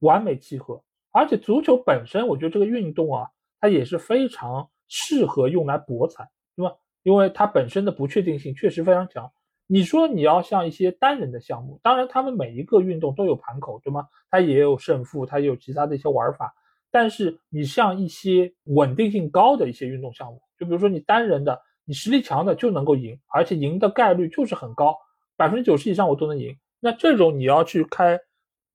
[0.00, 0.82] 完美契合。
[1.12, 3.30] 而且足球本身，我觉得这个运动啊，
[3.60, 6.74] 它也是非常适合用来博彩，对吧？
[7.02, 9.30] 因为它本身的不确定性确实非常强。
[9.66, 14.06] 你说你要像一些单人的项目，当然他们每一个运动都有盘口，对吗？
[14.30, 16.54] 它也有胜负，它也有其他的一些玩法。
[16.90, 24.98] 但是你像一些稳定性高的一些运动项目，就比如说你单人的，你实力强的就能够赢，而且赢的概率就是很高，
[25.36, 26.54] 百分之九十以上我都能赢。
[26.78, 28.20] 那这种你要去开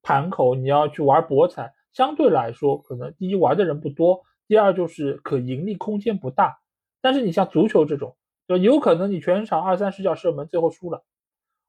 [0.02, 6.58] 盘口，你要去玩博彩，相对来说可能第一玩的人不多，第二就是可盈利空间不大。
[7.08, 8.18] 但是你像足球这种，
[8.50, 11.06] 就有可能你全场二三十脚射门最后输了，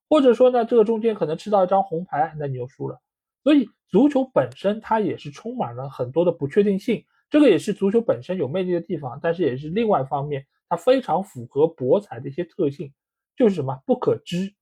[0.09, 2.99] 或者说呢这个中间可能吃到一张红牌，那你又输了。
[3.45, 9.17] 所以足球本身它也是充满了很多的不确定性，这个也是足球本身有魅力的地方。
[9.23, 12.93] 但是也是另外一方面，它非常符合博彩的一些特性，
[13.37, 14.53] 就是什么不可知，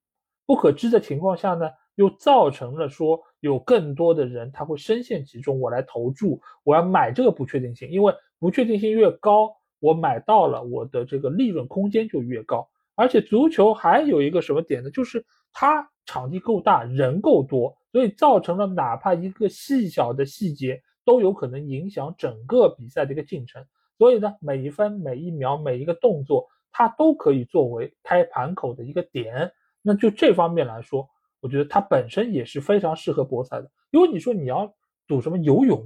[0.45, 12.69] 不可知的情况下呢，又造成了说有更多的人他会深陷其中，我来投注，我要买这个不确定性，因为不确定性越高，我买到了我的这个利润空间就越高。
[12.95, 14.91] 而且足球还有一个什么点呢？
[14.91, 17.77] 就是它场地够大，人够多。
[17.93, 23.65] 所以造成了哪怕一个细小的细节都有可能影响整个比赛的一个进程。
[23.97, 29.51] 所以呢，每一分每一秒每一个动作，它都可以作为开盘口的一个点。
[29.81, 31.09] 那就这方面来说，
[31.41, 33.71] 我觉得它本身也是非常适合博彩的。
[33.91, 34.75] 因为你说你要
[35.07, 35.83] 赌什么游泳，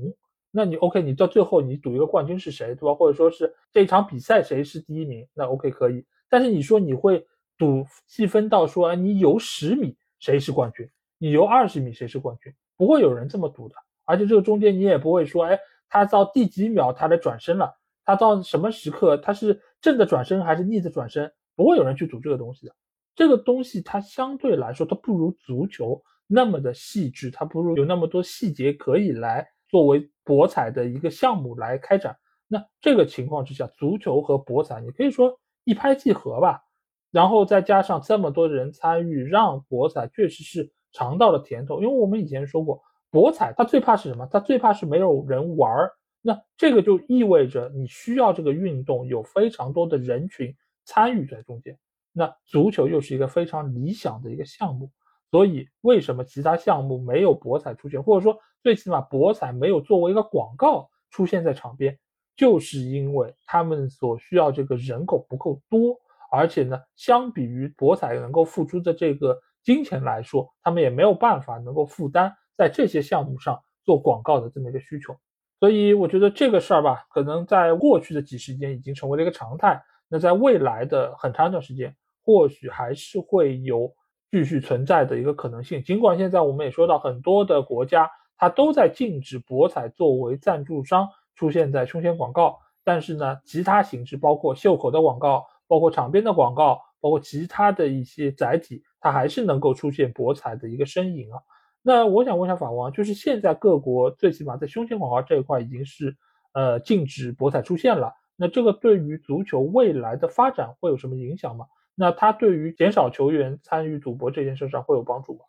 [0.51, 2.94] 那你 OK，你到最后你赌一个冠军是谁，对吧？
[2.94, 6.05] 或者说是这一场比赛谁是第一名，那 OK 可以。
[6.28, 9.97] 但是你说你会赌细分到说，哎你游十米。
[10.20, 10.86] 谁是冠军，
[11.16, 13.74] 你游二十米谁是冠军，不会有人这么赌的。
[14.05, 15.59] 而且这个中间你也不会说，哎，
[15.89, 17.74] 他到第几秒他来转身了，
[18.05, 22.74] 他到什么时刻他是正的转身还是逆的转身，不会有人去赌这个东西的。
[23.14, 32.16] 这个东西它相对来说它不如足球那么的细致，它不如有那么多细节可以来作为博彩的一个项目来开展。
[32.47, 36.62] 那这个情况之下，足球和博彩你可以说一拍即合吧。
[37.11, 41.82] 然后再加上这么多人参与，让博彩确实是尝到了甜头。
[41.82, 42.81] 因为我们以前说过，
[43.11, 44.24] 博彩它最怕是什么？
[44.31, 45.90] 它最怕是没有人玩儿。
[46.23, 50.55] 那这个就意味着你需要这个运动有非常多的人群
[50.85, 51.77] 参与在中间。
[52.12, 54.93] 那足球又是一个非常理想的一个项目，
[55.31, 61.98] 所以为什么其他项目没有博彩出现，或者说最起码博彩没有作为一个广告出现在场边，
[62.36, 65.97] 就是因为他们所需要这个人口不够多。
[66.32, 75.16] 而且呢，相比于博彩能够付出的这个金钱来说，他们也没有办法能够负担在这些项目上做广告的这么一个需求。
[75.59, 79.82] 所以我觉得这个事儿吧，可能在过去的几十年已经成为了一个常态。
[80.09, 81.94] 那在未来的很长一段时间，
[82.24, 83.93] 或许还是会有
[84.31, 85.82] 继续存在的一个可能性。
[85.82, 95.47] 尽管现在我们也说到很多的国家，它都在禁止博彩作为赞助商出现在胸前广告，但是呢，其他形式包括袖口的广告。
[95.70, 101.39] 包括场边的广告，包括其他的一些载体，它还是能够出现博彩的一个身影啊。
[101.81, 106.16] 那我想问一下法王，就是现在各国最起码在胸前广告这一块已经是
[106.55, 111.66] 呃禁止博彩出现了，那这个对于足球未来的发展会有什么影响吗？
[112.01, 115.40] 那他对于减少球员参与赌博这件事上会有帮助吗？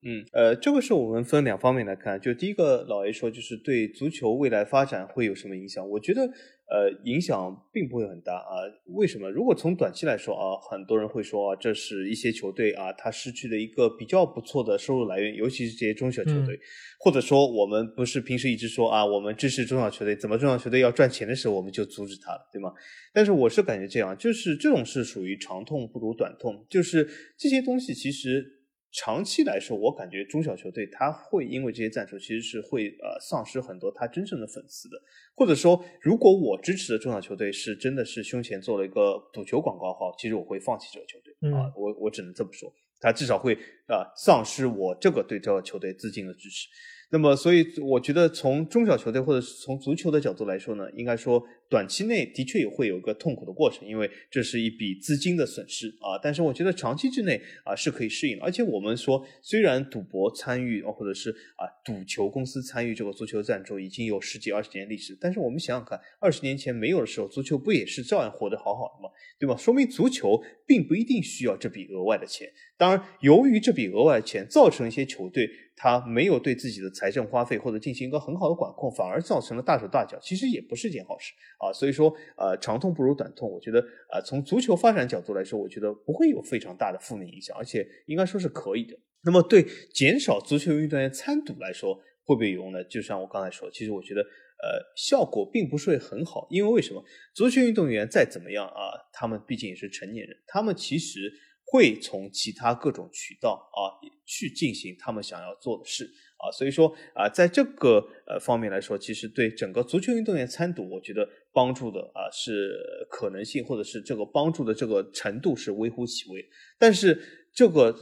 [0.00, 2.20] 嗯，呃，这个是我们分两方面来看。
[2.20, 5.90] 就第一个，老 A 说，就是对足球未来发展会有什么影响？
[5.90, 8.62] 我觉得，呃，影响并不会很大啊。
[8.94, 9.28] 为什么？
[9.28, 16.56] 如果从短期来说啊，很多人会说啊，这是一些球队啊，他失去了一个比较不错的收入来源，尤其是这些中小球队，
[17.00, 22.72] 或者说我们不是平时一直说啊，我们支持中小球队，怎么中小球队要赚钱的时候，我们就阻止他了，对吗？
[23.12, 28.57] 但是我是感觉这样，就是这种是属于长痛不如短痛，就是这些东西其实。
[28.98, 35.00] 长期来说，我感觉中小球队他会因为这些战术，其实是会呃丧失很多他真正的粉丝的。
[35.36, 42.68] 或者说，如果我支持的中小球队是真的是胸前做了一个赌球广告的话，其实我会放弃这个球队啊，我我只能这么说，
[42.98, 43.54] 他至少会
[43.86, 46.66] 啊丧失我这个对这个球队资金的支持。
[47.10, 56.20] 那么，所以我觉得从中小球队或者是从足球的角度来说呢，应该说短期内的确也会有一个痛苦的过程，因为这是一笔资金的损失啊。
[56.22, 58.44] 但是我觉得长期之内啊是可以适应的。
[58.44, 69.08] 而且我们说，虽然赌博参与或者是啊赌球公司参与这个足球赞助已经有十几二十年历史，但是我们想想看，二十年前没有的时候，足球不也是照样活得好好的吗？
[69.38, 69.56] 对吧？
[69.56, 72.46] 说明足球并不一定需要这笔额外的钱。
[72.76, 75.48] 当然，由于这笔额外的钱造成一些球队。
[75.80, 81.72] 他没有对自己的财政花费或者进行一个很好的管控，反而造成了大手大脚，其实也不是件好事啊。
[81.72, 83.48] 所以说，呃，长痛不如短痛。
[83.48, 83.78] 我觉得，
[84.10, 88.98] 呃，从足球发展角度来说，我觉得不会有非常大的负面影响，而且应该说是可以的。
[89.22, 89.64] 那么，对
[89.94, 91.94] 减少足球运动员参赌来说，
[92.24, 92.82] 会不会有用呢？
[92.82, 97.04] 就像我刚才说，其实我觉得，呃，效果并不是很好，因为为什么？
[97.32, 101.32] 足球运动员再怎么样啊，他们毕竟也是成年人，他们其实。
[101.70, 106.04] 会从其他各种渠道啊去进行他们想要做的事
[106.38, 117.94] 啊，所以说啊，在这个呃方面来说，其实对整个足球运动员参赌，我觉得帮助的啊是可能性，或者是这个帮助的这个程度是微乎其微，但是这个。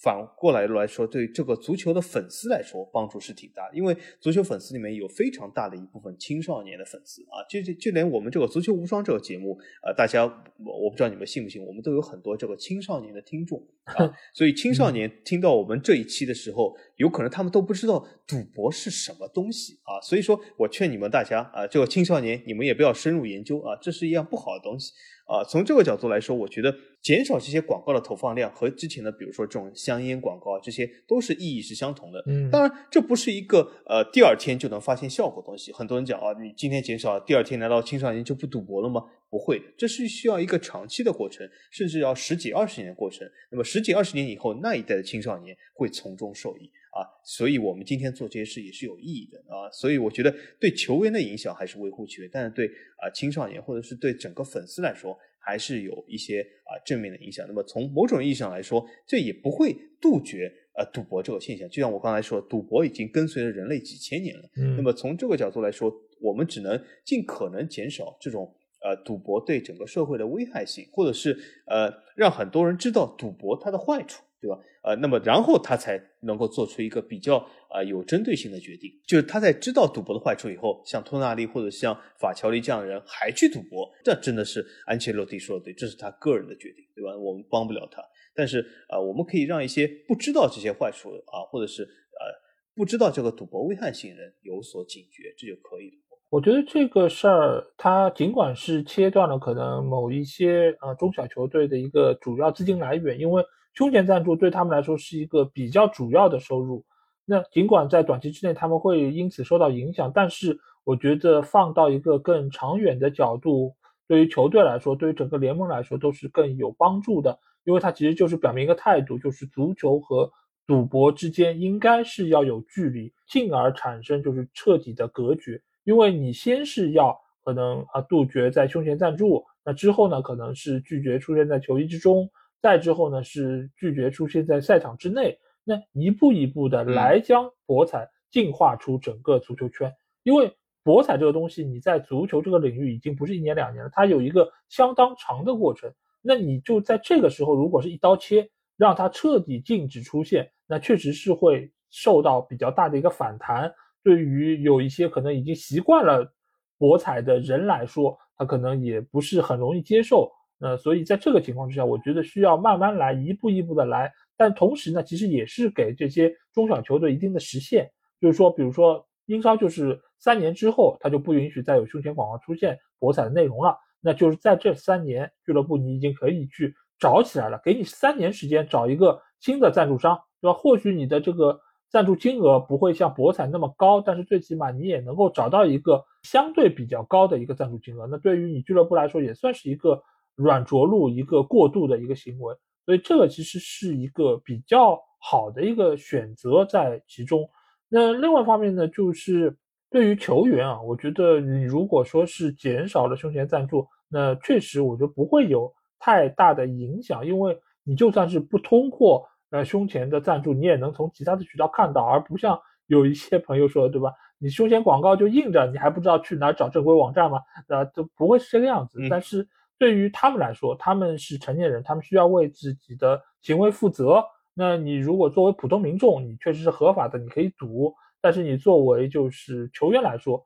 [0.00, 3.76] 反过来来说，对这个足球的粉丝来说，帮助是挺大的。
[3.76, 14.14] 因为足球粉丝里面有非常大的一部分青少年的粉丝啊，就就就连我们这个足球无双这个节目，呃，大家我我不知道你们信不信，我们都有很多这个青少年的听众啊。
[14.32, 20.00] 所以青少年听到我们这一期的时候，有可能他们都不知道赌博是什么东西啊。
[20.00, 24.92] 所以说我劝你们大家啊，这个青少年你们也不要深入研究啊，这是一样不好的东西。
[25.26, 26.74] 啊，从这个角度来说，我觉得
[27.08, 32.22] 减少这些广告的投放量和之前的，比如说这种香烟广告啊，这些都是意义是相同的。
[32.26, 35.72] 嗯，当然这不是一个呃第二天就能发现效果的东西。
[35.72, 39.06] 很多人讲啊，你今天减少，第二天难道青少年就不赌博了吗？
[39.30, 43.26] 不会，这是需要一个长期的过程，甚至要十几二十年的过程。
[43.50, 46.70] 那么十几二十年以后，那一代的青少年会从中受益。
[46.90, 52.66] 啊，所以我们今天做这些事也是有意义的啊，所以我觉得对球员的影响还是微乎其微，但是对
[52.96, 55.16] 啊青少年或者是对整个粉丝来说，
[55.48, 57.46] 还是有一些啊正面的影响。
[57.48, 61.66] 那么从某种意义上来说，这也不会杜绝呃赌博这个现象。
[61.70, 64.42] 就像我刚才说，赌博已经跟随了人类几千年了。
[64.58, 71.34] 嗯，那么从这个角度来说，我们只能尽可能减少这种呃赌博对整个社会的危害性，或者是
[71.66, 74.22] 呃让很多人知道赌博它的坏处。
[74.40, 74.58] 对吧？
[74.82, 77.36] 呃，那么然后他才能够做出一个比较
[77.68, 78.90] 啊有针对性的决定。
[79.06, 87.16] 就是他在知道赌博的坏处以后，像托纳利或者像法乔利这样的人还去赌博，这真的是安切洛蒂说的对，这是他个人的决定，对吧？
[87.18, 88.02] 我们帮不了他。
[88.34, 92.30] 但是啊，我们可以让一些不知道这些坏处啊，或者是呃
[92.76, 95.96] 不知道这个赌博危害性人有所警觉，这就可以了。
[96.30, 103.42] 我觉得这个事儿，它尽管是切断了可能某一些呃中小球队的一个主要资金来源，因为
[103.78, 106.84] 胸前赞助对他们来说是一个比较主要的收入。
[107.24, 113.76] 那尽管在短期之内他们会因此受到影响，但是我觉得放到一个更长远的角度，
[114.08, 120.28] 对于球队来说，对于整个联盟来说都是更有帮助的，因为它其实就是表明一个态度，就是足球和
[120.66, 125.62] 赌博之间应该是要有距离，进而产生就是彻底的隔绝。
[125.84, 132.28] 因为你先是要可能啊杜绝在胸前赞助，那之后呢可能是拒绝出现在球衣之中，
[132.60, 139.92] 再之后呢是拒绝出现在赛场之内，那一步一步的来将博彩进化出整个足球圈。
[140.22, 140.52] 因为
[140.82, 145.92] 博彩这个东西，你在足球这个领域已经不是一年两年了，它有一个相当长的过程。
[146.20, 153.72] 那你就在这个时候，如果是一刀切，让它彻底禁止出现，那确实是会受到比较大的一个反弹。
[154.02, 156.32] 对于有一些可能已经习惯了
[156.78, 160.32] 博彩的人来说，他可能也不是很容易接受。
[160.60, 164.12] 呃，所以在这个情况之下，我觉得需要慢慢来，一步一步的来。
[164.36, 167.90] 但同时呢，其实也是给这些中小球队一定的时限，
[168.20, 173.76] 就是说，比如说英超就是三年之后，他就不允许再有胸前广告出现博彩的内容了。
[174.00, 180.58] 那就是在这三年，俱乐部你已经可以去找起来了，给你三年时间找一个新的赞助商，对吧？
[180.58, 181.60] 或许你的这个。
[181.90, 188.06] 赞助金额不会像博彩那么高，但是最起码你也能够找到一个相对比较高的一个赞助金额。
[188.06, 190.02] 那对于你俱乐部来说，也算是一个
[190.38, 192.54] 软着陆、一个过渡的一个行为。
[192.86, 197.46] 所以这个其实是一个比较好的一个选择在其中。
[197.90, 199.54] 那另外一方面呢，就是
[199.90, 209.26] 对于球员啊，我觉得你如果说是减少了胸前赞助，那确实我觉得不会有太大的影响，因为你就算是不通过。
[209.50, 214.12] 呃，胸前的赞助你也能从其他的渠道看到，而不像 有一些朋友说，对吧？
[214.38, 217.38] 你胸前广告就印着，你还不知道去哪找正规网站吗？
[217.68, 218.98] 呃，都不会是这个样子。
[219.08, 219.48] 但是
[219.78, 224.24] 对于他们来说，他们是成年人，他们需要为自己的行为负责。
[224.52, 227.94] 那你如果作为普通民众，你确实是合法的，你可以赌。
[228.20, 230.44] 但是你作为就是球员来说，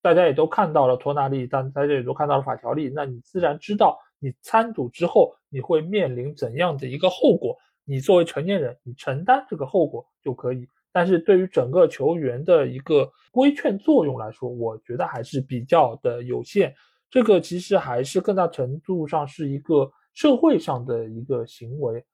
[0.00, 7.56] 大家也都看到了托纳利，但大家也都看到了法条例，那你自然知道你参赌之后你会面临怎样的一个后果。
[7.84, 10.68] 你作为成年人，你承担这个后果就可以。
[10.92, 16.72] 但是对于整个球员的一个规劝作用来说，我觉得还是比较的有限。
[17.10, 22.04] 这个其实还是更大程度上是一个社会上的一个行为。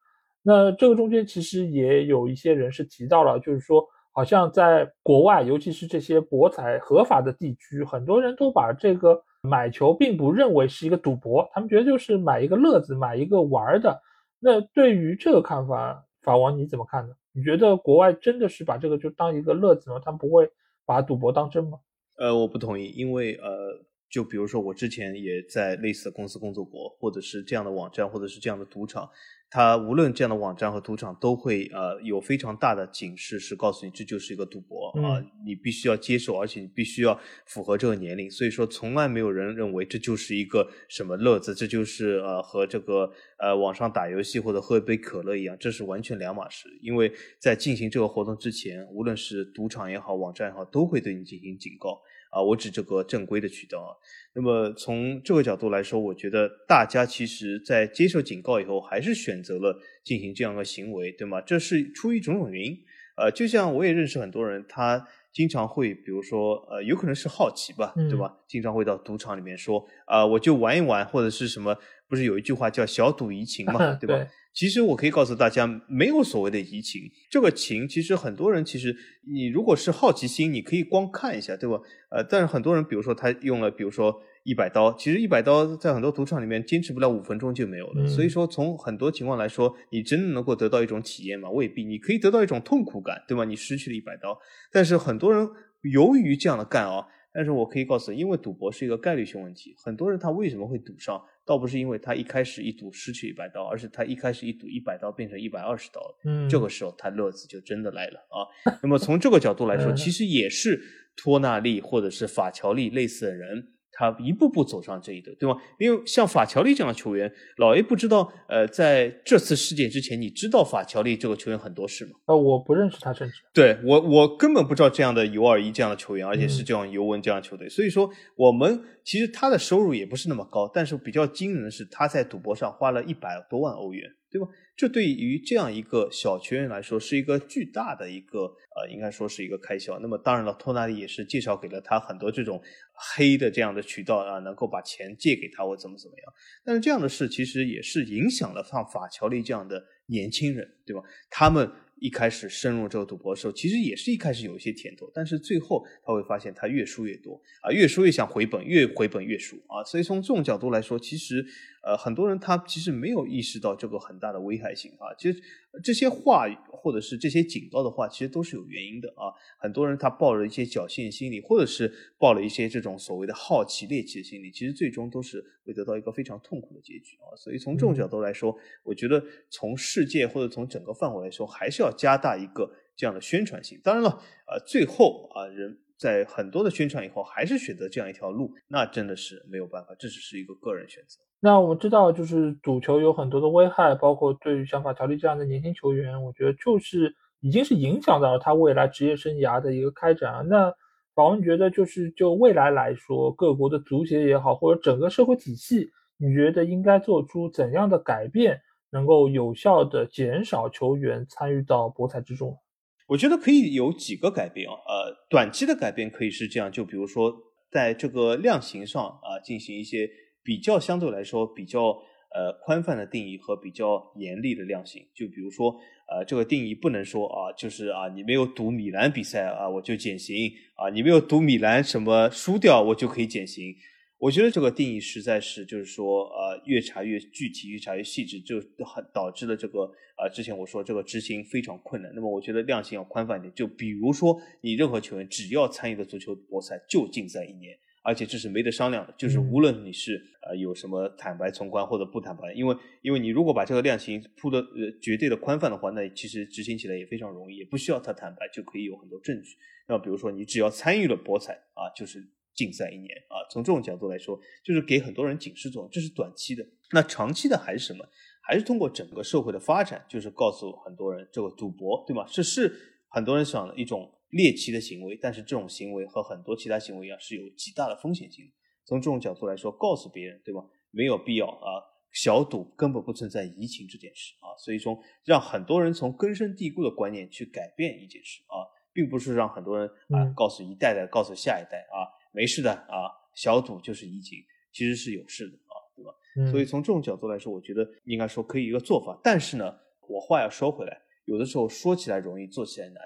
[0.43, 14.01] 那这个中间其实也有一些人是提到了，就是说，好像在国外，尤其是这些博彩合法的地区，很多人都把这个买球并不认为是一个赌博，他们觉得就是买一个乐子，买一个玩的。
[14.39, 17.15] 那对于这个看法，法王你怎么看呢？
[17.33, 20.01] 你觉得国外真的是把这个就当一个乐子吗？
[20.05, 20.49] 他们不会
[20.85, 21.79] 把赌博当真吗？
[22.19, 23.81] 呃，我不同意，因为呃，
[24.15, 29.11] 就比如说我之前也在类似的公司工作过，或者是这样的网站，或者是这样的赌场。
[29.51, 38.31] 它无论这样的网站和赌场都会呃有非常大的警示，是告诉你这就是一个赌博啊，你必须要接受，而且你必须要符合这个年龄。
[38.31, 46.69] 所以说，从来没有人认为这就是一个什么乐子，这就是呃和这个呃网上打游戏或者喝一杯可乐一样，这是完全两码事。
[46.81, 52.01] 因为在进行这个活动之前，无论是赌场也好，网站也好，都会对你进行警告。
[52.35, 53.95] 啊，我指这个正规的渠道啊。
[54.35, 61.41] 那么从这个角度来说，我觉得大家其实在接受警告以后，还是选择了进行这样的行为，对吗？
[61.41, 62.77] 这是出于种种原因。
[63.17, 68.35] 呃，就像我也认识很多人，他经常会，比如说，呃，有可能是好奇吧，对吧？
[68.49, 71.77] 经常会到赌场里面说，啊，我就玩一玩，或者是什么？
[72.09, 74.27] 不是有一句话叫“小赌怡情”嘛， 对吧？
[74.55, 81.81] 其实我可以告诉大家，没有所谓的移情，这个情其实很多人其实你如果是好奇心，你可以光看一下，对吧？
[82.11, 84.15] 呃，但是很多人，比如说他用了，比如说
[84.45, 88.07] 一百刀，其实一百刀在很多赌场里面坚持不了五分钟就没有了。
[88.07, 91.51] 所以说，从很多情况来说，你真的能够得到一种体验吗？
[91.51, 93.45] 未必，你可以得到一种痛苦感，对吧？
[93.45, 94.39] 你失去了一百刀，
[94.71, 95.49] 但是很多人
[95.83, 101.21] 由于这样的干啊，但是我可以告诉你，因为赌博是一个概率性问题，很多人他为什么会赌上？
[101.47, 108.77] 倒不是因为他一开始一赌失去一百刀，而是他一开始一赌一百刀变成一百二十刀嗯，这个时候他乐子就真的来了啊。
[108.83, 110.81] 那么从这个角度来说，其实也是
[111.17, 115.57] 托纳利或者是法乔利类似的人，他一步步走上这一步，对吗？
[115.79, 122.13] 因为像法乔利这样的球员，老 A 不知道，呃，在这次事件之前，你知道法乔利这个球员很多事吗？
[122.27, 127.69] 呃，我不认识他，甚至对我，我根本不知道这样的尤尔伊这样的球员，而且是这样尤文这样的球队。
[127.69, 134.49] 所以说，我们其实他的收入也不是那么高，但是比较惊人的是，他在赌博上花了一百多万欧元，对吧？
[134.77, 138.41] 这对于这样一个小球员来说，是一个巨大的一个
[138.75, 140.01] 呃，应该说是一个开销。
[140.01, 142.61] 那么当然了，托纳利也是介绍给了他很多这种
[142.95, 146.33] 黑的这样的渠道啊，能够把钱借给他或怎么怎么样。
[146.65, 151.03] 但是这样的事其实也是影响了像法乔利这样的年轻人，对吧？
[151.31, 151.71] 他们。
[152.01, 159.83] 一开始深入这个赌博的时候，其实也是一开始有一些甜头，但是最后他会发现他越输越多啊，越输越想回本，越回本越输啊。
[159.85, 161.43] 所以从这种角度来说，其实
[161.85, 165.15] 呃很多人他其实没有意识到这个很大的危害性啊。
[165.17, 165.43] 其实
[165.83, 169.33] 这些话或者是这些警告的话，其实都是有原因的啊。
[169.59, 177.33] 很多人他抱着一些侥幸心理，或者是抱了一些这种所谓的好奇猎奇的心理，其实最终都是会得到一个非常痛苦的结局啊。
[177.37, 181.95] 所以从这种角度来说，我觉得从世界或者从整个范围来说，还是要。
[181.97, 184.11] 加大一个这样的宣传性，当然了，
[184.49, 191.21] 呃，最后啊，人在很多的宣传以后，还是选择这样一条路，那真的是没有办法，这只是一个个人选择。
[191.41, 200.47] 那我们知道，就是赌球有很多的危害，包括对于像法条例这样的年轻球员，我觉得就是已经是影响到了他未来职业生涯的一个开展。
[200.49, 200.73] 那
[201.15, 208.61] 宝文觉得，就是就未来来说，各国的足协也好，或者整个社会体系，你觉得应该做出怎样的改变？
[208.91, 212.57] 能够有效的减少球员参与到博彩之中，
[213.07, 214.73] 我觉得可以有几个改变啊。
[214.73, 217.35] 呃，短期的改变可以是这样，就比如说
[217.71, 220.09] 在这个量刑上啊，进行一些
[220.43, 221.89] 比较相对来说比较
[222.35, 225.07] 呃宽泛的定义和比较严厉的量刑。
[225.15, 225.75] 就比如说
[226.07, 233.75] 呃，这个定义不能说啊，就是啊，你没有赌米兰比赛啊，我就减刑啊，你没有赌米兰什么输掉，我就可以减刑。
[234.19, 239.81] 我觉得这个定义实在是，就是说，呃，越查越具体，越查越细致，就很导致了这个，
[240.17, 242.11] 呃，之前我说这个执行非常困难。
[242.15, 250.19] 那么，我觉得量刑要宽泛一点，就比如说，你任何球员只要参与的足球博赛就禁赛一年，而且这是没得商量的，就是无论你是
[250.49, 259.57] 呃有什么坦白从宽或者不坦白，因为因为你如果把这个量刑铺的呃绝对的宽泛的话，那其实执行起来也非常容易，也不需要他坦白就可以有很多证据。
[259.87, 262.27] 那比如说，你只要参与了博彩啊，就是。
[262.55, 266.65] 禁赛一年啊，从这种角度来说，就是给很多人警示作用，这是短期的。
[266.93, 268.07] 那长期的还是什么？
[268.47, 272.27] 还是通过整个社会的发展，就是告诉很多人，这个赌博，对吗？
[272.31, 272.73] 这是
[273.09, 278.53] 很多人想的一种猎奇的行为，但是这种行为和很多其他行为一样，是有极大的风险性的。
[278.85, 280.61] 从这种角度来说，告诉别人，对吧？
[280.91, 281.81] 没有必要啊，
[282.13, 284.53] 小赌根本不存在移情这件事啊。
[284.59, 288.63] 所以说，让很多人从根深蒂固的观念去改变一件事啊，
[288.93, 292.13] 并不是让很多人啊告诉一代代，告诉下一代啊。
[292.35, 294.41] 没事的啊，小赌就是怡情，
[294.73, 296.51] 其实是有事的啊，对吧？
[296.51, 299.19] 所以从这种角度来说，我觉得应该说可以一个做法。
[299.23, 299.73] 但是呢，
[300.09, 302.97] 我话要说回来，有的时候说起来容易，做起来难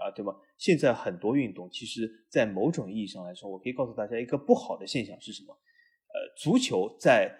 [0.00, 0.34] 啊，对吧？
[0.56, 5.52] 现在很多运动，其实在某种意义上来说，我可以告诉大家一个不好的现象是什么？
[5.52, 7.30] 呃，足球在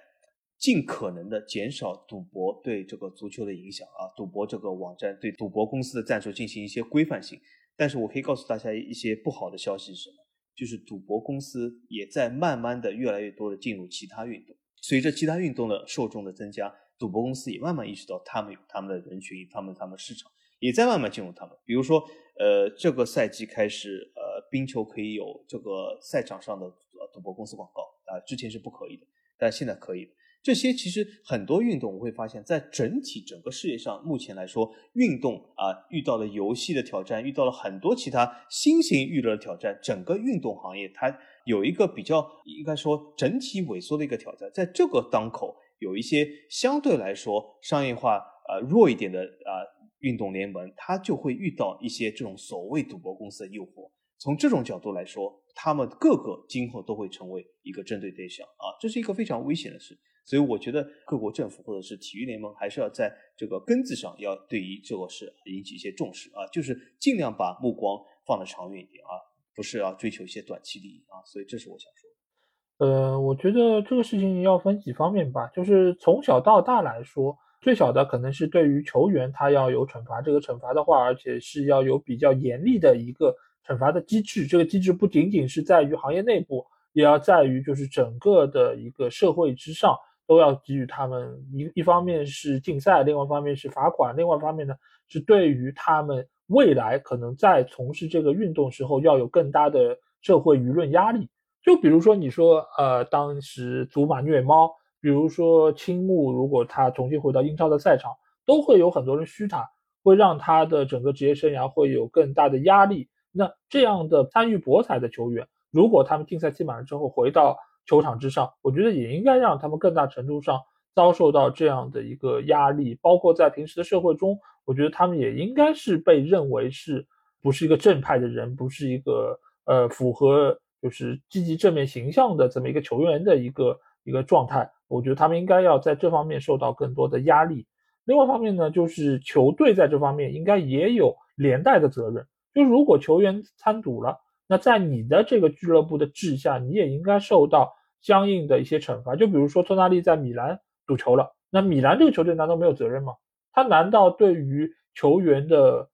[0.58, 7.40] 尽可能的减少赌博对这个足球的影响啊，赌博这个网站对赌博公司的战术进行一些规范性。
[7.76, 10.16] 但是我可以告诉大家一些不好的消息是什么？
[10.60, 21.56] 就是赌博公司也在慢慢的越来越多的进入其他运动，随着其他运动的受众的增加，赌博公司也慢慢意识到他们有他们的人群，他们他们市场也在慢慢进入他们。
[21.64, 22.04] 比如说，
[22.38, 29.06] 呃，这个赛季开始，呃，冰球可以有这个赛场上的呃赌博公司广告啊，之前是不可以的，
[29.38, 30.10] 但现在可以。
[30.42, 39.78] 这些其实很多运动，我会发现，在整体整个世界上，目前来说，运动啊遇到了游戏的挑战，遇到了很多其他新型娱乐的挑战。
[39.82, 41.14] 整个运动行业它
[41.44, 44.50] 有一个比较应该说整体萎缩的一个挑战。
[44.54, 48.16] 在这个当口，有一些相对来说商业化
[48.48, 49.52] 呃弱一点的啊
[49.98, 53.90] 运动联盟，它就会遇到一些这种所谓赌博公司的诱惑。
[54.18, 59.98] 从这种角度来说，他们各个今后都会成为一个针对对象啊，这是一个非常危险的事。
[60.30, 69.10] 所以我觉得各国政府或者是体育联盟还是要在这个根子上要对于这个事引起一些重视啊，就是尽量把目光放得长远一点啊，
[69.56, 71.18] 不是要追求一些短期利益啊。
[71.26, 72.86] 所以这是我想说。
[72.86, 83.34] 呃，我觉得这个事情要分几方面吧，就是从小到大来说，最小的可能是对于球员他要有惩罚，这个惩罚的话，而且是要有比较严厉的一个
[83.66, 84.46] 惩罚的机制。
[84.46, 89.96] 这个机制不仅仅是在于行业内部，也要在于就是整个的一个社会之上。
[90.30, 94.76] 都要给予他们一一方面是禁赛，另外一方面是罚款，另外一方面呢
[95.08, 101.28] 是对于他们未来可能在从事这个运动时候要有更大的社会舆论压力。
[101.64, 104.70] 就比如说你说，呃，当时祖马虐猫，
[105.00, 108.12] 比如说青木，如果他重新回到英超的赛场，
[108.46, 109.68] 都会有很多人嘘他，
[110.04, 113.08] 会让他的整个职业生涯会有更大的压力。
[113.32, 120.60] 那这样的参与博彩的球员，如果他们禁赛期满了之后回到球场之上，我觉得也应该让他们更大程度上
[120.94, 122.98] 遭受到这样的一个压力。
[123.00, 127.06] 包括在平时的社会中，我觉得他们也应该是被认为是
[127.42, 134.70] 不是一个正派的人，不是一个呃符合就是积极正面形象的这么一个球员的一个一个状态。
[134.88, 137.66] 我觉得他们应该要在这方面受到更多的压力。
[138.04, 142.26] 另外一方面呢，就是球队在这方面应该也有连带的责任。
[142.52, 144.18] 就如果球员参赌了，
[144.50, 149.14] 那在你的这个俱乐部的治下，你也应该受到相应的一些惩罚。
[149.14, 150.58] 就比如说托纳利在米兰
[150.88, 153.12] 赌球了，那米兰这个球队难道没有责任吗？
[153.52, 155.88] 他难道对于球员的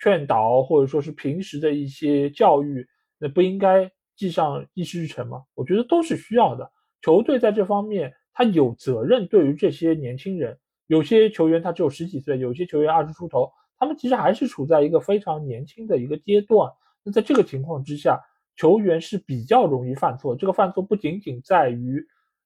[0.00, 2.86] 劝导或者说是平时的一些教育，
[3.18, 5.42] 那不应该记上议事日程吗？
[5.54, 6.70] 我觉得都是需要的。
[7.02, 10.56] 球队在这方面他有责任，对于这些年轻人，
[10.86, 13.50] 有些球员他只有十几岁，有些球员二十出头。
[13.76, 16.70] 他们其实还是处在一个非常年轻的一个阶段。
[17.02, 18.20] 那在这个情况之下，
[18.56, 20.36] 球员是比较容易犯错。
[20.36, 22.04] 这个犯错不仅仅在于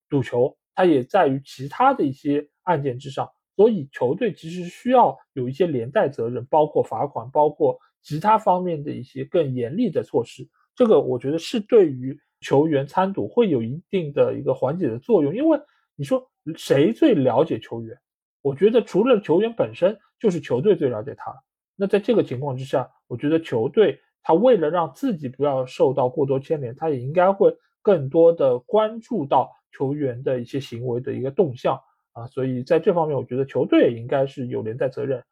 [0.09, 3.29] 赌球，它也在于其他的一些案件之上。
[3.57, 10.49] 所以，球队其实需要有一些连带责任，包括罚款，包括其他方面的一些更严厉的措施。
[10.75, 15.35] 这个我觉得是对于球员参赌会有一定的一个缓解的作用。
[15.35, 15.61] 因为
[15.97, 17.99] 你说谁最了解球员？
[18.41, 19.99] 我觉得除了球员本身。
[20.23, 21.35] 就是球队最了解他。
[21.75, 31.81] 那在这个情况之下，我觉得球队他为了让自己不要受到过多牵连，他也应该会更多的关注到球员的一些行为的一个动向
[32.13, 32.27] 啊。
[32.27, 35.23] 所以在这方面，我觉得球队也应该是有连带责任。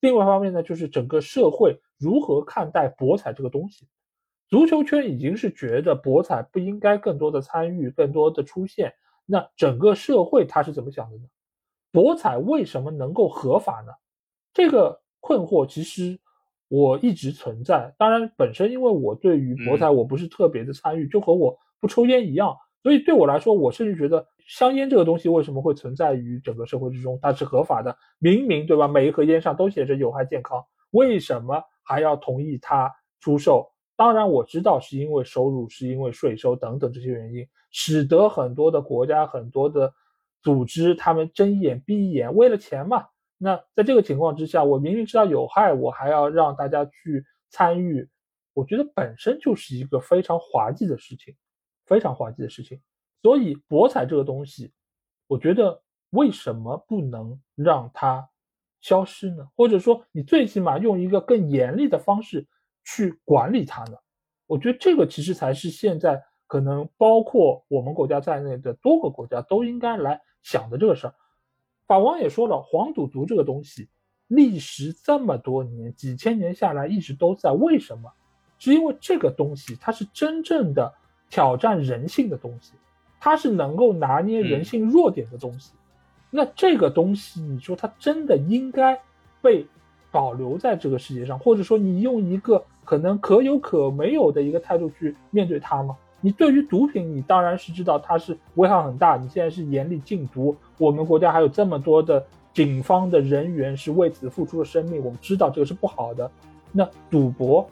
[0.00, 3.86] 另外一方面呢，就是整个社会如何看待博彩这个东西。
[4.48, 8.94] 足球圈已经是觉得博彩不应该更多的参与，更多的出现。
[9.26, 11.24] 那整个社会他是怎么想的呢？
[11.90, 13.92] 博彩为什么能够合法呢？
[14.54, 16.18] 这个困惑其实
[16.68, 17.94] 我一直存在。
[17.98, 22.56] 当然，本身因为我对于博彩我不是特别的参与，就和我不抽烟一样。
[22.82, 27.18] 所以对我来说，我甚至觉得香烟这个东西为什么会存在于整个社会之中？
[27.20, 28.86] 它是合法的，明明对吧？
[28.86, 32.90] 每一盒烟上都写着有害健康，为什么还要同意它
[33.20, 33.68] 出售？
[33.96, 39.92] 当然我知道是因为收入，是因为税收等等这些原因，使得很多的国家、很多的
[40.40, 43.06] 组织他们睁一眼闭一眼，为了钱嘛。
[43.38, 48.08] 那在这个情况之下，我明明知道有害，我还要让大家去参与，
[48.52, 51.34] 我觉得本身就是一个非常滑稽的事情，
[51.86, 52.80] 非常滑稽的事情。
[53.22, 54.72] 所以博彩这个东西，
[55.28, 58.28] 我觉得为什么不能让它
[58.80, 59.48] 消失呢？
[59.54, 62.46] 或者说，你最起码用一个更严厉的方式
[62.84, 63.96] 去管理它呢？
[64.46, 71.14] 我觉得这个其实才是现在可能包括我们国家在内的多个国家都应该来想的这个事儿。
[71.88, 73.88] 法王也说了，黄赌毒这个东西，
[74.28, 77.50] 历时这么多年，几千年下来一直都在。
[77.50, 78.12] 为什么？
[78.58, 80.92] 是因为这个东西它是真正的
[81.30, 82.74] 挑战人性的东西，
[83.18, 85.72] 它是能够拿捏人性弱点的东西。
[86.30, 89.00] 那这个东西，你说它真的应该
[89.40, 89.66] 被
[90.10, 95.96] 保留在这个世界上，或者说你用一个可能可有可没有的一个态度去面对它吗？
[96.20, 99.16] 你对于毒品，你当然是知道它是危害很大。
[99.16, 106.30] 你现在是严厉禁毒，我们国家还有这么多的警方的人员是为此付出了生命，我们知道这个是不好的。
[106.72, 107.64] 那赌博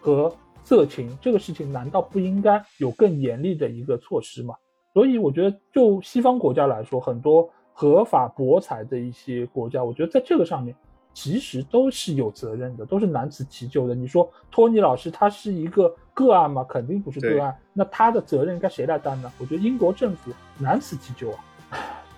[0.00, 0.34] 和
[0.64, 4.54] 色情这个事情，难道不应该有更严厉的一个措施吗？
[4.92, 10.74] 所以我觉得，就西方国家来说，很多合法博彩的一些国家，我觉得在这个上面。
[11.14, 13.94] 其实都是有责任的，都是难辞其咎的。
[13.94, 16.64] 你说托尼老师他是一个个案吗？
[16.68, 17.54] 肯定不是个案。
[17.72, 19.30] 那他的责任该谁来担呢？
[19.38, 21.38] 我觉得英国政府难辞其咎啊。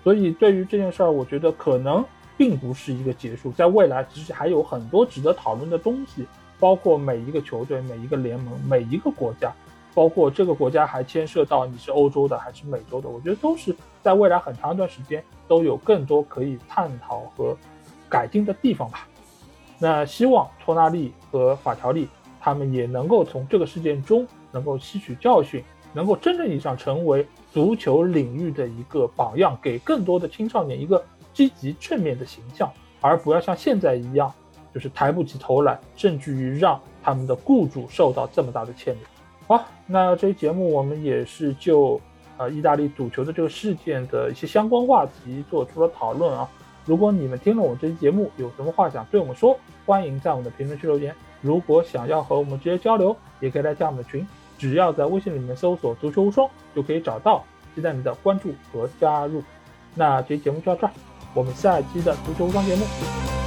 [0.03, 2.03] 所以对于这件事儿，我觉得可能
[2.37, 6.25] 并不是一个结束，在未来其实还有很多值得讨论的东西，
[6.59, 9.51] 包括每一个球队、每一个联盟、每一个国家，
[9.93, 17.57] 包括这个国家还牵涉到你是欧洲的还是美洲的，我觉得都是在未来很长一段时间都有更多可以探讨和。
[18.09, 19.07] 改进的地方吧，
[19.79, 22.07] 那希望托纳利和法条利
[22.39, 25.63] 他们也能够从这个事件中能够吸取教训，
[25.93, 31.03] 能够真正意义上成为足球领域的一个榜样，给更多的青少年一个
[31.33, 32.71] 积极正面的形象，
[33.01, 34.31] 而不要像现在一样，
[34.73, 39.05] 就是抬不起头来，甚至于让他们的雇主受到这么大的牵连。
[39.47, 41.99] 好，那这期节目我们也是就
[42.37, 46.49] 呃意大利赌球的这个事件的一些相关话题做出了讨论啊。
[46.85, 51.15] 如果你们听了我们这期节目有什么话想对我们说欢迎在我们的评论区留言。
[51.41, 54.25] 如果想要和我们直接交流也可以来加我们的群
[54.57, 57.43] 只要在微信里面搜索足球无双就可以找到。
[57.75, 59.43] 期待你的关注和加入
[59.93, 60.93] 那这期节目就到这儿
[61.33, 63.44] 我们下一期的足球无双节目。